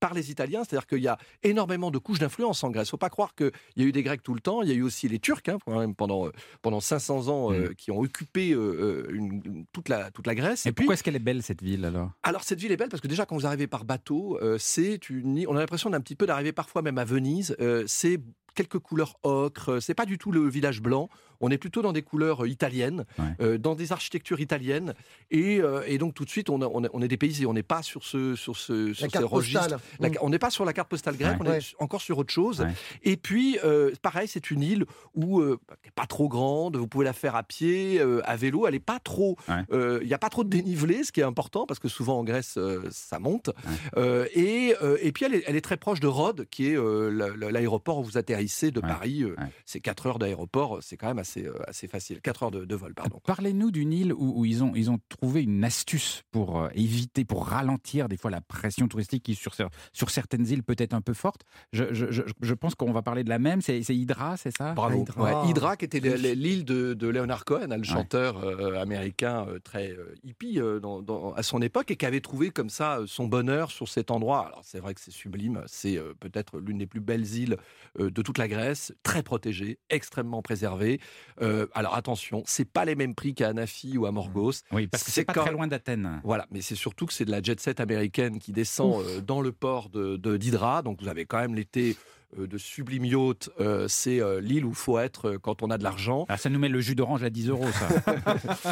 [0.00, 2.90] par les Italiens, c'est-à-dire qu'il y a énormément de couches d'influence en Grèce.
[2.90, 4.74] Faut pas croire qu'il y a eu des Grecs tout le temps, il y a
[4.74, 5.58] eu aussi les Turcs, hein,
[5.96, 6.32] pendant, euh,
[6.62, 10.66] pendant 500 ans, euh, qui ont occupé euh, une- une- toute, la, toute la Grèce.
[10.66, 12.10] Et pourquoi est-ce qu'elle est belle cette ville alors?
[12.22, 15.08] Alors cette ville est belle parce que déjà quand vous arrivez par bateau, euh, c'est
[15.10, 17.56] une, on a l'impression d'un petit peu d'arriver parfois même à Venise.
[17.86, 18.20] c'est
[18.58, 19.74] quelques couleurs ocre.
[19.74, 21.08] euh, C'est pas du tout le village blanc.
[21.40, 23.24] On est plutôt dans des couleurs euh, italiennes, Ouais.
[23.40, 24.94] euh, dans des architectures italiennes,
[25.30, 27.46] et, euh, et donc tout de suite on, a- on, est- on est dépaysé.
[27.46, 29.04] On n'est pas sur ce sur ce sur.
[30.00, 31.46] La on n'est pas sur la carte postale grecque, Ouais.
[31.48, 31.84] on est Ouais.
[31.84, 32.60] encore sur autre chose.
[32.62, 32.72] Ouais.
[33.04, 35.58] Et puis, euh, pareil, c'est une île où euh,
[35.94, 38.66] pas trop grande, vous pouvez la faire à pied, euh, à vélo.
[38.66, 39.62] Elle est pas trop, Ouais.
[39.72, 42.18] euh, il n'y a pas trop de dénivelé, ce qui est important parce que souvent
[42.18, 43.50] en Grèce euh, ça monte.
[43.96, 46.76] Euh, et, euh, et puis elle est, elle est très proche de Rhodes, qui est
[46.76, 48.47] euh, la- la- l'aéroport où vous atterrissez.
[48.48, 49.22] De Ouais, Paris.
[49.22, 49.46] euh, ouais.
[49.66, 52.20] C'est 4 heures d'aéroport, c'est quand même assez, euh, assez facile.
[52.20, 53.20] 4 heures de, de vol, pardon.
[53.24, 57.24] Parlez-nous d'une île où, où ils, ont, ils ont trouvé une astuce pour euh, éviter,
[57.24, 59.54] pour ralentir des fois la pression touristique qui sur,
[59.92, 61.42] sur certaines îles peut être un peu forte.
[61.72, 64.72] Je, je- je- je pense qu'on va parler de la même, c'est Hydra, c'est ça?
[64.74, 65.00] Bravo.
[65.02, 65.22] Hydra.
[65.42, 69.46] Ouais, Hydra, qui était le- le- l'île de, de Leonard Cohen, le chanteur euh, américain
[69.48, 72.70] euh, très euh, hippie euh, dans- dans- à son époque, et qui avait trouvé comme
[72.70, 74.46] ça euh, son bonheur sur cet endroit.
[74.46, 77.56] Alors c'est vrai que c'est sublime, c'est euh, peut-être l'une des plus belles îles
[78.00, 81.00] euh, de toute la Grèce, très protégée, extrêmement préservée.
[81.42, 84.52] Euh, alors attention, c'est pas les mêmes prix qu'à Anafi ou à Morgos.
[84.72, 86.20] Oui, parce que C'est pas quand- très loin d'Athènes.
[86.24, 89.40] Voilà, mais c'est surtout que c'est de la jet set américaine qui descend euh, dans
[89.40, 90.82] le port de, d'Hydra.
[90.82, 91.96] Donc vous avez quand même l'été
[92.36, 93.50] de sublime yacht.
[93.60, 96.26] Euh, c'est euh, l'île où il faut être euh, quand on a de l'argent.
[96.28, 97.88] Ah, ça nous met le jus d'orange à 10 euros, ça.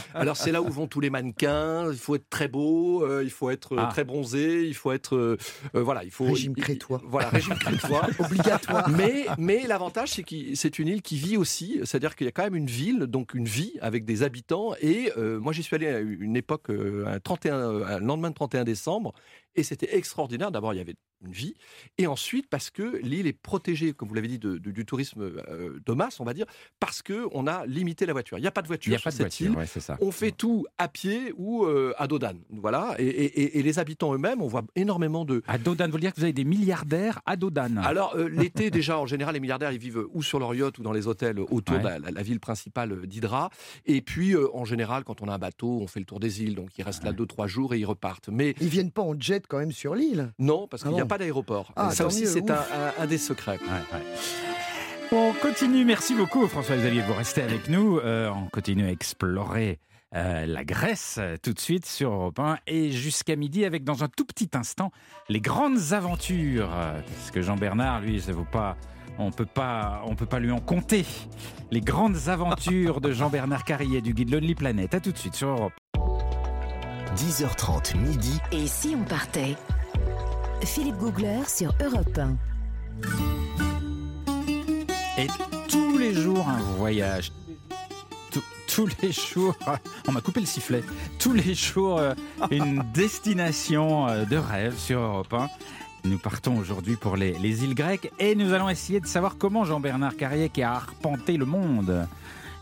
[0.14, 1.90] Alors c'est là où vont tous les mannequins.
[1.90, 3.88] Il faut être très beau, euh, il faut être euh, Ah.
[3.90, 5.36] très bronzé, il faut être euh,
[5.74, 7.00] euh, voilà, il faut Régime crétois.
[7.04, 8.06] Voilà, régime crétois.
[8.18, 8.88] Obligatoire.
[8.90, 12.32] Mais, mais l'avantage, c'est que c'est une île qui vit aussi, c'est-à-dire qu'il y a
[12.32, 14.74] quand même une ville, donc une vie avec des habitants.
[14.80, 18.30] Et euh, moi, j'y suis allé à une époque, euh, un, 31, euh, un lendemain
[18.30, 19.14] de 31 décembre,
[19.56, 20.50] et c'était extraordinaire.
[20.50, 20.94] D'abord, il y avait
[21.24, 21.54] une vie,
[21.96, 25.22] et ensuite parce que l'île est protégée, comme vous l'avez dit, de- de- du tourisme
[25.22, 26.44] euh, de masse, on va dire,
[26.78, 28.36] parce que on a limité la voiture.
[28.36, 29.56] Il n'y a pas de Il voiture n'y a sur pas de cette voiture, île.
[29.56, 29.96] ouais, c'est ça.
[30.02, 32.40] On fait tout à pied ou euh, à dos d'âne.
[32.50, 32.94] Voilà.
[32.98, 36.02] Et, et- et- et les habitants eux-mêmes, on voit énormément de, À Dodane, vous voulez
[36.02, 37.78] dire que vous avez des milliardaires à Dodane?
[37.78, 40.82] Alors euh, l'été déjà en général les milliardaires ils vivent ou sur leur yacht ou
[40.82, 41.82] dans les hôtels autour Ouais.
[41.82, 43.48] de la, la- la ville principale d'Hydra
[43.86, 46.42] et puis euh, en général quand on a un bateau on fait le tour des
[46.42, 49.02] îles donc ils restent là deux trois jours et ils repartent mais Ils viennent pas
[49.02, 50.32] en jet quand même sur l'île.
[50.38, 53.06] non parce qu'il Ah n'y a pas d'aéroport Ah, ça aussi c'est un, un- un
[53.06, 54.04] des secrets Ouais, ouais.
[55.12, 57.98] On continue, merci beaucoup François-Xavier, vous restez avec nous.
[57.98, 59.78] Euh, on continue à explorer
[60.16, 64.02] euh, la Grèce euh, tout de suite sur Europe 1 et jusqu'à midi avec dans
[64.02, 64.90] un tout petit instant
[65.28, 66.70] les grandes aventures.
[66.70, 68.76] Parce que Jean-Bernard, lui, ça vaut pas...
[69.18, 71.06] On peut pas, on peut pas lui en compter.
[71.70, 74.92] Les grandes aventures de Jean-Bernard Carrier du guide Lonely Planet.
[74.92, 75.72] À tout de suite sur Europe.
[77.16, 78.38] 10h30 midi.
[78.52, 79.56] Et si on partait?
[80.64, 82.36] Philippe Googler sur Europe 1.
[85.18, 85.26] Et
[85.68, 87.32] tous les jours un voyage.
[88.30, 89.54] Tous- Tous les jours,
[90.08, 90.82] on m'a coupé le sifflet.
[91.18, 92.14] Tous les jours, euh,
[92.50, 95.48] une destination euh, de rêve sur Europe 1.
[96.04, 99.64] Nous partons aujourd'hui pour les, les îles grecques et nous allons essayer de savoir comment
[99.64, 102.06] Jean-Bernard Carrier, qui a arpenté le monde,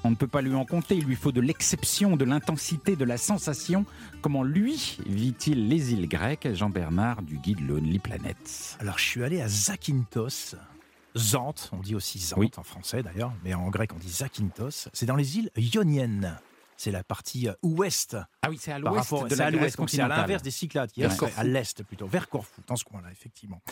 [0.05, 3.05] on ne peut pas lui en compter, il lui faut de l'exception, de l'intensité, de
[3.05, 3.87] la sensation.
[4.21, 6.53] Comment lui vit-il les îles grecques?
[6.53, 8.77] Jean-Bernard du guide Lonely Planet.
[8.81, 10.57] Alors, je suis allé à Zakynthos.
[11.17, 12.51] Zante, on dit aussi Zante Oui.
[12.57, 14.89] en français d'ailleurs, mais en grec on dit Zakynthos.
[14.93, 16.37] C'est dans les îles ioniennes.
[16.77, 20.01] C'est la partie euh, ouest Ah oui, c'est à l'ouest de la à l'ouest, c'est
[20.01, 23.63] à l'inverse des Cyclades, qui est à l'est plutôt, vers Corfou, dans ce coin-là, effectivement.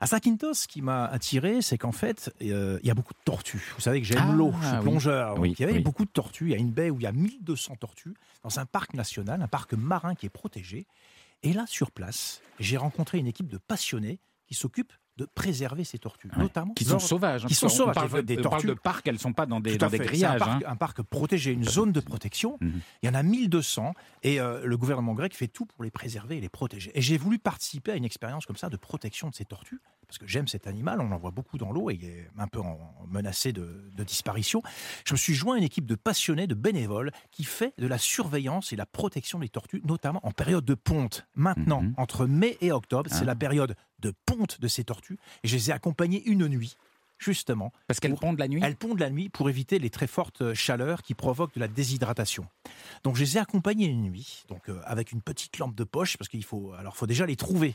[0.00, 3.18] À Zakynthos, ce qui m'a attiré, c'est qu'en fait, euh, il y a beaucoup de
[3.24, 3.72] tortues.
[3.76, 4.82] Vous savez que j'aime Ah, l'eau, je suis oui.
[4.82, 5.38] plongeur.
[5.38, 5.80] Oui, il y avait oui.
[5.80, 6.44] beaucoup de tortues.
[6.46, 9.40] Il y a une baie où il y a 1200 tortues, dans un parc national,
[9.40, 10.86] un parc marin qui est protégé.
[11.42, 15.98] Et là, sur place, j'ai rencontré une équipe de passionnés qui s'occupent de préserver ces
[15.98, 16.42] tortues, Ouais.
[16.42, 17.44] notamment Qui sont sauvages.
[17.44, 18.80] hein, qui sont sauvages, parle des- de- des on parle de tortues.
[18.82, 20.38] parcs, elles ne sont pas dans des, dans des grillages.
[20.38, 20.68] C'est un parc, hein.
[20.70, 22.58] un parc protégé, une zone de protection.
[22.60, 22.80] Mhm.
[23.02, 26.36] Il y en a 1200 et euh, le gouvernement grec fait tout pour les préserver
[26.36, 26.90] et les protéger.
[26.94, 30.18] Et j'ai voulu participer à une expérience comme ça de protection de ces tortues parce
[30.18, 32.60] que j'aime cet animal, on en voit beaucoup dans l'eau et il est un peu
[32.60, 34.62] en- menacé de, de disparition.
[35.04, 37.98] Je me suis joint à une équipe de passionnés, de bénévoles qui fait de la
[37.98, 41.26] surveillance et la protection des tortues, notamment en période de ponte.
[41.34, 41.94] Maintenant, Mhm.
[41.96, 43.16] entre mai et octobre, Ah.
[43.16, 46.76] c'est la période de ponte de ces tortues et je les ai accompagnées une nuit.
[47.18, 48.60] Justement, Parce qu'elles pondent la nuit?
[48.62, 52.46] elles pondent la nuit pour éviter les très fortes chaleurs qui provoquent de la déshydratation.
[53.04, 56.18] Donc je les ai accompagnées une nuit, donc euh, avec une petite lampe de poche,
[56.18, 57.74] parce qu'il faut, alors faut déjà les trouver.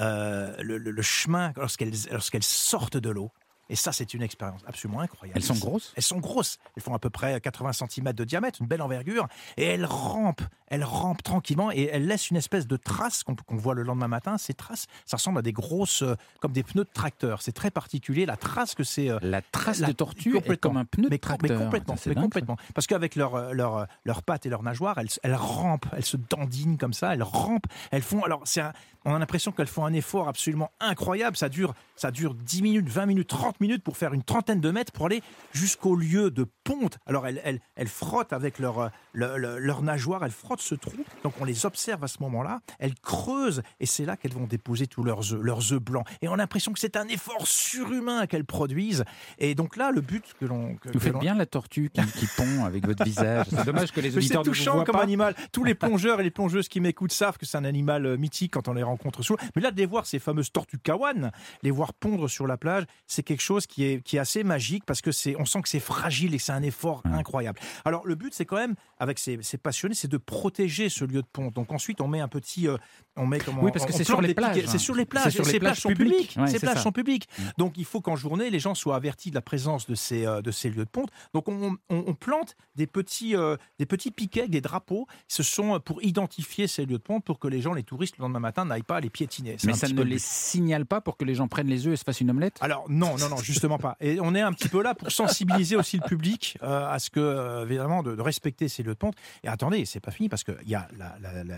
[0.00, 3.30] Euh, le, le- le chemin lorsqu'elles lorsqu'elles sortent de l'eau.
[3.70, 5.38] Et ça, c'est une expérience absolument incroyable.
[5.38, 6.58] Elles sont grosses Elles sont grosses.
[6.76, 9.28] Elles font à peu près 80 cm de diamètre, une belle envergure.
[9.56, 10.42] Et elles rampent.
[10.70, 14.36] Elles rampent tranquillement et elles laissent une espèce de trace qu'on voit le lendemain matin.
[14.38, 17.40] Ces traces, ça ressemble à des grosses, euh, comme des pneus de tracteur.
[17.40, 18.26] C'est très particulier.
[18.26, 19.08] La trace que c'est.
[19.10, 20.70] euh, La trace la- de tortue est complètement.
[20.70, 21.58] comme un pneu de mais, com- mais tracteur.
[21.64, 22.22] complètement, mais dingue, ça.
[22.22, 22.56] complètement.
[22.74, 26.76] Parce qu'avec leurs euh, leurs pattes et leurs nageoires, elles, elles rampent, elles se dandinent
[26.76, 28.22] comme ça, elles rampent, elles font.
[28.24, 28.72] Alors, un-
[29.04, 31.36] on a l'impression qu'elles font un effort absolument incroyable.
[31.36, 34.70] Ça dure, ça dure 10 minutes, 20 minutes, 30 minutes pour faire une trentaine de
[34.70, 36.98] mètres pour aller jusqu'au lieu de ponte.
[37.06, 40.74] Alors elles, elles, elles frottent avec leur, euh, le- le- leur nageoire, elles frottent ce
[40.74, 40.92] trou.
[41.22, 42.60] Donc on les observe à ce moment-là.
[42.78, 46.06] Elles creusent et c'est là qu'elles vont déposer tous leurs œufs, leurs œufs blancs.
[46.20, 49.04] Et on a l'impression que c'est un effort surhumain qu'elles produisent.
[49.38, 50.76] Et donc là, le but que l'on.
[50.92, 53.46] Vous faites bien la tortue qui, qui pond avec votre visage.
[53.50, 55.02] C'est dommage que les auditeurs C'est ne vous touchant voient comme pas.
[55.02, 55.34] animal.
[55.52, 58.52] Tous les plongeurs et les plongeuses qui m'écoutent savent que c'est un animal euh, mythique
[58.52, 59.36] quand on les rencontre sous.
[59.56, 61.30] Mais là, de les voir, ces fameuses tortues kawan,
[61.62, 64.84] les voir pondre sur la plage, c'est quelque chose qui est, qui est assez magique
[64.84, 67.60] parce que c'est, on sent que c'est fragile et c'est un effort incroyable.
[67.84, 71.22] Alors, le but, c'est quand même, avec ces, ces passionnés, c'est de protéger ce lieu
[71.22, 71.54] de ponte.
[71.54, 72.76] Donc ensuite, on met un petit, euh,
[73.18, 74.64] on met comment Oui, parce que c'est sur les plages.
[74.66, 75.32] C'est sur les plages.
[75.32, 76.34] Sur les ces plages sont publiques.
[76.38, 76.82] Ouais, ces c'est plages ça.
[76.82, 77.28] sont publiques.
[77.38, 77.42] Mm.
[77.58, 80.40] Donc il faut qu'en journée, les gens soient avertis de la présence de ces, euh,
[80.42, 81.10] de ces lieux de ponte.
[81.34, 85.06] Donc on, on- on plante des petits, euh, des petits piquets, des drapeaux.
[85.28, 88.22] Ce sont pour identifier ces lieux de ponte pour que les gens, les touristes, le
[88.22, 89.56] lendemain matin, n'aillent pas les piétiner.
[89.64, 92.04] Mais ça ne les signale pas pour que les gens prennent les œufs et se
[92.04, 92.56] fassent une omelette?
[92.60, 93.96] Alors non, non, non, justement pas.
[94.00, 97.10] Et on est un petit peu là pour sensibiliser aussi le public euh, à ce
[97.10, 99.14] que, évidemment, de, de respecter ces lieux de ponte.
[99.42, 101.56] Et attendez, c'est pas fini parce qu'il y, a la- la- la-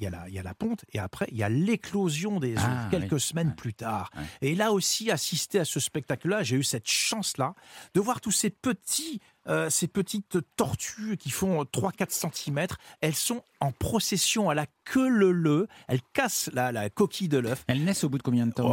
[0.00, 2.54] y, a la- il y a la ponte et après, il y a l'éclosion des
[2.54, 3.20] œufs Ah, quelques oui.
[3.20, 4.10] semaines plus tard.
[4.40, 7.54] Et là aussi, assister à ce spectacle-là, j'ai eu cette chance-là
[7.94, 9.20] de voir tous ces petits.
[9.48, 12.66] euh, ces petites tortues qui font 3-4 cm,
[13.00, 17.64] elles sont en procession à la queue leu elles cassent la, la coquille de l'œuf,
[17.66, 18.68] Elles naissent au bout de combien de temps?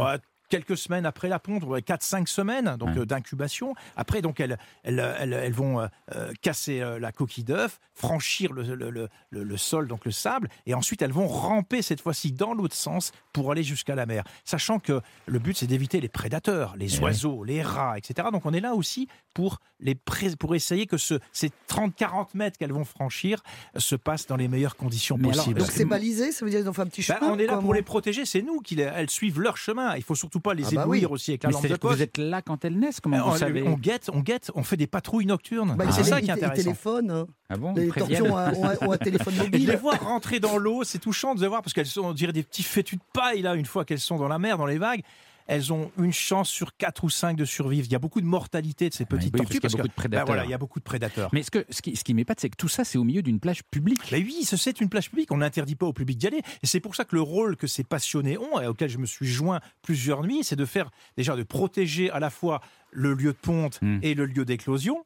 [0.48, 2.98] Quelques semaines après la ponte, 4-5 semaines donc Ouais.
[2.98, 3.74] euh, d'incubation.
[3.96, 8.62] Après, donc elles, elles, elles, elles vont euh, euh, casser la coquille d'œuf, franchir le,
[8.74, 12.74] le, le- sol, donc le sable, et ensuite elles vont ramper cette fois-ci dans l'autre
[12.74, 14.24] sens pour aller jusqu'à la mer.
[14.44, 18.28] Sachant que le but c'est d'éviter les prédateurs, les Eh oiseaux, les rats, etc.
[18.32, 19.94] Donc on est là aussi pour, les
[20.38, 23.42] pour essayer que ce, ces 30-40 mètres qu'elles vont franchir
[23.76, 25.60] se passent dans les meilleures conditions Mais alors, possibles.
[25.60, 27.46] Donc c'est balisé, ça veut dire qu'ils ont fait un petit Ben, chemin on est
[27.46, 29.96] là pour les protéger, c'est nous qui les- elles suivent leur chemin.
[29.96, 31.14] Il faut surtout pas les Ah bah éblouir oui.
[31.14, 31.96] aussi avec la Mais lampe de poche.
[31.96, 34.62] vous êtes là quand elles naissent Comment on, vous savez on guette, on guette, on
[34.62, 35.74] fait des patrouilles nocturnes.
[35.76, 36.62] Bah, c'est ça qui est intéressant.
[36.62, 37.26] téléphonent, hein.
[37.48, 37.90] Ah bon Les
[38.22, 39.78] ont un, ont un- ont un téléphone Et de les mobile.
[39.80, 42.42] voir rentrer dans l'eau, c'est touchant de les voir parce qu'elles sont, on dirait des
[42.42, 45.02] petits fétus de paille là, une fois qu'elles sont dans la mer, dans les vagues.
[45.46, 47.86] Elles ont une chance sur 4 ou 5 de survivre.
[47.88, 49.76] Il y a beaucoup de mortalité de ces petites oui, parce tortues qu'il y a
[49.76, 50.26] beaucoup de ben prédateurs.
[50.26, 51.30] voilà, il y a beaucoup de prédateurs.
[51.32, 53.22] Mais ce, que, ce qui, ce qui m'épate, c'est que tout ça, c'est au milieu
[53.22, 54.00] d'une plage publique.
[54.12, 55.30] Oui, ce- c'est une plage publique.
[55.32, 56.42] On n'interdit pas au public d'y aller.
[56.62, 59.06] Et c'est pour ça que le rôle que ces passionnés ont, et auquel je me
[59.06, 63.32] suis joint plusieurs nuits, c'est de faire déjà de protéger à la fois le lieu
[63.32, 63.98] de ponte Mm.
[64.02, 65.04] et le lieu d'éclosion,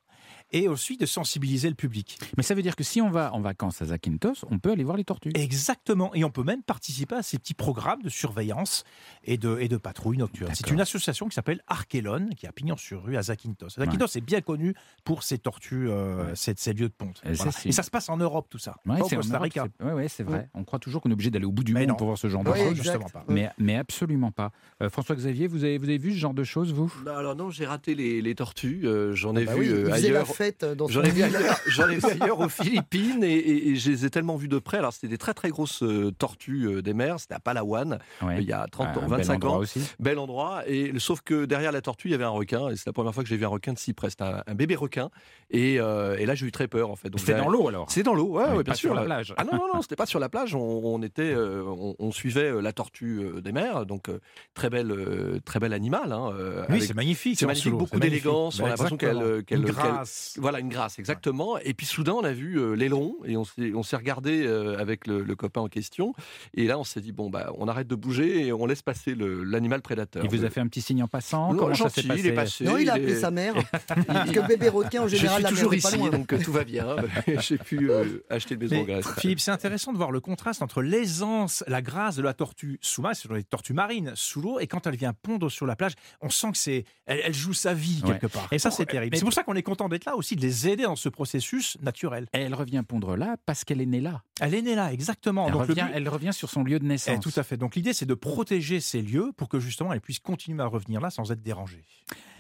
[0.53, 2.19] et aussi de sensibiliser le public.
[2.37, 4.85] Mais ça veut dire que si on va en vacances à Zakynthos, on peut aller
[4.85, 5.31] voir les tortues.
[5.35, 6.15] Exactement.
[6.15, 8.85] Et on peut même participer à ces petits programmes de surveillance
[9.25, 10.51] et de, et de patrouille nocturne.
[10.55, 13.71] C'est une association qui s'appelle Archelon, qui a pignon sur rue à Zakynthos.
[13.79, 14.75] Zakynthos est bien connu
[15.05, 17.21] pour ses tortues, euh, ces, ces lieux de ponte.
[17.25, 17.53] Et ça, Voilà.
[17.53, 18.77] c'est- Et ça se passe en Europe, tout ça.
[18.87, 19.67] Ouais, c'est Costa Rica.
[19.79, 20.49] c'est- ouais, ouais, c'est vrai.
[20.55, 21.97] On croit toujours qu'on est obligé d'aller au bout du Mais monde non.
[21.97, 22.75] pour voir ce genre de choses.
[22.75, 23.25] justement pas.
[23.29, 24.53] Mais, mais absolument pas.
[24.83, 26.93] Euh, François-Xavier, vous avez, vous avez vu ce genre de choses, vous?
[27.07, 28.81] Non, alors non, j'ai raté les, les tortues.
[28.85, 30.27] euh, J'en ai Bah vu oui, euh, ailleurs.
[30.41, 31.23] Fête dans J'en ai, vu
[32.23, 34.79] ailleurs, aux Philippines et, et- et je les ai tellement vus de près.
[34.79, 37.21] Alors, c'était des très très grosses euh, tortues euh, des mers.
[37.21, 38.39] C'était à Palawan, Ouais.
[38.43, 39.59] il y a 30 ans, Un bel 25 endroit ans.
[39.59, 39.81] aussi.
[39.99, 40.63] Bel endroit.
[40.67, 42.71] Et sauf que derrière la tortue, il y avait un requin.
[42.71, 44.09] Et c'est la première fois que j'ai vu un requin de si près.
[44.11, 45.11] C'était un, un bébé requin.
[45.51, 47.11] Et, euh, et là, j'ai eu très peur en fait.
[47.19, 48.95] C'était dans l'eau alors C'est dans l'eau, ouais, Ouais, bien sur sûr.
[48.95, 49.35] la plage.
[49.37, 50.55] Ah non, non, non, c'était pas sur la plage.
[50.55, 53.85] On, on était, euh, on, on suivait euh, la tortue euh, des mers.
[53.87, 54.21] Donc, euh,
[54.55, 56.13] très belle, euh, très bel animal.
[56.13, 57.39] hein, euh, Oui, c'est magnifique.
[57.39, 60.05] c'est magnifique, beaucoup d'élégance, on a Bah, l'impression qu'elle- exactement.
[60.35, 60.39] Grâce.
[60.43, 61.59] Voilà, une grâce, exactement.
[61.59, 64.79] Et puis soudain, on a vu euh, l'aileron et on s'est, on s'est regardé euh,
[64.79, 66.15] avec le, le copain en question.
[66.55, 69.15] Et là, on s'est dit, bon, bah, on arrête de bouger et on laisse passer
[69.17, 70.25] l'animal prédateur.
[70.25, 71.53] Il vous a fait un petit signe en passant?
[71.53, 72.65] Non, Comment ça gentil, s'est passé il est passé?
[72.65, 73.55] Non, il a appelé est- sa mère.
[74.07, 76.11] Parce que bébé requin, en Je général, suis la toujours mère pas ici, loin.
[76.11, 76.97] donc euh, tout va bien.
[77.41, 79.07] J'ai pu euh, acheter une maison Mais, en Grèce.
[79.19, 83.03] Philippe, c'est intéressant de voir le contraste entre l'aisance, la grâce de la tortue sous
[83.03, 85.93] main, sont les tortues marines sous l'eau, et quand elle vient pondre sur la plage,
[86.21, 88.13] on sent que c'est, elle, elle joue sa vie Ouais.
[88.13, 88.49] quelque part.
[88.53, 89.17] Et ça, c'est terrible.
[89.17, 91.77] C'est pour ça qu'on est content d'être là aussi, de les aider dans ce processus
[91.83, 92.27] naturel.
[92.33, 94.23] Et Elle revient pondre là parce qu'elle est née là.
[94.41, 95.47] Elle est née là, exactement.
[95.47, 97.21] Elle, Donc, revient, but- elle revient sur son lieu de Eh, naissance.
[97.21, 97.57] tout à fait.
[97.57, 101.01] Donc l'idée, c'est de protéger ces lieux pour que justement elle puisse continuer à revenir
[101.01, 101.83] là sans être dérangée.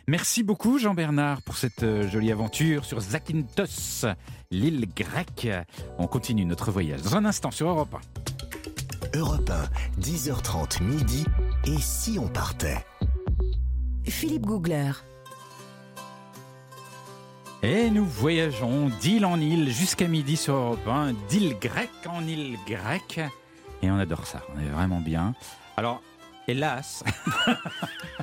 [0.08, 4.06] Merci beaucoup Jean-Bernard pour cette euh, jolie aventure sur Zakynthos,
[4.50, 5.48] l'île grecque.
[5.98, 7.94] On continue notre voyage dans un instant sur Europe
[9.14, 9.18] 1.
[9.18, 11.24] Europe 1, 10h30 midi.
[11.66, 12.78] Et si on partait?
[14.04, 14.92] Philippe Googler.
[17.62, 22.56] Et nous voyageons d'île en île jusqu'à midi sur Europe 1, d'île grecque en île
[22.66, 23.20] grecque.
[23.82, 25.34] Et on adore ça, on est vraiment bien.
[25.76, 26.00] Alors,
[26.48, 27.04] hélas,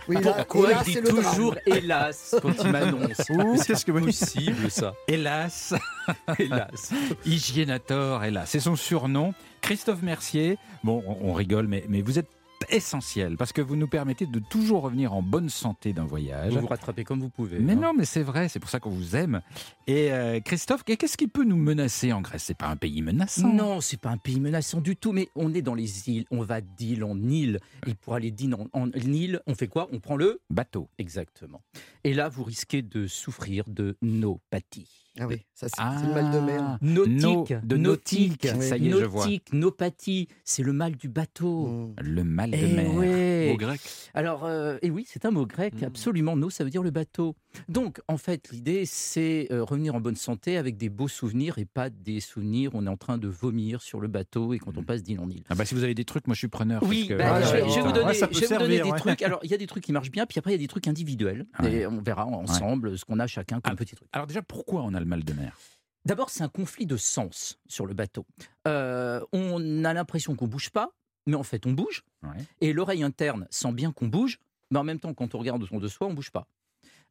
[0.07, 1.23] Oui, là, Pourquoi il dit drame.
[1.23, 5.75] toujours hélas quand il m'annonce Qu'est-ce que possible ça hélas,
[6.39, 6.91] Hélas.
[7.25, 9.33] Hygiénator, hélas, c'est son surnom.
[9.61, 12.29] Christophe Mercier, bon, on, on rigole, mais, mais vous êtes
[12.69, 16.53] essentiel parce que vous nous permettez de toujours revenir en bonne santé d'un voyage.
[16.53, 17.59] Vous vous rattrapez comme vous pouvez.
[17.59, 17.75] Mais hein.
[17.75, 19.41] non, mais c'est vrai, c'est pour ça qu'on vous aime.
[19.87, 22.43] Et euh, Christophe, qu'est-ce qui peut nous menacer en Grèce?
[22.43, 23.47] C'est pas un pays menaçant?
[23.47, 26.41] Non, c'est pas un pays menaçant du tout, mais on est dans les îles, on
[26.41, 27.59] va d'île en île.
[27.85, 29.87] Et pour aller d'île en, en île, on fait quoi?
[29.91, 30.89] On prend le Bateau.
[30.97, 31.61] Exactement.
[32.03, 35.06] Et là, vous risquez de souffrir de nopathie.
[35.19, 36.01] Ah oui, ça c'est Ah.
[36.05, 36.77] le mal de mer.
[36.81, 38.47] Nautique, No- de nautique.
[38.61, 39.25] Ça y est, je vois.
[39.25, 41.67] nautique, nopathie, c'est le mal du bateau.
[41.67, 41.93] Mm.
[42.01, 42.93] Le mal de Eh mer.
[42.95, 43.51] ouais.
[43.53, 43.79] Au grec.
[44.13, 45.85] Alors, euh, et oui, c'est un mot grec, Mm.
[45.85, 46.35] absolument.
[46.35, 47.35] No, ça veut dire le bateau.
[47.69, 51.65] Donc, en fait, l'idée, c'est euh, revenir en bonne santé avec des beaux souvenirs et
[51.65, 54.77] pas des souvenirs où on est en train de vomir sur le bateau et quand
[54.77, 55.43] on passe d'île en île.
[55.49, 56.83] Ah bah, si vous avez des trucs, moi je suis preneur.
[56.83, 58.75] Oui, parce que- bah, je, vais- vous donner, Ouais, ça peut je vais vous donner
[58.77, 58.99] servir, des ouais.
[58.99, 59.21] trucs.
[59.23, 60.67] Alors, il y a des trucs qui marchent bien, puis après, il y a des
[60.67, 61.45] trucs individuels.
[61.59, 61.73] Ouais.
[61.73, 63.75] Et on verra ensemble ce qu'on a chacun comme Ah.
[63.75, 64.07] petit truc.
[64.13, 65.57] Alors déjà, pourquoi on a le mal de mer
[66.05, 68.25] D'abord, c'est un conflit de sens sur le bateau.
[68.65, 70.91] Euh, on a l'impression qu'on bouge pas,
[71.25, 72.05] mais en fait, on bouge.
[72.23, 72.37] Ouais.
[72.61, 74.39] Et l'oreille interne sent bien qu'on bouge,
[74.71, 76.47] mais en même temps, quand on regarde autour de soi, on bouge pas.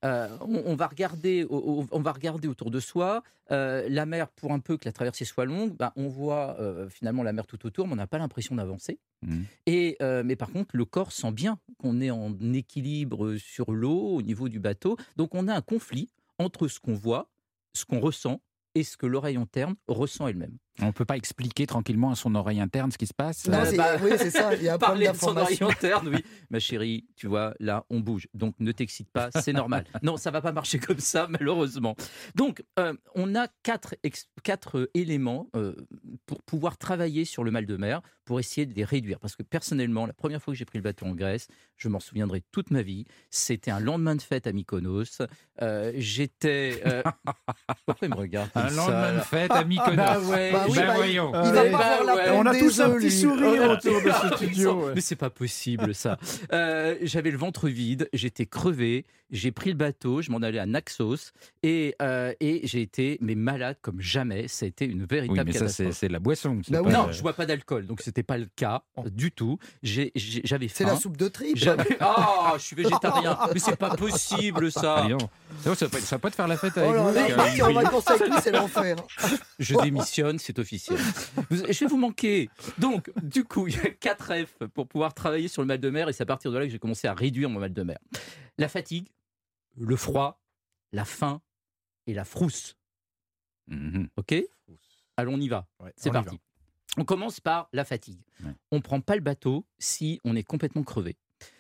[0.05, 4.53] Euh, on, on va regarder, on va regarder autour de soi euh, la mer pour
[4.53, 5.75] un peu que la traversée soit longue.
[5.75, 8.99] ben, on voit euh, finalement la mer tout autour, mais on n'a pas l'impression d'avancer.
[9.23, 9.45] Mhm.
[9.67, 14.23] Et mais par contre, le corps sent bien qu'on est en équilibre sur l'eau au
[14.23, 14.97] niveau du bateau.
[15.17, 17.31] Donc on a un conflit entre ce qu'on voit,
[17.77, 18.41] ce qu'on ressent
[18.75, 20.59] et ce que l'oreille interne ressent elle-même.
[20.83, 23.65] On peut pas expliquer tranquillement à son oreille interne ce qui se passe Non, Euh,
[23.65, 25.69] c'est- bah, oui, c'est ça, il y a un problème Parler de son oreille d'information.
[25.71, 26.25] interne, oui.
[26.51, 28.29] Ma chérie, tu vois, là, on bouge.
[28.35, 29.85] Donc, ne t'excite pas, c'est normal.
[30.03, 31.97] Non, ça va pas marcher comme ça, malheureusement.
[32.35, 35.75] Donc, euh, on a quatre, ex- quatre euh, éléments euh,
[36.27, 39.19] pour pouvoir travailler sur le mal de mer, pour essayer de les réduire.
[39.19, 42.01] Parce que personnellement, la première fois que j'ai pris le bateau en Grèce, je m'en
[42.01, 43.05] souviendrai toute ma vie.
[43.31, 45.23] C'était un lendemain de fête à Mykonos.
[45.63, 46.83] Euh, J'étais.
[46.87, 47.03] euh,
[47.87, 49.97] Pourquoi il me regarde Un ça, lendemain de fête à Mykonos.
[49.97, 50.53] Bah ouais.
[50.53, 51.29] Bah oui, Ben bah, voyons.
[51.45, 51.71] Il va Ouais.
[51.71, 52.25] pas Bah avoir la ouais.
[52.25, 54.91] peine On a tous un petit sourire autour de ce studio.
[54.95, 56.19] Mais c'est pas possible ça.
[56.53, 60.67] Euh, J'avais le ventre vide, j'étais crevé, j'ai pris le bateau, je m'en allais à
[60.67, 64.49] Naxos et, euh, et j'ai été mais malade comme jamais.
[64.49, 65.97] Ça a été une Oui, véritable mais ça c'est catastrophe.
[65.99, 66.61] c'est la boisson.
[66.65, 66.93] c'est Bah pas- oui.
[66.95, 69.59] non, je bois pas d'alcool, donc c'était pas le cas euh, du tout.
[69.83, 70.91] J'avais C'est faim.
[70.91, 71.57] la soupe de tripe.
[72.01, 73.37] Ah, je suis végétarien.
[73.55, 75.07] Mais c'est pas possible ça.
[75.09, 75.75] Ah.
[75.75, 77.73] Ça, va pas- pas te faire la fête Oh avec là vous là, partir en
[77.73, 78.97] vacances avec lui, c'est l'enfer.
[79.59, 80.99] Je démissionne, c'est officiel.
[81.51, 82.49] Je vais vous manquer.
[82.79, 85.91] Donc, du coup, il y a 4 F pour pouvoir travailler sur le mal de
[85.91, 87.83] mer et c'est à partir de là que j'ai commencé à réduire mon mal de
[87.83, 87.99] mer.
[88.59, 89.09] La fatigue,
[89.77, 90.41] le froid,
[90.93, 91.41] la faim
[92.07, 92.77] et la frousse.
[93.69, 94.09] Mhm.
[94.17, 94.35] OK?
[95.17, 95.67] Allons, on y va.
[95.81, 96.39] Ouais, C'est parti.
[96.99, 98.21] On commence par la fatigue.
[98.43, 98.53] Ouais.
[98.71, 101.17] On prend pas le bateau si on est complètement crevé.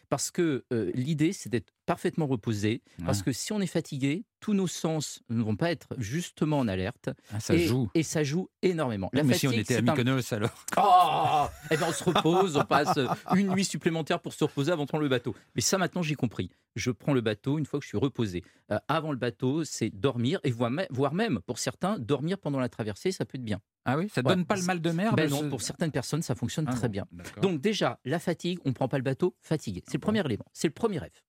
[0.08, 2.82] Parce que euh, l'idée, c'est d'être parfaitement reposé.
[3.04, 6.68] Parce que si on est fatigué, tous nos sens ne vont pas être justement en
[6.68, 7.08] alerte.
[7.32, 7.88] Ah, ça et, joue.
[7.94, 9.08] et ça joue énormément.
[9.12, 10.64] La mais si on était à un- Mykonos alors.
[10.76, 12.98] Oh Eh ben on se repose, on passe
[13.34, 15.34] une nuit supplémentaire pour se reposer avant de prendre le bateau.
[15.54, 16.50] Mais ça maintenant j'ai compris.
[16.74, 18.44] Je prends le bateau une fois que je suis reposé.
[18.70, 23.12] Euh, avant le bateau, c'est dormir et voire même, pour certains dormir pendant la traversée,
[23.12, 23.60] ça peut être bien.
[23.86, 24.34] Ah oui, ça Ouais.
[24.34, 26.72] donne pas le mal de mer Ben non, ce- pour certaines personnes ça fonctionne Ah
[26.74, 27.06] très bon, bien.
[27.40, 29.82] Donc déjà la fatigue, on prend pas le bateau fatigué.
[29.86, 30.44] C'est le premier élément.
[30.52, 31.22] C'est le premier F.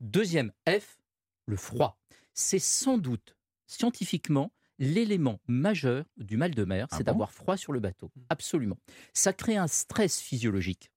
[0.00, 0.98] Deuxième F,
[1.46, 1.98] le froid.
[2.34, 3.36] C'est sans doute
[3.66, 7.12] scientifiquement l'élément majeur du mal de mer, Ah c'est bon?
[7.12, 8.10] d'avoir froid sur le bateau.
[8.28, 8.78] Absolument.
[9.12, 10.90] Ça crée un stress physiologique.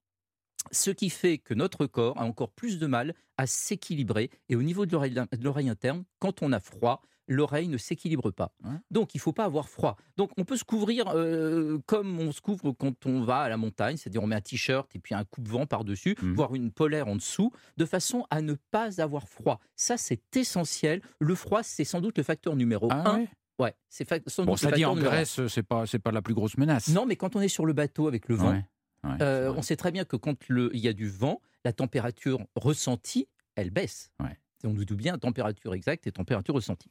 [0.72, 4.30] Ce qui fait que notre corps a encore plus de mal à s'équilibrer.
[4.50, 7.02] Et au niveau de l'oreille de l'oreille interne, quand on a froid,
[7.32, 8.54] l'oreille ne s'équilibre pas.
[8.92, 9.96] Donc il ne faut pas avoir froid.
[10.18, 13.58] Donc on peut se couvrir euh, comme on se couvre quand on va à la
[13.58, 16.34] montagne, c'est-à-dire on met un t-shirt et puis un coupe-vent par-dessus, Mhm.
[16.36, 19.60] voire une polaire en dessous, de façon à ne pas avoir froid.
[19.76, 21.02] Ça c'est essentiel.
[21.20, 23.18] Le froid c'est sans doute le facteur numéro Ah un.
[23.20, 23.28] ouais
[23.60, 24.96] Ouais, c'est fa- sans Bon, ça dit en.
[24.96, 26.88] Grèce, c'est pas c'est pas la plus grosse menace.
[26.88, 28.66] Non, mais quand on est sur le bateau avec le vent, Ouais,
[29.04, 31.72] ouais, euh, on sait très bien que quand le- il y a du vent, la
[31.72, 34.10] température ressentie, elle baisse.
[34.20, 34.36] Ouais.
[34.68, 36.90] On nous dit bien température exacte et température ressentie.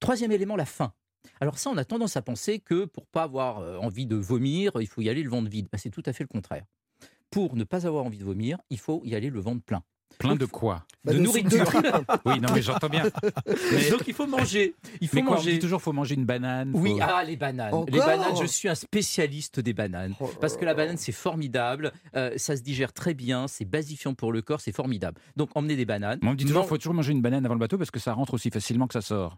[0.00, 0.92] Troisième élément, la faim.
[1.40, 4.72] Alors ça, on a tendance à penser que pour pas avoir euh, envie de vomir,
[4.80, 5.68] il faut y aller le ventre vide.
[5.70, 6.64] Bah, c'est tout à fait le contraire.
[7.30, 9.82] Pour ne pas avoir envie de vomir, il faut y aller le ventre plein.
[10.18, 12.04] Plein de quoi Bah, de de soupe de nourriture.
[12.24, 13.04] Oui, non, mais j'entends bien.
[13.72, 14.74] Mais, Donc il faut manger.
[15.00, 15.52] Il faut mais quoi, on manger.
[15.52, 16.70] dit toujours faut manger une banane.
[16.74, 17.74] Oui, ah les bananes.
[17.74, 20.14] Encore les bananes, je suis un spécialiste des bananes.
[20.20, 24.14] Oh Parce que la banane, c'est formidable, euh, ça se digère très bien, c'est basifiant
[24.14, 25.20] pour le corps, c'est formidable.
[25.36, 26.18] Donc emmenez des bananes.
[26.22, 27.90] Mais on me dit toujours Man- faut toujours manger une banane avant le bateau parce
[27.90, 29.36] que ça rentre aussi facilement que ça sort.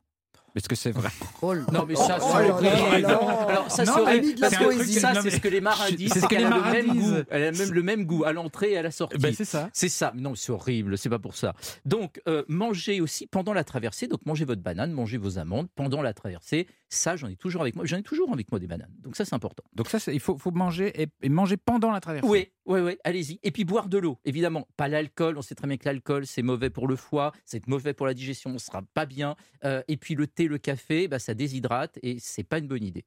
[0.58, 1.08] Est-ce que c'est vrai
[1.42, 3.06] Oh Non, mais ça, Oh là.
[3.48, 4.84] Alors, ça, Non, c'est mais horrible, de la parce que.
[4.84, 6.12] Ça, Non, c'est ce que les marins disent.
[6.12, 7.12] c'est ce que les marins le même disent.
[7.12, 7.22] goût.
[7.30, 9.18] Elle a même le même goût à l'entrée et à la sortie.
[9.18, 9.70] Ben, c'est ça.
[9.72, 10.12] C'est ça.
[10.16, 10.98] Non, c'est horrible.
[10.98, 11.54] C'est pas pour ça.
[11.84, 14.08] Donc, euh, mangez aussi pendant la traversée.
[14.08, 16.66] Donc, mangez votre banane, mangez vos amandes pendant la traversée.
[16.88, 17.84] Ça, j'en ai toujours avec moi.
[17.86, 18.90] J'en ai toujours avec moi des bananes.
[19.02, 19.62] Donc, ça, c'est important.
[19.74, 22.28] Donc ça, il faut, faut manger et, et manger pendant la traversée.
[22.28, 22.96] Oui, oui, oui.
[23.04, 23.40] Allez-y.
[23.42, 24.18] Et puis, boire de l'eau.
[24.24, 25.36] Évidemment, pas l'alcool.
[25.38, 27.32] On sait très bien que l'alcool, c'est mauvais pour le foie.
[27.44, 28.50] C'est mauvais pour la digestion.
[28.50, 29.34] On sera pas bien.
[29.64, 32.84] Euh, et puis, le thé, le café, bah, ça déshydrate et c'est pas une bonne
[32.84, 33.04] idée.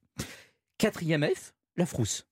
[0.78, 2.26] Quatrième F, la frousse.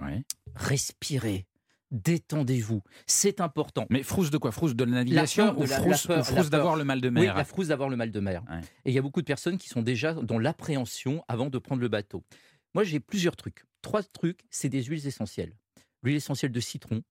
[0.00, 0.22] Ouais.
[0.54, 1.46] Respirez.
[1.90, 2.82] Détendez-vous.
[3.06, 3.86] C'est important.
[3.88, 4.50] Mais frousse de quoi?
[4.50, 6.50] Frousse de la navigation peur ou la frousse, peur- ou la frousse peur.
[6.50, 8.42] d'avoir le mal de Oui, mer la frousse d'avoir le mal de mer.
[8.50, 8.60] Ouais.
[8.84, 11.80] Et il y a beaucoup de personnes qui sont déjà dans l'appréhension avant de prendre
[11.80, 12.24] le bateau.
[12.74, 13.64] Moi, j'ai plusieurs trucs.
[13.80, 15.52] Trois trucs, c'est des huiles essentielles.
[16.04, 17.02] L'huile essentielle de citron,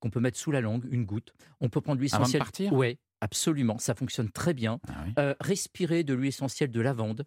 [0.00, 1.32] qu'on peut mettre sous la langue, une goutte.
[1.60, 2.42] On peut prendre l'huile Avant de essentielle.
[2.42, 2.72] partir?
[2.72, 3.78] Oui, absolument.
[3.78, 4.78] Ça fonctionne très bien.
[4.88, 5.12] Ah oui.
[5.18, 7.24] Euh, respirer de l'huile essentielle de lavande.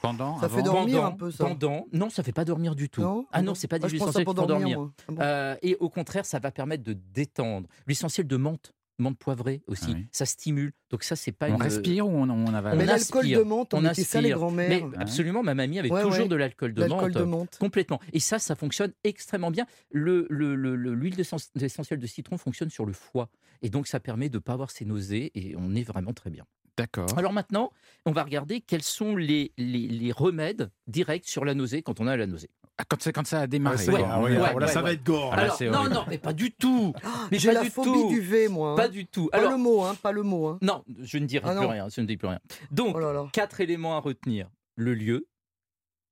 [0.00, 1.44] Pendant, Ça fait dormir pendant, un peu, ça.
[1.44, 1.86] pendant.
[1.92, 3.00] Non, ça fait pas dormir du tout.
[3.00, 3.26] Non?
[3.32, 4.78] Ah non, c'est pas des huiles essentielles pour dormir.
[4.78, 5.16] Ah bon?
[5.20, 7.66] Euh, et au contraire, ça va permettre de détendre.
[7.84, 10.06] L'huile essentielle de menthe, menthe poivrée aussi, Ah oui.
[10.12, 10.72] ça stimule.
[10.90, 11.62] Donc ça, c'est pas On une.
[11.62, 14.68] respire ou on, on avale Mais l'alcool de menthe, on, on ça les grands-mères.
[14.68, 14.96] Mais Ouais.
[14.98, 16.28] absolument, ma mamie avait Ouais, toujours ouais.
[16.28, 17.12] de l'alcool de L'alcool menthe.
[17.18, 17.58] de menthe.
[17.58, 18.00] Complètement.
[18.12, 19.66] Et ça, ça fonctionne extrêmement bien.
[19.90, 23.28] Le- le- le- le- L'huile d'essence- essentielle de citron fonctionne sur le foie.
[23.62, 26.30] Et donc, ça permet de ne pas avoir ces nausées et on est vraiment très
[26.30, 26.44] bien.
[26.76, 27.08] D'accord.
[27.18, 27.72] Alors maintenant,
[28.06, 32.06] on va regarder quels sont les, les- les remèdes directs sur la nausée quand on
[32.06, 32.50] a la nausée.
[32.80, 33.76] Ah, quand, c'est- quand ça a démarré.
[33.78, 35.34] ça ah oui, ouais, alors là, ouais, ça va être gore.
[35.36, 36.94] Ah, Alors, non, non, mais pas du tout.
[37.32, 38.08] Mais J'ai pas la du phobie tout.
[38.08, 38.72] du V, moi.
[38.72, 38.76] hein.
[38.76, 39.28] Pas du tout.
[39.32, 40.46] Pas le mot, hein, pas le mot.
[40.46, 40.58] Hein.
[40.62, 41.68] non, je ne dirai Ah plus non.
[41.68, 41.88] rien.
[41.88, 42.38] Je ne dis plus rien.
[42.70, 43.26] Donc, Oh là là.
[43.32, 45.26] quatre éléments à retenir le lieu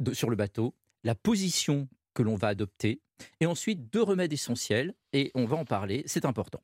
[0.00, 3.00] de- sur le bateau, la position que l'on va adopter,
[3.40, 6.60] et ensuite deux remèdes essentiels, et on va en parler, c'est important.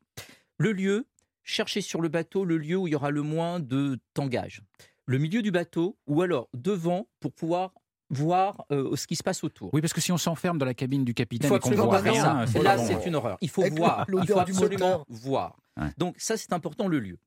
[0.59, 1.07] Le lieu,
[1.45, 4.63] cherchez sur le bateau le lieu où il y aura le moins de tangage.
[5.07, 7.73] Le milieu du bateau, ou alors devant pour pouvoir
[8.13, 9.71] voir euh, ce qui se passe autour.
[9.73, 11.71] Oui, parce que si on s'enferme dans la cabine du Il capitaine faut et qu'on
[11.71, 12.45] voit rien, ça.
[12.47, 13.39] c'est Là, c'est une horreur.
[13.41, 14.07] Il faut Avec voir.
[14.09, 15.57] Il faut du absolument voir.
[15.81, 15.89] Ouais.
[15.97, 17.19] Donc ça, c'est important le lieu.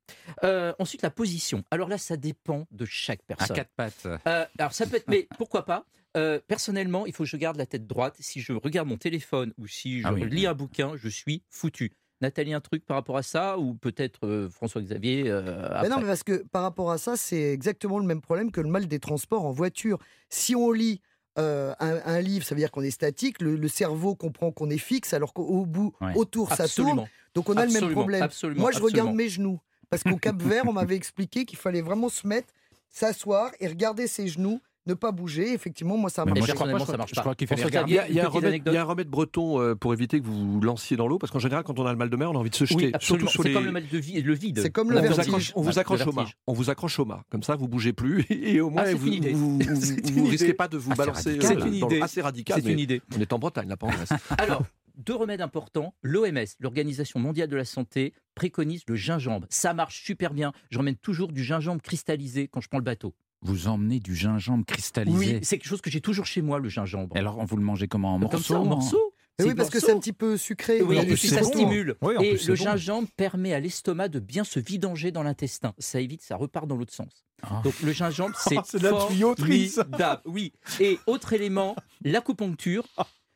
[0.44, 1.64] Euh, ensuite, la position.
[1.72, 3.56] Alors là, ça dépend de chaque À personne.
[3.56, 4.06] quatre pattes.
[4.26, 5.84] Euh, alors ça peut être, mais pourquoi pas?
[6.16, 8.14] Euh, Personnellement, il faut que je garde la tête droite.
[8.20, 10.24] Si je regarde mon téléphone ou si je Ah oui.
[10.30, 11.92] lis un bouquin, je suis foutu.
[12.20, 16.06] Nathalie, un truc par rapport à ça ou peut-être euh, François-Xavier euh, après non, mais
[16.06, 18.98] parce que par rapport à ça, c'est exactement le même problème que le mal des
[18.98, 19.98] transports en voiture.
[20.30, 21.00] Si on lit
[21.38, 24.70] euh, un, un livre, ça veut dire qu'on est statique, le, le cerveau comprend qu'on
[24.70, 26.12] est fixe, alors qu'au bout, Ouais.
[26.14, 27.06] autour, ça tourne.
[27.34, 28.22] Donc on a le même problème.
[28.22, 29.60] absolument, Moi, je regarde mes genoux.
[29.90, 32.48] Parce qu'au Cap Vert, on m'avait expliqué qu'il fallait vraiment se mettre,
[32.88, 35.52] s'asseoir et regarder ses genoux, ne pas bouger.
[35.52, 36.38] Effectivement, moi, ça Mais marche.
[36.40, 37.20] moi, je crois pas, ça marche je pas.
[37.22, 39.08] crois qu'il y, a, il y a un remède, anecdote il y a un remède
[39.08, 41.86] breton euh, pour éviter que vous vous lanciez dans l'eau, parce qu'en général, quand on
[41.86, 42.86] a le mal de mer, on a envie de se jeter.
[42.86, 43.30] Oui, absolument.
[43.30, 44.60] C'est les- comme le mal de vi- le vide.
[44.60, 45.20] C'est comme on le vous vertige.
[45.26, 46.26] accroche, on vous Ouais, accroche au mât.
[46.46, 47.22] On vous accroche au mât.
[47.30, 50.54] Comme ça, vous bougez plus et au moins Ah, c'est vous, vous, vous- vous risquez
[50.54, 51.36] pas de vous Ah, balancer.
[51.36, 52.00] euh, C'est une idée.
[52.00, 52.60] assez radical.
[52.62, 53.02] C'est une idée.
[53.16, 54.10] On est en Bretagne, là, pas en Grèce.
[54.38, 54.62] Alors,
[54.96, 55.94] deux remèdes importants.
[56.02, 59.46] L'OMS, l'Organisation mondiale de la santé, préconise le gingembre.
[59.50, 60.52] Ça marche super bien.
[60.70, 63.14] J'emmène toujours du gingembre cristallisé quand je prends le bateau.
[63.42, 65.16] Vous emmenez du gingembre cristallisé.
[65.36, 67.16] Oui, c'est quelque chose que j'ai toujours chez moi, le gingembre.
[67.16, 69.12] Alors, vous le mangez comment En morceaux Comme ça, en morceaux.
[69.38, 70.80] Oui, parce que c'est un petit peu sucré.
[70.80, 71.48] Oui, et puis ça bon.
[71.48, 71.96] stimule.
[72.00, 72.54] Oui, et le bon.
[72.54, 75.74] gingembre permet à l'estomac de bien se vidanger dans l'intestin.
[75.78, 77.26] Ça évite, ça repart dans l'autre sens.
[77.42, 77.60] Ah.
[77.62, 80.22] Donc le gingembre, c'est c'est formidable.
[80.24, 80.52] Oui.
[80.80, 82.84] Et autre élément, l'acupuncture.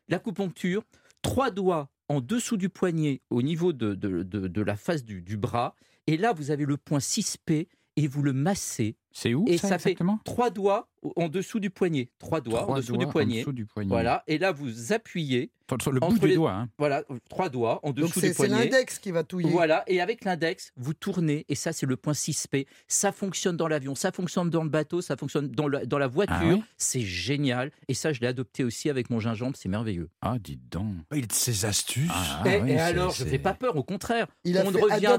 [0.08, 0.82] L'acupuncture,
[1.22, 5.20] trois doigts en dessous du poignet, au niveau de, de, de- de la face du,
[5.22, 5.76] du bras.
[6.06, 8.96] Et là, vous avez le point 6P et vous le massez.
[9.12, 12.10] C'est où Et ça, ça fait exactement Trois doigts en dessous du poignet.
[12.18, 13.40] Trois doigts Trois en dessous doigts du poignet.
[13.40, 13.88] dessous du poignet.
[13.88, 14.22] Voilà.
[14.26, 15.50] Et là, vous appuyez.
[15.80, 16.50] Sur- le bout Entre du les- doigt.
[16.52, 16.68] hein.
[16.78, 18.64] Voilà, trois doigts en dessous c'est du c'est poignet.
[18.64, 19.50] l'index qui va touiller.
[19.50, 22.66] Voilà, et avec l'index, vous tournez, et ça c'est le point 6P.
[22.88, 26.08] Ça fonctionne dans l'avion, ça fonctionne dans le bateau, ça fonctionne dans la, dans la
[26.08, 26.34] voiture.
[26.40, 27.70] Ah ouais c'est génial.
[27.86, 30.08] Et ça, je l'ai adopté aussi avec mon gingembre, c'est merveilleux.
[30.22, 30.92] Ah, dites donc.
[31.14, 32.10] Il ses astuces.
[32.12, 34.26] Ah, et oui, et c'est- alors, je ne c'est- fais pas peur, au contraire.
[34.44, 35.18] Il a on reviendra,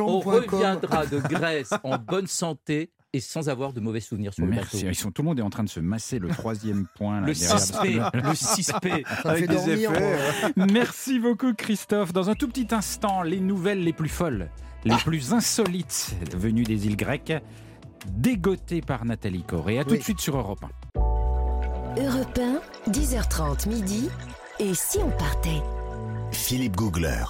[0.00, 4.76] on reviendra de Grèce en bonne santé et sans avoir de mauvais souvenirs sur Merci.
[4.76, 4.90] le bateau.
[4.92, 7.20] Ils sont, tout le monde est en train de se masser le troisième point.
[7.20, 7.56] là, Le derrière.
[7.58, 8.62] 6P, le 6P.
[8.62, 8.80] Ça
[9.24, 9.90] me Avec des dormir.
[9.92, 10.66] effets, moi.
[10.72, 12.12] Merci beaucoup, Christophe.
[12.12, 14.48] Dans un tout petit instant, les nouvelles les plus folles,
[14.84, 17.34] les plus insolites venues des îles grecques,
[18.08, 19.78] dégotées par Nathalie Corée.
[19.78, 20.64] À tout de suite sur Europe
[20.96, 22.00] 1.
[22.02, 22.38] Europe
[22.86, 24.08] 1, 10h30 midi.
[24.58, 25.60] Et si on partait?
[26.30, 27.24] Philippe Googler.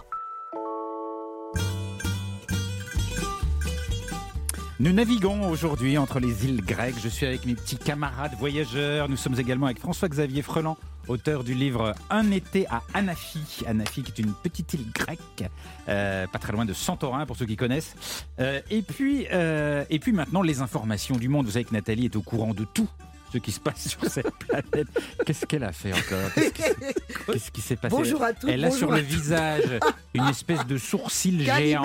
[4.83, 6.97] Nous naviguons aujourd'hui entre les îles grecques.
[7.01, 9.09] Je suis avec mes petits camarades voyageurs.
[9.09, 10.77] Nous sommes également avec François-Xavier Freland,
[11.07, 13.63] auteur du livre Un été à Anafi.
[13.65, 15.49] Anafi qui est une petite île grecque,
[15.89, 17.95] euh, pas très loin de Santorin pour ceux qui connaissent.
[18.41, 21.47] Euh, et, puis, euh, et puis maintenant les informations du monde.
[21.47, 22.89] Vous savez que Nathalie est au courant de tout
[23.33, 24.89] ce qui se passe sur cette planète.
[25.25, 28.91] Qu'est-ce qu'elle a fait encore Qu'est-ce qui- s'est passé Bonjour à tous, Elle a sur
[28.91, 29.79] le visage
[30.15, 31.83] une espèce de sourcil géant.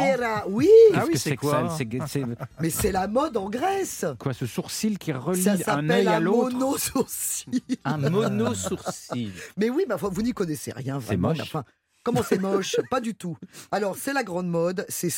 [0.48, 2.24] Oui, Ah oui, c'est quoi c'est-
[2.60, 4.06] mais c'est la mode en Grèce.
[4.20, 7.62] Quoi, ce sourcil qui relie Ça un œil à un l'autre monosourcil.
[7.86, 9.32] Un mono-sourcil.
[9.58, 11.38] Mais oui, bah, vous n'y connaissez rien C'est moche.
[11.38, 11.64] mais Enfin,
[12.04, 12.76] comment c'est moche?
[12.90, 13.38] Pas du tout.
[13.72, 14.86] Alors, c'est la grande mode.
[14.90, 15.10] C'est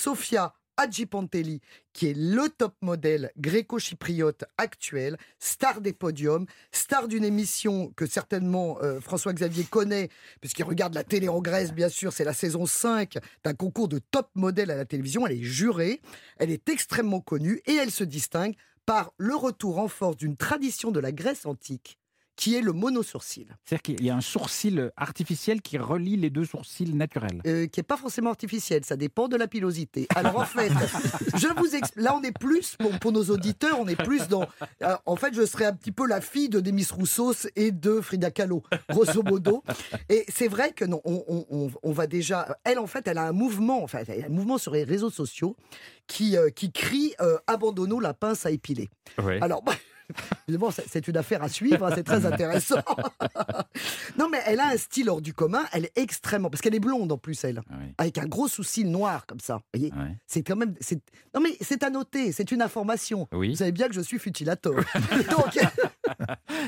[0.79, 1.61] Sofia Hadjipantelli,
[1.93, 8.77] qui est le top modèle gréco-chypriote actuel, star des podiums, star d'une émission que certainement
[8.81, 10.09] euh, François-Xavier connaît,
[10.39, 12.13] puisqu'il regarde la télé en Grèce, bien sûr.
[12.13, 15.27] C'est la saison 5 d'un concours de top modèle à la télévision.
[15.27, 16.01] Elle est jurée,
[16.37, 18.55] elle est extrêmement connue et elle se distingue
[18.85, 21.99] par le retour en force d'une tradition de la Grèce antique,
[22.39, 23.47] qui est le monosourcil.
[23.65, 27.41] C'est-à-dire qu'il y a un sourcil artificiel qui relie les deux sourcils naturels.
[27.45, 30.07] euh, qui est pas forcément artificielle, ça dépend de la pilosité.
[30.15, 30.69] Alors en fait,
[31.35, 32.01] je vous explique.
[32.01, 34.47] Là, on est plus pour, pour nos auditeurs, on est plus dans.
[34.83, 37.99] euh, en fait, je serais un petit peu la fille de Demis Roussos et de
[37.99, 39.61] Frida Kahlo, grosso modo.
[40.07, 42.57] Et c'est vrai que non, on, on- on- on va déjà.
[42.63, 45.09] Elle, en fait, elle a un mouvement, enfin, elle a un mouvement sur les réseaux
[45.11, 45.57] sociaux
[46.07, 48.87] qui euh, qui crie euh, abandonnons la pince à épiler.
[49.41, 49.61] Alors,
[50.47, 52.77] évidemment, c'est- une affaire à suivre, hein, c'est très intéressant.
[54.17, 56.49] non, mais elle a un style hors du commun, elle est extrêmement.
[56.49, 57.61] Parce qu'elle est blonde en plus, elle.
[57.71, 57.93] Oui.
[57.97, 59.55] Avec un gros sourcil noir comme ça.
[59.73, 59.93] Vous voyez.
[60.27, 60.75] C'est quand même.
[60.79, 61.01] c'est-
[61.33, 63.27] Non, mais c'est à noter, c'est une information.
[63.33, 63.51] Oui.
[63.51, 64.75] Vous savez bien que je suis futilator.
[65.31, 65.57] Donc.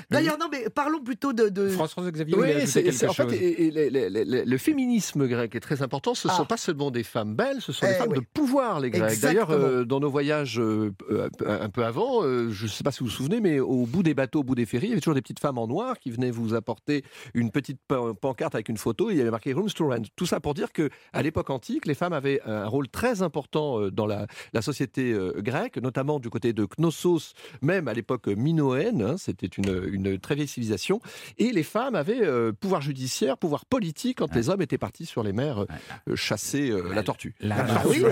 [0.09, 1.49] D'ailleurs, non, mais parlons plutôt de.
[1.49, 3.33] de- François Xavier Oui, quelque c'est- en fait, chose.
[3.33, 6.13] et- et le, le- le- le féminisme grec est très important.
[6.13, 6.37] Ce ne Ah.
[6.37, 8.19] sont pas seulement des femmes belles, ce sont des Eh femmes oui.
[8.19, 9.19] de pouvoir, les Grecs.
[9.21, 10.91] D'ailleurs, euh, dans nos voyages euh,
[11.45, 14.03] un peu avant, euh, je ne sais pas si vous vous souvenez, mais au bout
[14.03, 15.97] des bateaux, au bout des ferries, il y avait toujours des petites femmes en noir
[15.99, 19.31] qui venaient vous apporter une petite pan- pancarte avec une photo et il y avait
[19.31, 20.03] marqué Rooms to Rent.
[20.15, 23.89] Tout ça pour dire que à l'époque antique, les femmes avaient un rôle très important
[23.89, 29.01] dans la, la société euh, grecque, notamment du côté de Knossos, même à l'époque minoenne.
[29.01, 31.01] hein, C'était une, une très vieille civilisation.
[31.37, 34.35] Et les femmes avaient euh, pouvoir judiciaire, pouvoir politique quand Ouais.
[34.37, 35.65] les hommes étaient partis sur les mers euh,
[36.09, 37.33] euh, chasser euh, la tortue.
[37.39, 37.99] La, Ah la- oui.
[38.01, 38.09] la-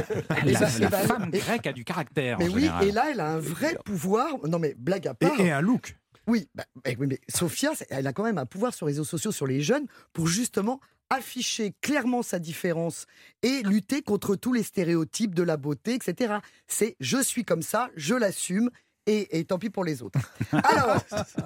[0.47, 2.39] Et la- bah- la et bah- femme et- grecque a du caractère.
[2.39, 2.87] Mais en oui, général.
[2.87, 4.27] et là, elle a un vrai pouvoir.
[4.47, 5.39] Non, mais blague à part.
[5.39, 5.95] Et, et un look.
[6.27, 6.63] Oui, bah,
[6.99, 9.85] mais Sophia, elle a quand même un pouvoir sur les réseaux sociaux, sur les jeunes,
[10.13, 13.07] pour justement afficher clairement sa différence
[13.41, 16.35] et lutter contre tous les stéréotypes de la beauté, etc.
[16.67, 18.69] C'est je suis comme ça, je l'assume.
[19.11, 20.19] Et, et tant pis pour les autres.
[20.51, 20.97] Alors,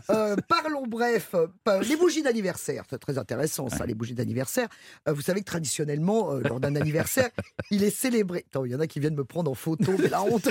[0.09, 1.33] euh, parlons bref.
[1.33, 4.67] euh, les bougies d'anniversaire, c'est très intéressant ça, les bougies d'anniversaire.
[5.07, 7.29] Euh, vous savez que traditionnellement, euh, lors d'un anniversaire,
[7.71, 8.43] il est célébré.
[8.49, 10.49] Attends, il y en a qui viennent me prendre en photo, mais la honte.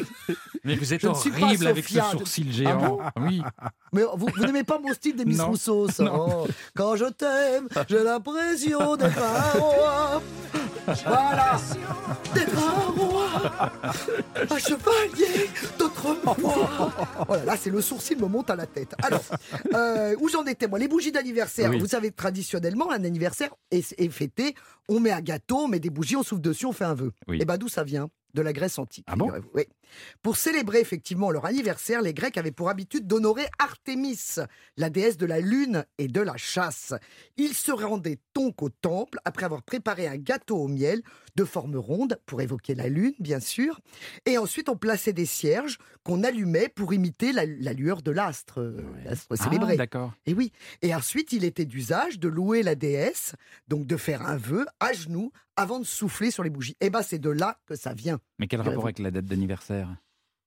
[0.65, 2.79] Mais vous êtes je horrible avec ce sourcil Ah géant.
[2.79, 3.43] bon oui.
[3.93, 5.41] Mais vous, vous n'aimez pas mon style des Miss.
[5.43, 10.23] Rousseau, ça Oh, Quand je t'aime, j'ai l'impression d'être un roi.
[10.87, 11.61] Voilà,
[12.35, 13.29] d'être un roi,
[14.51, 15.49] un chevalier.
[17.29, 18.95] Oh là là, c'est le sourcil me monte à la tête.
[19.03, 19.23] Alors,
[19.75, 20.79] euh, où j'en étais moi?
[20.79, 21.71] Les bougies d'anniversaire.
[21.71, 21.79] Oui.
[21.79, 24.55] Vous savez, traditionnellement, un anniversaire est, est fêté.
[24.89, 27.13] On met un gâteau, on met des bougies, on souffle dessus, on fait un vœu.
[27.29, 27.39] Oui.
[27.41, 28.09] Et ben d'où ça vient?
[28.35, 29.05] De la Grèce antique.
[29.09, 29.31] Ah bon?
[29.55, 29.65] Oui.
[30.23, 34.37] Pour célébrer effectivement leur anniversaire, les Grecs avaient pour habitude d'honorer Artémis,
[34.77, 36.95] la déesse de la lune et de la chasse.
[37.37, 41.03] Ils se rendaient donc au temple après avoir préparé un gâteau au miel
[41.37, 43.81] de forme ronde pour évoquer la lune, bien sûr.
[44.27, 48.61] Et ensuite, on plaçait des cierges qu'on allumait pour imiter la, la lueur de l'astre,
[48.61, 49.75] euh, l'astre célébré.
[49.75, 50.13] Ah, d'accord.
[50.27, 50.53] Et oui.
[50.83, 53.35] Et ensuite, il était d'usage de louer la déesse,
[53.69, 56.77] donc de faire un vœu à genoux avant de souffler sur les bougies.
[56.81, 58.19] Et ben, c'est de là que ça vient.
[58.39, 59.82] Mais quel rapport avec la date d'anniversaire?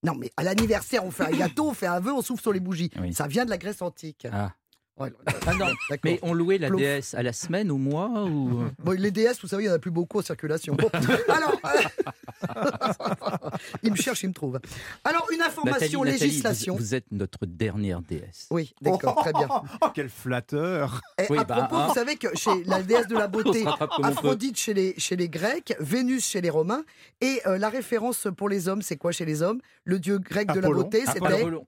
[0.04, 2.54] Non, mais à l'anniversaire, on fait un gâteau, on fait un vœu, on souffle sur
[2.54, 2.92] les bougies.
[3.02, 3.14] Oui.
[3.14, 4.28] Ça vient de la Grèce antique.
[4.32, 4.54] Ah.
[4.98, 5.12] Ouais,
[5.46, 5.66] Ah non.
[6.06, 6.80] Mais on louait la Plouf.
[6.80, 8.64] déesse à la semaine, au mois ou...
[8.80, 10.74] Bon, les déesses, vous savez, il n'y en a plus beaucoup en circulation.
[10.76, 10.90] Bon,
[11.28, 13.50] alors, euh,
[13.84, 14.60] il me cherche, il me trouve.
[15.04, 16.74] Alors, une information, Nathalie, Nathalie, législation.
[16.76, 18.48] vous, vous êtes notre dernière déesse.
[18.52, 19.48] Oui, d'accord, très bien.
[19.82, 21.88] Oh, quel flatteur Et Oui, à bah, propos, hein.
[21.90, 23.66] vous savez que chez la déesse de la beauté.
[24.02, 26.84] Aphrodite chez les, chez les Grecs, Vénus chez les Romains,
[27.20, 29.60] et euh, la référence pour les hommes, c'est quoi chez les hommes?
[29.84, 30.84] Le dieu grec de la Apollon.
[30.84, 31.26] beauté, Apollon.
[31.28, 31.68] c'était Apollon.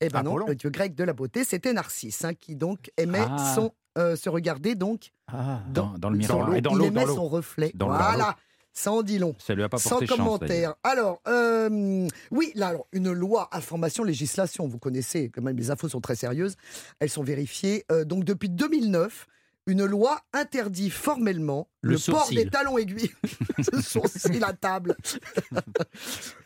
[0.00, 0.46] Eh ben non, Apollon.
[0.48, 3.52] le dieu grec de la beauté, c'était Narcisse, hein, qui donc aimait Ah.
[3.54, 6.54] son, euh, se regarder donc Ah, dans, dans le miroir.
[6.54, 7.72] Et dans Il l'eau, aimait dans son reflet.
[7.74, 8.36] Dans voilà,
[8.74, 9.34] ça en dit long.
[9.38, 10.16] Ça lui a pas Sans porté chance.
[10.18, 10.26] d'ailleurs.
[10.36, 10.74] commentaire.
[10.82, 15.88] Alors, euh, oui, là, alors, une loi information législation, vous connaissez, quand même, les infos
[15.88, 16.56] sont très sérieuses,
[17.00, 17.86] elles sont vérifiées.
[17.90, 19.26] Euh, donc, depuis 2009,
[19.66, 23.10] une loi interdit formellement Le le, port des talons aiguilles.
[23.72, 24.96] Ce sourcil à table.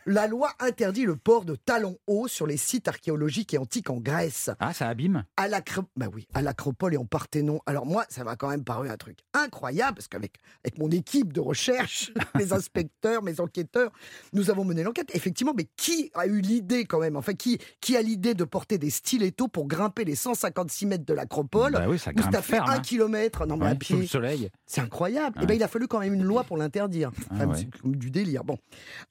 [0.05, 3.97] La loi interdit le port de talons hauts sur les sites archéologiques et antiques en
[3.97, 5.47] Grèce, Ah, ça abîme à
[5.95, 7.59] bah oui, à l'acropole et en Parthénon.
[7.65, 11.33] Alors moi, ça m'a quand même paru un truc incroyable parce qu'avec avec mon équipe
[11.33, 13.91] de recherche, mes inspecteurs, mes enquêteurs,
[14.33, 15.13] nous avons mené l'enquête.
[15.13, 17.15] Effectivement, mais qui a eu l'idée quand même?
[17.15, 21.13] Enfin, qui qui a l'idée de porter des stilettos pour grimper les 156 mètres de
[21.13, 21.73] l'acropole?
[21.73, 22.69] Bah oui, ça où grimpe fait ferme.
[22.69, 22.79] un hein.
[22.79, 23.10] kilomètre,
[23.45, 24.49] non mais à Ouais, sous le pied, soleil.
[24.65, 25.37] c'est incroyable.
[25.37, 25.43] Ouais.
[25.43, 27.11] Et ben il a fallu quand même une loi pour l'interdire.
[27.31, 28.43] Ah Enfin, du délire.
[28.43, 28.57] Bon,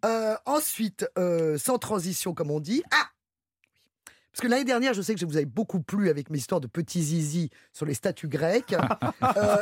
[0.04, 2.82] Euh, ensuite, euh, sans transition comme on dit.
[2.92, 3.06] Ah,
[4.32, 6.60] parce que l'année dernière, je sais que je vous avais beaucoup plu avec mes histoires
[6.60, 8.74] de petits zizi sur les statues grecques.
[9.36, 9.56] Euh,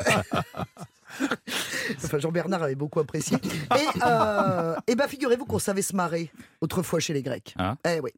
[2.05, 3.39] enfin, Jean-Bernard avait beaucoup apprécié.
[3.77, 6.31] Et, euh, et ben, figurez-vous qu'on savait se marrer
[6.61, 7.55] autrefois chez les Grecs.
[7.59, 7.77] Ah.
[7.87, 8.11] Eh oui.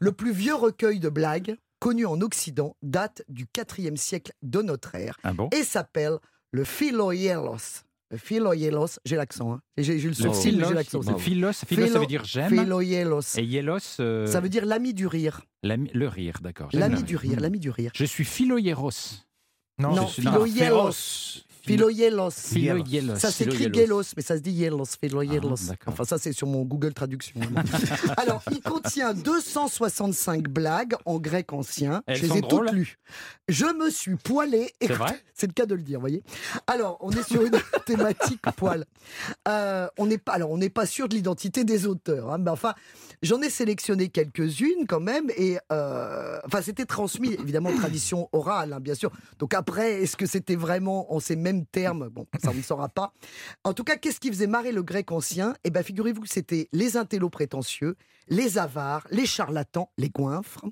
[0.00, 4.94] Le plus vieux recueil de blagues connu en Occident date du 4e siècle de notre
[4.94, 5.48] ère Ah bon?
[5.52, 6.18] Et s'appelle
[6.52, 7.82] le Philoielos.
[8.10, 9.52] Le Philoielos, j'ai l'accent.
[9.54, 9.60] Hein.
[9.76, 11.00] J'ai j'ai le sourcil, j'ai l'accent.
[11.00, 12.48] le philos, philos, ça Philo- veut dire j'aime.
[12.50, 13.36] Philoielos.
[13.36, 15.40] Et hielos, euh, Ça veut dire l'ami du rire.
[15.64, 16.68] l'ami- le rire, d'accord.
[16.72, 17.90] L'ami du rire, l'ami du rire.
[17.94, 18.90] Je suis philoieros.
[19.78, 20.44] Non, je suis- non.
[21.66, 22.30] Philoielos.
[23.16, 23.72] Ça s'écrit.
[23.72, 25.70] Gélos, mais ça se dit Yelos, Philoielos.
[25.70, 27.40] Ah, enfin, ça, c'est sur mon Google Traduction.
[28.16, 32.02] Alors, il contient 265 blagues en grec ancien.
[32.06, 32.98] Elles Je les ai drôles toutes lues.
[33.48, 34.72] Je me suis poilé.
[34.80, 35.22] C'est vrai?
[35.34, 36.22] C'est le cas de le dire, voyez.
[36.66, 38.86] Alors, on est sur une thématique poil.
[39.46, 42.32] Euh, on n'est pas, alors, on n'est pas sûr de l'identité des auteurs.
[42.32, 42.74] hein, mais enfin,
[43.22, 45.30] j'en ai sélectionné quelques-unes quand même.
[45.36, 49.10] Et euh, enfin, c'était transmis évidemment tradition orale, hein, bien sûr.
[49.38, 52.88] Donc après, est-ce que c'était vraiment en ces mêmes termes Bon, ça on ne saura
[52.88, 53.12] pas.
[53.64, 55.54] En tout cas, qu'est-ce qui faisait marrer le grec ancien?
[55.64, 57.96] Eh ben, figurez-vous que c'était les intellos prétentieux,
[58.28, 60.64] les avares, les charlatans, les goinfres,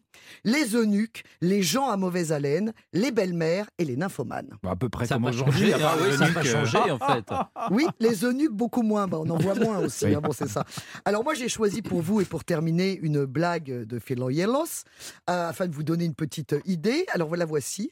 [0.45, 4.51] les eunuques, les gens à mauvaise haleine, les belles-mères et les nymphomanes.
[4.62, 5.70] Bah, À peu près Ça comme n'a pas aujourd'hui.
[5.70, 7.24] changé, ah oui, ça pas euh, changé en fait.
[7.70, 9.07] Oui, les eunuques beaucoup moins.
[9.09, 10.05] Bah, on en voit moins aussi.
[10.07, 10.14] Oui.
[10.14, 10.64] hein, bon, c'est ça.
[11.05, 14.85] Alors moi, j'ai choisi pour vous et pour terminer une blague de Philoielos,
[15.30, 17.05] euh, afin de vous donner une petite idée.
[17.12, 17.91] Alors voilà, voici.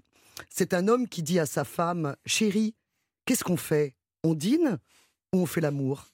[0.49, 2.75] C'est un homme qui dit à sa femme Chérie,
[3.25, 3.95] qu'est-ce qu'on fait?
[4.23, 4.79] On dîne
[5.33, 6.09] ou on fait l'amour?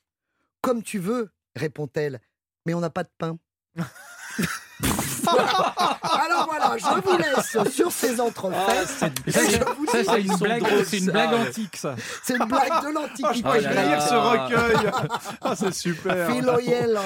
[0.61, 2.21] Comme tu veux, répond-elle.
[2.67, 3.39] Mais on n'a pas de pain.
[5.29, 8.89] Alors voilà, je vous laisse sur ces entrefaits.
[8.89, 11.49] Ça, Et c'est- je ça, une blague, drôles, c'est une ça, blague ouais.
[11.49, 11.95] antique, ça.
[12.25, 13.85] C'est une blague de Ah, je l'Antiquité Oh peux là.
[13.87, 14.91] lire ce recueil.
[15.41, 16.29] Ah, c'est super.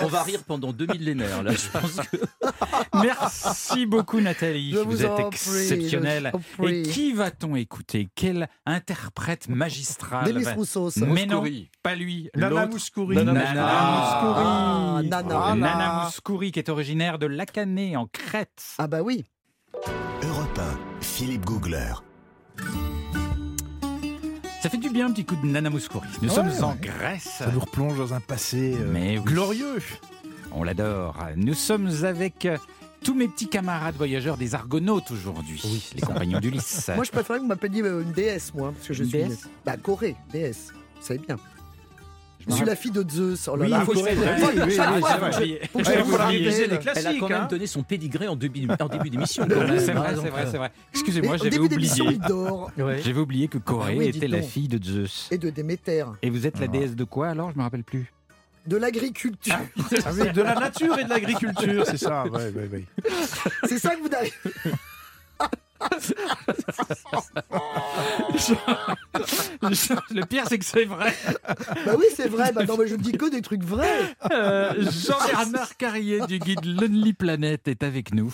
[0.03, 1.53] On va rire pendant deux millénaires là.
[1.53, 2.17] Je pense que
[3.03, 4.73] Merci beaucoup, Nathalie.
[4.73, 6.33] Je vous, vous êtes exceptionnelle.
[6.59, 8.09] je Et qui va-t-on écouter?
[8.15, 10.93] Quel interprète magistral Demis va- Roussos.
[10.99, 11.45] Mais non.
[11.83, 12.31] Pas lui.
[12.35, 12.67] Nana.
[12.67, 13.17] Mouskouri.
[13.17, 15.09] Nana, Nana Ah, Mouskouri.
[15.09, 15.55] Nana.
[15.57, 18.63] Nana Mouskouri, qui est originaire de Lacanais, en Crète.
[18.79, 19.25] Ah bah oui.
[20.23, 21.93] Europe 1, Philippe Googler.
[24.63, 26.07] Ça fait du bien, un petit coup de Nana Mouskouri.
[26.23, 26.63] Nous Ouais, sommes ouais.
[26.63, 27.25] en Grèce.
[27.39, 29.25] Ça nous replonge dans un passé euh, Mais oui.
[29.25, 29.83] glorieux.
[30.53, 31.17] On l'adore.
[31.37, 32.59] Nous sommes avec euh,
[33.03, 35.91] tous mes petits camarades voyageurs des Argonautes aujourd'hui.
[35.97, 36.91] Les compagnons d'Ulysse.
[36.95, 39.19] Moi, je préférais que vous m'appeliez euh, une déesse, moi, parce que je Une suis.
[39.25, 40.69] déesse Bah, Corée, déesse.
[41.01, 41.37] Vous savez bien.
[42.49, 43.49] Je suis la fille de Zeus.
[43.49, 43.81] Oh là Oui, là.
[43.85, 43.93] faut-
[46.95, 47.47] elle a quand même hein.
[47.49, 49.45] donné son pédigré en début, en début d'émission.
[49.49, 49.93] C'est vrai, c'est
[50.31, 50.73] vrai, c'est vrai.
[50.93, 52.21] Excusez-moi, j'avais début d'émission, oublié.
[52.23, 52.71] il dort.
[53.05, 55.29] J'avais oublié que Corée Ah était la fille de Zeus.
[55.31, 56.05] Et de Déméter.
[56.23, 56.69] Et vous êtes la Ah.
[56.69, 57.51] déesse de quoi alors?
[57.53, 58.13] Je me rappelle plus.
[58.67, 59.57] De l'agriculture.
[60.05, 62.25] Ah oui, de la nature et de l'agriculture, c'est ça.
[62.29, 62.85] Ouais, ouais, ouais.
[63.69, 64.09] C'est ça que vous
[70.11, 71.15] Le pire, c'est que c'est vrai.
[71.87, 72.53] Bah oui, c'est vrai.
[72.53, 74.15] Bah non, mais je ne dis que des trucs vrais.
[74.31, 78.33] Euh, Jean-Bernard Carrier du guide Lonely Planet est avec nous.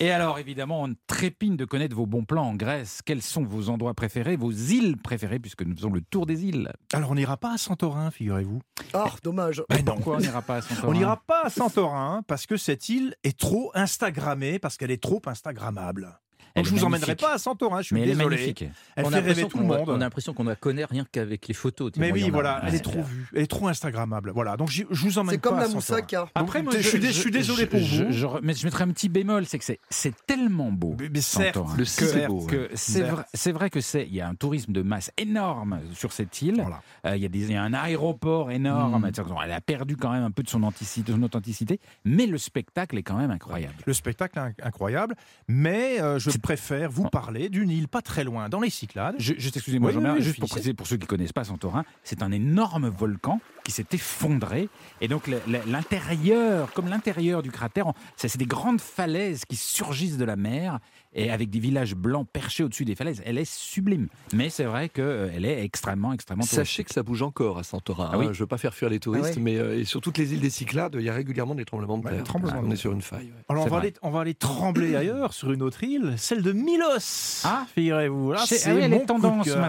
[0.00, 3.00] Et alors, évidemment, on trépigne de connaître vos bons plans en Grèce.
[3.04, 6.72] Quels sont vos endroits préférés, vos îles préférées, puisque nous faisons le tour des îles?
[6.92, 8.60] Alors, on n'ira pas à Santorin, figurez-vous.
[8.94, 9.62] Oh, dommage.
[9.70, 10.88] Mais Pourquoi on n'ira pas à Santorin?
[10.88, 15.02] On n'ira pas à Santorin parce que cette île est trop Instagrammée, parce qu'elle est
[15.02, 16.18] trop Instagrammable.
[16.54, 18.64] Elle je vous emmènerai pas à Santorin, je suis Mais elle est magnifique.
[18.96, 19.88] Elle on, fait a rêver l'impression tout le qu'on- monde.
[19.88, 21.90] on a l'impression qu'on la connaît rien qu'avec les photos.
[21.96, 24.30] Mais oui, voilà, elle est trop vue, elle est trop Instagrammable.
[24.34, 26.00] Voilà, donc je vous emmène C'est comme pas la à Santorin.
[26.00, 26.28] moussaka.
[26.34, 28.06] Après, je, suis dé- je suis désolé pour vous.
[28.10, 30.96] je- mais je mettrai un petit bémol, c'est que c'est- tellement beau.
[30.98, 35.10] Mais- certes, le c'est vrai, vrai que c'est il y a un tourisme de masse
[35.16, 36.60] énorme sur cette île.
[36.60, 36.82] Voilà.
[37.06, 39.00] Euh, il y a des il y a un aéroport énorme.
[39.08, 39.12] Mm.
[39.44, 42.96] Elle a perdu quand même un peu de son authenticité, son authenticité, mais le spectacle
[42.98, 43.74] est quand même incroyable.
[43.86, 45.14] Le spectacle est inc- incroyable,
[45.48, 49.14] mais euh, je préfère vous parler d'une île pas très loin, dans les Cyclades.
[49.18, 51.84] Je, juste excusez-moi, Oui, oui, oui, juste pour préciser pour ceux qui connaissent pas Santorin,
[52.04, 54.68] c'est un énorme volcan qui s'est effondré.
[55.00, 55.28] Et donc
[55.66, 57.86] l'intérieur, comme l'intérieur du cratère,
[58.16, 60.78] c'est des grandes falaises qui surgissent de la mer
[61.14, 63.22] et avec des villages blancs perchés au-dessus des falaises.
[63.26, 64.08] Elle est sublime.
[64.32, 68.08] Mais c'est vrai qu'elle est extrêmement, extrêmement Sachez que ça bouge encore à Santorin.
[68.12, 68.24] Ah oui.
[68.24, 68.28] hein.
[68.32, 69.40] Je ne veux pas faire fuir les touristes, Ah ouais.
[69.42, 71.98] mais euh, et sur toutes les îles des Cyclades, il y a régulièrement des tremblements
[71.98, 72.24] de Ouais, terre.
[72.24, 73.26] tremblements on est sur une faille.
[73.26, 73.44] ouais.
[73.50, 76.52] Alors on va, aller, on va aller trembler ailleurs, sur une autre île, celle de
[76.52, 77.42] Milos.
[77.44, 77.66] Ah.
[77.74, 78.32] figurez-vous.
[78.32, 79.18] Là, C'est- ah oui, maintenant,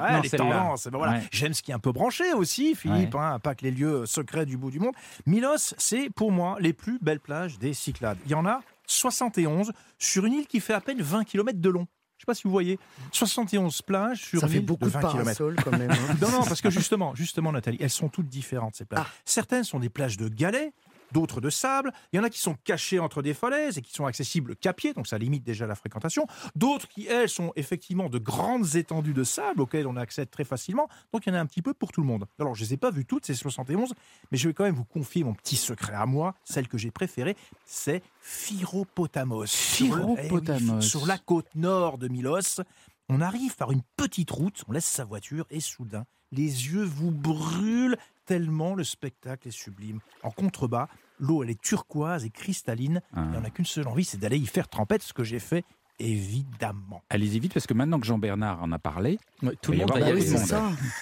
[0.02, 0.46] Ah, elle est celle-là.
[0.60, 0.86] tendance.
[0.88, 1.14] Eh ben voilà.
[1.14, 1.24] Ouais.
[1.32, 4.46] J'aime ce qui est un peu branché aussi, Philippe, hein, pas que les lieux secrets
[4.46, 4.94] du bout du monde.
[5.26, 8.18] Milos, c'est pour moi les plus belles plages des Cyclades.
[8.26, 11.70] Il y en a 71 sur une île qui fait à peine 20 km de
[11.70, 11.88] long.
[12.18, 12.80] Je sais pas si vous voyez.
[13.12, 15.16] 71 plages sur Ça une fait île beaucoup de de 20 km.
[15.24, 15.92] parasols quand même.
[15.92, 16.16] hein.
[16.22, 19.04] Non, non, parce que justement, justement, Nathalie, elles sont toutes différentes, ces plages.
[19.06, 19.12] Ah.
[19.26, 20.72] Certaines sont des plages de galets,
[21.14, 21.94] d'autres de sable.
[22.12, 24.74] Il y en a qui sont cachées entre des falaises et qui sont accessibles qu'à
[24.74, 26.26] pied, donc ça limite déjà la fréquentation.
[26.56, 30.90] D'autres qui, elles, sont effectivement de grandes étendues de sable auxquelles on accède très facilement.
[31.14, 32.26] Donc il y en a un petit peu pour tout le monde.
[32.40, 33.94] Alors, je ne les ai pas vues toutes, ces 71,
[34.32, 36.36] mais je vais quand même vous confier mon petit secret à moi.
[36.44, 39.42] Celle que j'ai préférée, c'est Phiropotamos.
[39.42, 40.82] Le- eh Phiropotamos.
[40.82, 42.62] sur la côte nord de Milos.
[43.10, 47.12] On arrive par une petite route, on laisse sa voiture et soudain, les yeux vous
[47.12, 50.00] brûlent tellement le spectacle est sublime.
[50.24, 50.88] En contrebas,
[51.20, 53.02] l'eau elle est turquoise et cristalline.
[53.16, 53.28] Ah.
[53.34, 55.66] Et on n'a qu'une seule envie, c'est d'aller y faire trempette, ce que j'ai fait
[56.00, 57.04] évidemment.
[57.10, 59.94] Allez-y vite parce que maintenant que Jean-Bernard en a parlé, Ouais, tout Il le monde
[59.94, 60.22] va y aller,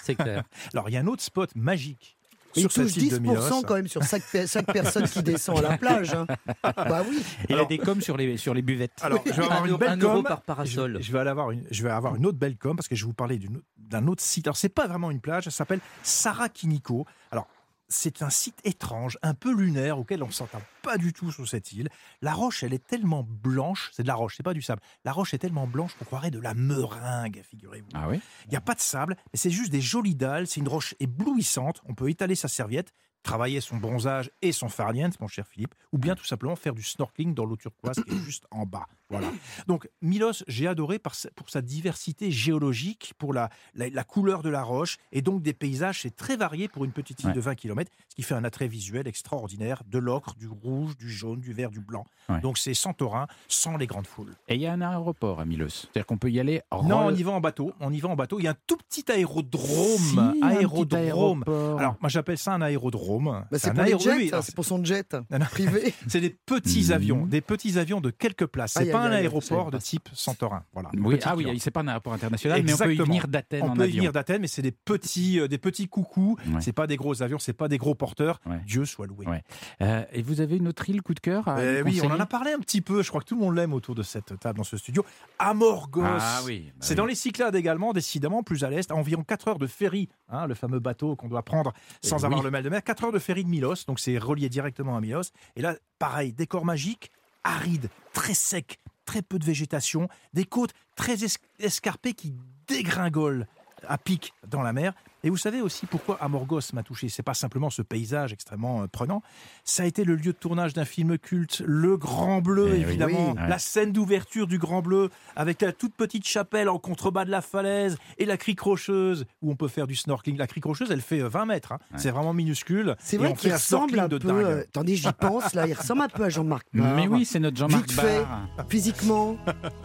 [0.03, 0.43] c'est clair.
[0.73, 2.17] Alors il y a un autre spot magique.
[2.55, 3.61] Il sur cette touche île de 10% Milos.
[3.67, 6.13] quand même sur chaque, pe- chaque personne qui descend à la plage.
[6.13, 6.25] hein.
[6.63, 7.21] Bah oui.
[7.49, 8.91] il Alors- a des coms sur les, sur les buvettes.
[9.01, 10.23] Alors, je vais avoir Un une euro- belle com.
[10.23, 10.97] par parasol.
[10.99, 12.95] Je, je vais aller avoir une, je vais avoir une autre belle com parce que
[12.95, 13.39] je vais vous parler
[13.77, 14.47] d'un autre site.
[14.47, 17.05] Alors, c'est pas vraiment une plage, ça s'appelle Sarakiniko.
[17.31, 17.47] Alors,
[17.91, 21.47] c'est un site étrange, un peu lunaire, auquel on ne s'entend pas du tout sur
[21.47, 21.89] cette île.
[22.21, 24.81] La roche, elle est tellement blanche, c'est de la roche, c'est pas du sable.
[25.05, 27.89] La roche est tellement blanche qu'on croirait de la meringue, figurez-vous.
[27.93, 30.47] Ah oui Il n'y a pas de sable, mais c'est juste des jolies dalles.
[30.47, 31.81] C'est une roche éblouissante.
[31.85, 35.97] On peut étaler sa serviette, travailler son bronzage et son farniente, mon cher Philippe, ou
[35.97, 38.87] bien tout simplement faire du snorkeling dans l'eau turquoise qui est juste en bas.
[39.11, 39.31] Voilà.
[39.67, 44.41] Donc Milos, j'ai adoré par sa- pour sa diversité géologique, pour la, la, la couleur
[44.43, 46.01] de la roche et donc des paysages.
[46.01, 47.33] C'est très varié pour une petite île Ouais.
[47.33, 49.83] de 20 km, ce qui fait un attrait visuel extraordinaire.
[49.87, 52.05] De l'ocre, du rouge, du jaune, du vert, du blanc.
[52.29, 52.39] Ouais.
[52.41, 54.33] Donc c'est Santorin sans les grandes foules.
[54.47, 55.69] Et il y a un aéroport à Milos.
[55.69, 56.61] C'est-à-dire qu'on peut y aller.
[56.71, 57.73] Non, on y va en bateau.
[57.79, 58.39] On y va en bateau.
[58.39, 60.19] Il y a un tout petit Si, aérodrome.
[60.19, 61.43] un petit aérodrome.
[61.45, 61.79] aéroport.
[61.79, 63.45] Alors, moi, j'appelle ça un aérodrome.
[63.51, 65.15] Bah, c'est un pour aéro- jets, oui, c'est pour son jet
[65.51, 65.93] privé.
[66.07, 66.91] C'est des petits Mhm.
[66.91, 68.73] avions, des petits avions de quelques places.
[68.73, 70.63] C'est Aïe, pas un aéroport de type Santorin.
[70.73, 70.89] Voilà.
[70.97, 73.69] Oui, ah oui, c'est pas un aéroport international, mais on peut y venir d'Athènes On
[73.71, 76.37] en peut y venir d'Athènes, mais c'est des petits, euh, des petits coucous.
[76.47, 76.61] Ouais.
[76.61, 78.39] C'est pas des gros avions, c'est pas des gros porteurs.
[78.45, 78.59] Ouais.
[78.65, 79.25] Dieu soit loué.
[79.27, 79.43] Ouais.
[79.81, 82.19] Euh, et vous avez une autre île coup de cœur à Eh oui, on en
[82.19, 83.01] a parlé un petit peu.
[83.03, 85.05] Je crois que tout le monde l'aime autour de cette table dans ce studio.
[85.39, 86.03] Amorgos.
[86.05, 86.65] Ah oui.
[86.67, 86.97] bah C'est oui.
[86.97, 90.47] dans les Cyclades également, décidément, plus à l'est, à environ 4 heures de ferry, hein,
[90.47, 91.73] le fameux bateau qu'on doit prendre
[92.03, 92.45] sans Eh avoir oui.
[92.45, 92.83] le mal de mer.
[92.83, 95.31] 4 heures de ferry de Milos, donc c'est relié directement à Milos.
[95.55, 97.11] Et là, pareil, décor magique,
[97.43, 102.33] aride, très sec, très peu de végétation, des côtes très es- escarpées qui
[102.67, 103.45] dégringolent
[103.87, 104.93] à pic dans la mer.
[105.23, 107.09] Et vous savez aussi pourquoi Amorgos m'a touché.
[107.09, 109.21] C'est pas simplement ce paysage extrêmement euh, prenant.
[109.63, 113.31] Ça a été le lieu de tournage d'un film culte, Le Grand Bleu, Eh évidemment.
[113.31, 113.41] Oui.
[113.47, 117.41] La scène d'ouverture du Grand Bleu avec la toute petite chapelle en contrebas de la
[117.41, 120.37] falaise et la crique rocheuse où on peut faire du snorkeling.
[120.37, 121.71] La crique rocheuse, elle fait euh, 20 mètres.
[121.73, 121.79] hein.
[121.97, 122.95] C'est vraiment minuscule.
[122.99, 124.27] C'est vrai qu'il ressemble un de peu.
[124.27, 124.43] dingue.
[124.45, 125.67] euh, attendez, j'y pense là.
[125.67, 126.65] Il ressemble un peu à Jean-Marc.
[126.73, 128.21] Mais oui, c'est notre Jean-Marc Vite fait.
[128.57, 128.65] Barr.
[128.69, 129.37] Physiquement.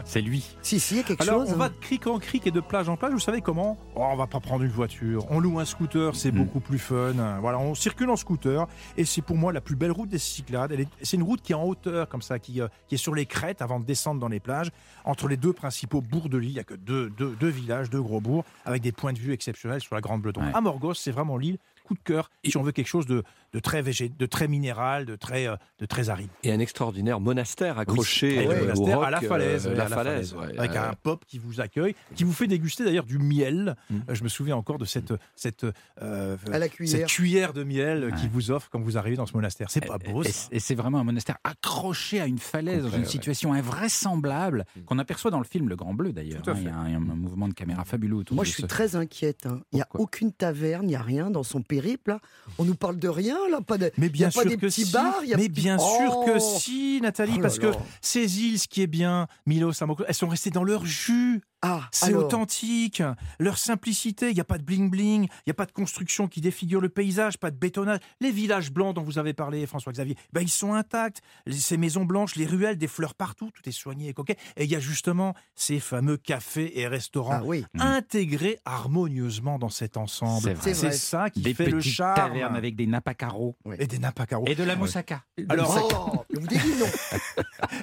[0.05, 0.47] C'est lui.
[0.63, 1.51] Si, si, il y a quelque Alors, chose.
[1.51, 1.59] on hein.
[1.59, 3.13] va de crique en crique et de plage en plage.
[3.13, 3.77] Vous savez comment?
[3.95, 5.26] Oh, On va pas prendre une voiture.
[5.29, 6.37] On loue un scooter, c'est Mm.
[6.37, 7.13] beaucoup plus fun.
[7.41, 8.67] Voilà, on circule en scooter
[8.97, 10.73] et c'est pour moi la plus belle route des Cyclades.
[11.03, 13.27] C'est une route qui est en hauteur, comme ça, qui, euh, qui est sur les
[13.27, 14.71] crêtes avant de descendre dans les plages.
[15.05, 17.91] Entre les deux principaux bourgs de l'île, il n'y a que deux, deux- deux villages,
[17.91, 20.33] deux gros bourgs, avec des points de vue exceptionnels sur la Grande Bleue.
[20.33, 20.53] Donc, Ouais.
[20.55, 23.23] Amorgos, c'est vraiment l'île coup de cœur si on veut quelque chose de,
[23.57, 26.29] de très végé, de très minéral, de très, euh, de très aride.
[26.43, 28.47] Et un extraordinaire monastère accroché
[28.77, 30.59] au roc, à la falaise, euh, oui, la à falaise, ouais.
[30.59, 33.75] avec Euh, un pop qui vous accueille, qui vous fait déguster d'ailleurs du miel.
[33.89, 33.97] Mm.
[34.11, 35.65] Euh, Je me souviens encore de cette cette
[36.03, 37.07] euh, À la cette cuillère.
[37.09, 39.71] cuillère de miel qui vous offre quand vous arrivez dans ce monastère.
[39.71, 40.49] C'est pas beau Et, ça.
[40.53, 43.05] et c'est vraiment un monastère accroché à une falaise dans une ouais.
[43.07, 44.81] situation invraisemblable Mm.
[44.83, 46.43] qu'on aperçoit dans le film Le Grand Bleu d'ailleurs.
[46.47, 46.55] À hein.
[46.59, 48.97] Il y a un, mouvement de caméra fabuleux autour Moi, de je suis ce- très
[48.97, 49.47] inquiète.
[49.47, 49.61] hein.
[49.73, 52.11] Il n'y a aucune taverne, il n'y a rien dans son périple.
[52.11, 52.21] là.
[52.59, 53.61] On nous parle de rien, là.
[53.61, 53.91] Pas de...
[53.99, 54.93] Mais bien y a pas sûr des que petits si.
[54.93, 58.41] bars, il y a- Mais bien sûr que si, Nathalie, Oh là parce que ces
[58.43, 61.41] îles, ce qui est bien, Milos, Amorgos, elles sont restées dans leur jus.
[61.69, 63.03] Ah, C'est alors, authentique.
[63.39, 66.41] Leur simplicité, il n'y a pas de bling-bling, il n'y a pas de construction qui
[66.41, 67.99] défigure le paysage, pas de bétonnage.
[68.21, 71.21] Les villages blancs dont vous avez parlé, François-Xavier, ben, ils sont intacts.
[71.51, 74.37] Ces maisons blanches, les ruelles, des fleurs partout, tout est soigné et coquet.
[74.57, 77.65] Et il y a justement ces fameux cafés et restaurants Ah oui.
[77.79, 80.43] intégrés harmonieusement dans cet ensemble.
[80.43, 80.63] C'est vrai.
[80.63, 80.97] C'est C'est vrai.
[80.97, 82.15] ça qui Des fait le petites charme.
[82.17, 83.57] tavernes avec des nappes à carreaux.
[83.79, 84.45] Et des nappes à carreaux.
[84.47, 85.25] Et de la moussaka.
[85.49, 85.75] Alors,
[86.19, 86.87] Oh, je vous dis non.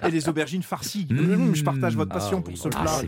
[0.07, 1.07] et les aubergines farcies.
[1.09, 1.53] Mmh.
[1.55, 2.59] Je partage votre passion Ah pour oui.
[2.59, 3.01] ce Ah, plat.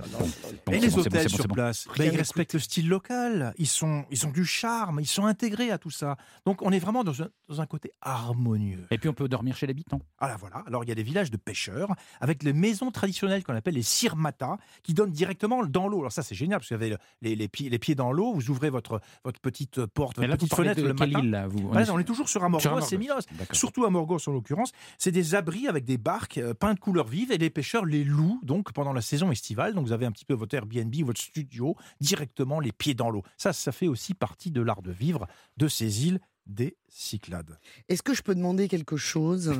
[0.73, 3.53] C'est les hôtels sur place, ben, ils respectent le style local.
[3.57, 6.17] Ils sont, ils ont du charme, ils sont intégrés à tout ça.
[6.45, 8.85] Donc on est vraiment dans un, dans un côté harmonieux.
[8.91, 10.01] Et puis on peut dormir chez l'habitant.
[10.19, 10.63] Ah là, voilà.
[10.67, 13.83] Alors il y a des villages de pêcheurs avec les maisons traditionnelles qu'on appelle les
[13.83, 15.99] sirmata qui donnent directement dans l'eau.
[15.99, 18.11] Alors ça c'est génial parce que vous avez le- les, les pieds, les pieds dans
[18.11, 21.19] l'eau, vous ouvrez votre, votre petite porte, Mais votre là, petite fenêtre de le matin.
[21.19, 21.69] île, là, vous?
[21.69, 22.87] Voilà, on est toujours sur Amorgos Amorgos.
[22.91, 23.21] et Milos.
[23.51, 27.07] Surtout à Morgos en l'occurrence, c'est des abris avec des barques euh, peintes de couleurs
[27.07, 29.73] vives et les pêcheurs les louent donc pendant la saison estivale.
[29.73, 33.23] Donc vous avez un petit peu votre Airbnb, votre studio directement les pieds dans l'eau.
[33.37, 35.27] Ça, ça fait aussi partie de l'art de vivre
[35.57, 37.57] de ces îles des Cyclades.
[37.89, 39.53] Est-ce que je peux demander quelque chose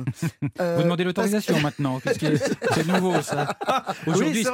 [0.60, 2.00] Euh, Vous demandez l'autorisation maintenant.
[2.74, 3.56] C'est nouveau ça.
[4.06, 4.52] Aujourd'hui, Oui, il se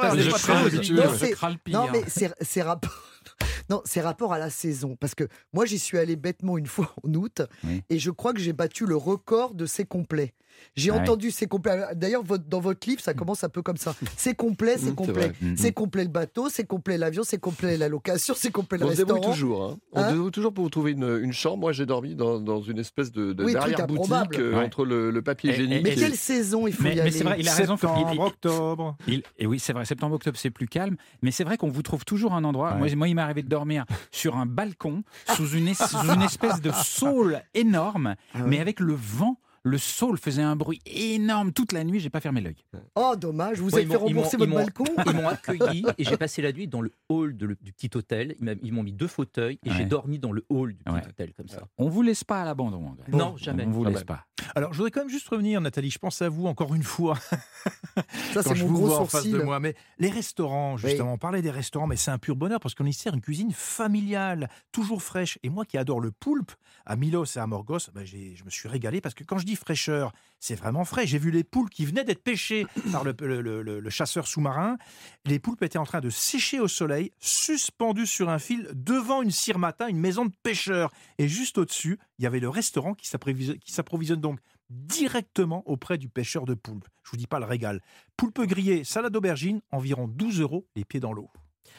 [1.17, 1.71] c'est.
[1.71, 2.91] Non, mais c'est c'est rapport.
[3.69, 4.97] Non, c'est rapport à la saison.
[4.97, 7.81] Parce que moi, j'y suis allé bêtement une fois en août Oui.
[7.89, 10.33] et je crois que j'ai battu le record de c'est complet.
[10.75, 10.99] J'ai ouais.
[10.99, 11.79] entendu c'est complet.
[11.95, 13.95] D'ailleurs, dans votre livre, ça commence un peu comme ça.
[14.17, 15.31] C'est complet, Mm, c'est c'est complet.
[15.41, 15.73] Mm, C'est mm.
[15.73, 18.97] complet le bateau, c'est complet l'avion, c'est complet la location, c'est complet le On se
[18.97, 19.19] restaurant.
[19.21, 19.63] toujours.
[19.65, 19.77] Hein.
[19.91, 21.57] On Hein se débrouille toujours pour vous trouver une, une chambre.
[21.57, 24.35] Moi, j'ai dormi dans, dans une espèce de, de Oui, truc derrière-boutique improbable.
[24.39, 24.65] euh, Ouais.
[24.65, 25.83] entre le, le papier Et- et- hygiénique.
[25.83, 27.77] Mais et- quelle saison il faut Mais- y mais aller c'est vrai, il a raison.
[27.77, 28.97] Septembre, il- il- octobre.
[29.07, 30.95] Il- et oui, c'est vrai, septembre, octobre, c'est plus calme.
[31.21, 32.73] Mais c'est vrai qu'on vous trouve toujours un endroit.
[32.73, 32.77] Ouais.
[32.79, 35.03] Moi, moi, il m'est arrivé de dormir sur un balcon,
[35.35, 38.47] sous une, es- sous une espèce de saule énorme, Ah ouais.
[38.47, 39.37] mais avec le vent.
[39.65, 42.01] Le saule faisait un bruit énorme toute la nuit.
[42.01, 42.57] J'ai pas fermé l'œil.
[42.95, 46.41] Oh, dommage, vous Ouais, avez fait rembourser votre balcon Ils m'ont accueilli et j'ai passé
[46.41, 48.35] la nuit dans le hall de le- du petit hôtel.
[48.61, 49.75] Ils m'ont mis deux fauteuils et Ouais.
[49.77, 51.07] j'ai dormi dans le hall du petit Ouais.
[51.07, 51.63] hôtel comme ça.
[51.77, 52.81] On vous laisse pas à l'abandon.
[52.97, 53.05] vrai.
[53.17, 53.65] Non, jamais.
[53.65, 54.25] On vous laisse pas.
[54.55, 55.89] Alors, je voudrais quand même juste revenir, Nathalie.
[55.89, 57.17] Je pense à vous encore une fois.
[58.33, 59.59] Ça, quand c'est je mon vous gros vois en face de moi.
[59.61, 62.85] Mais les restaurants, justement, on parlait des restaurants, mais c'est un pur bonheur parce qu'on
[62.85, 65.39] y sert une cuisine familiale, toujours fraîche.
[65.43, 66.51] Et moi qui adore le poulpe,
[66.85, 69.52] à Milos et à Morgos, ben, je me suis régalé parce que quand je dis
[69.55, 71.07] fraîcheur, c'est vraiment frais.
[71.07, 74.77] J'ai vu les poules qui venaient d'être pêchées par le, chasseur sous-marin.
[75.25, 79.31] Les poulpes étaient en train de sécher au soleil, suspendues sur un fil devant une
[79.31, 80.91] cirmata, une maison de pêcheurs.
[81.17, 84.39] Et juste au-dessus, il y avait le restaurant qui s'approvisionne donc
[84.69, 86.87] directement auprès du pêcheur de poulpe.
[87.03, 87.81] Je vous dis pas le régal.
[88.17, 91.29] Poulpe grillé, salade d'aubergine, environ 12 euros les pieds dans l'eau.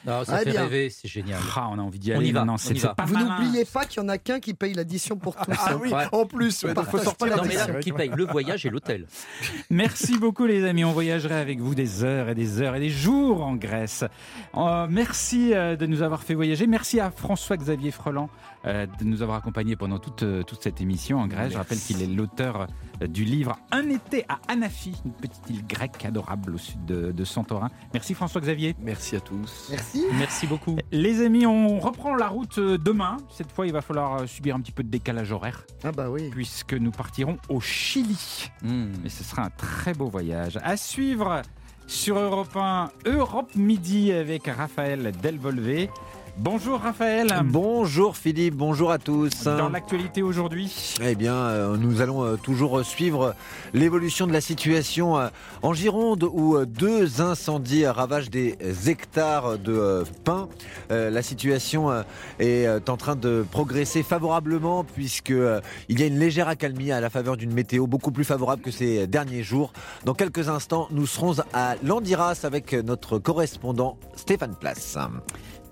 [0.06, 0.62] Non, ça Ah, fait bien.
[0.64, 1.40] rêver, c'est génial.
[1.56, 2.56] Ah, on a envie d'y On aller y va, maintenant.
[2.68, 2.94] on y va.
[2.94, 5.50] pas Vous n'oubliez pas qu'il y en a qu'un qui paye l'addition pour tous.
[5.58, 5.78] Ah hein.
[5.82, 6.04] oui, Ouais.
[6.12, 7.80] en plus, On il partage faut sortir Non, mais là, liste.
[7.80, 9.06] qui paye le voyage et l'hôtel
[9.70, 12.90] Merci beaucoup les amis, on voyagerait avec vous des heures et des heures et des
[12.90, 14.04] jours en Grèce.
[14.56, 16.66] Euh, merci euh, de nous avoir fait voyager.
[16.66, 18.28] Merci à François-Xavier Freland
[18.66, 21.52] euh, de nous avoir accompagnés pendant toute, toute cette émission en Grèce.
[21.52, 22.66] Je rappelle qu'il est l'auteur
[23.08, 27.24] du livre Un été à Anafi, une petite île grecque adorable au sud de, de
[27.24, 27.70] Santorin.
[27.92, 28.76] Merci François-Xavier.
[28.80, 29.68] Merci à tous.
[29.70, 29.83] Merci.
[30.18, 30.76] Merci beaucoup.
[30.92, 33.16] Les amis, on reprend la route euh, demain.
[33.30, 36.08] Cette fois, il va falloir euh, subir un petit peu de décalage horaire Ah bah
[36.10, 36.30] oui.
[36.30, 38.50] puisque nous partirons au Chili.
[38.62, 38.92] Hmm.
[39.04, 40.58] Et ce sera un très beau voyage.
[40.62, 41.42] À suivre
[41.86, 45.90] sur Europe 1, Europe Midi avec Raphaël Delvolvé.
[46.36, 47.28] Bonjour Raphaël.
[47.44, 49.44] Bonjour Philippe, bonjour à tous.
[49.44, 53.36] Dans l'actualité aujourd'hui, Eh bien, euh, nous allons euh, toujours suivre
[53.72, 55.28] l'évolution de la situation euh,
[55.62, 60.48] en Gironde où deux incendies ravagent des hectares de pins.
[60.90, 62.04] La situation
[62.38, 65.34] est en train de progresser favorablement puisque
[65.88, 68.70] il y a une légère accalmie à la faveur d'une météo beaucoup plus favorable que
[68.70, 69.72] ces derniers jours.
[70.04, 74.98] Dans quelques instants, nous serons à Landiras avec notre correspondant Stéphane Place.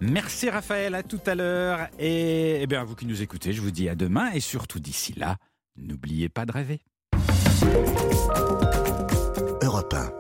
[0.03, 1.89] Merci Raphaël, à tout à l'heure.
[1.99, 5.15] Et, eh bien, vous qui nous écoutez, je vous dis à demain et surtout d'ici
[5.17, 5.37] là,
[5.77, 6.81] n'oubliez pas de rêver.
[9.63, 10.13] Europe 1.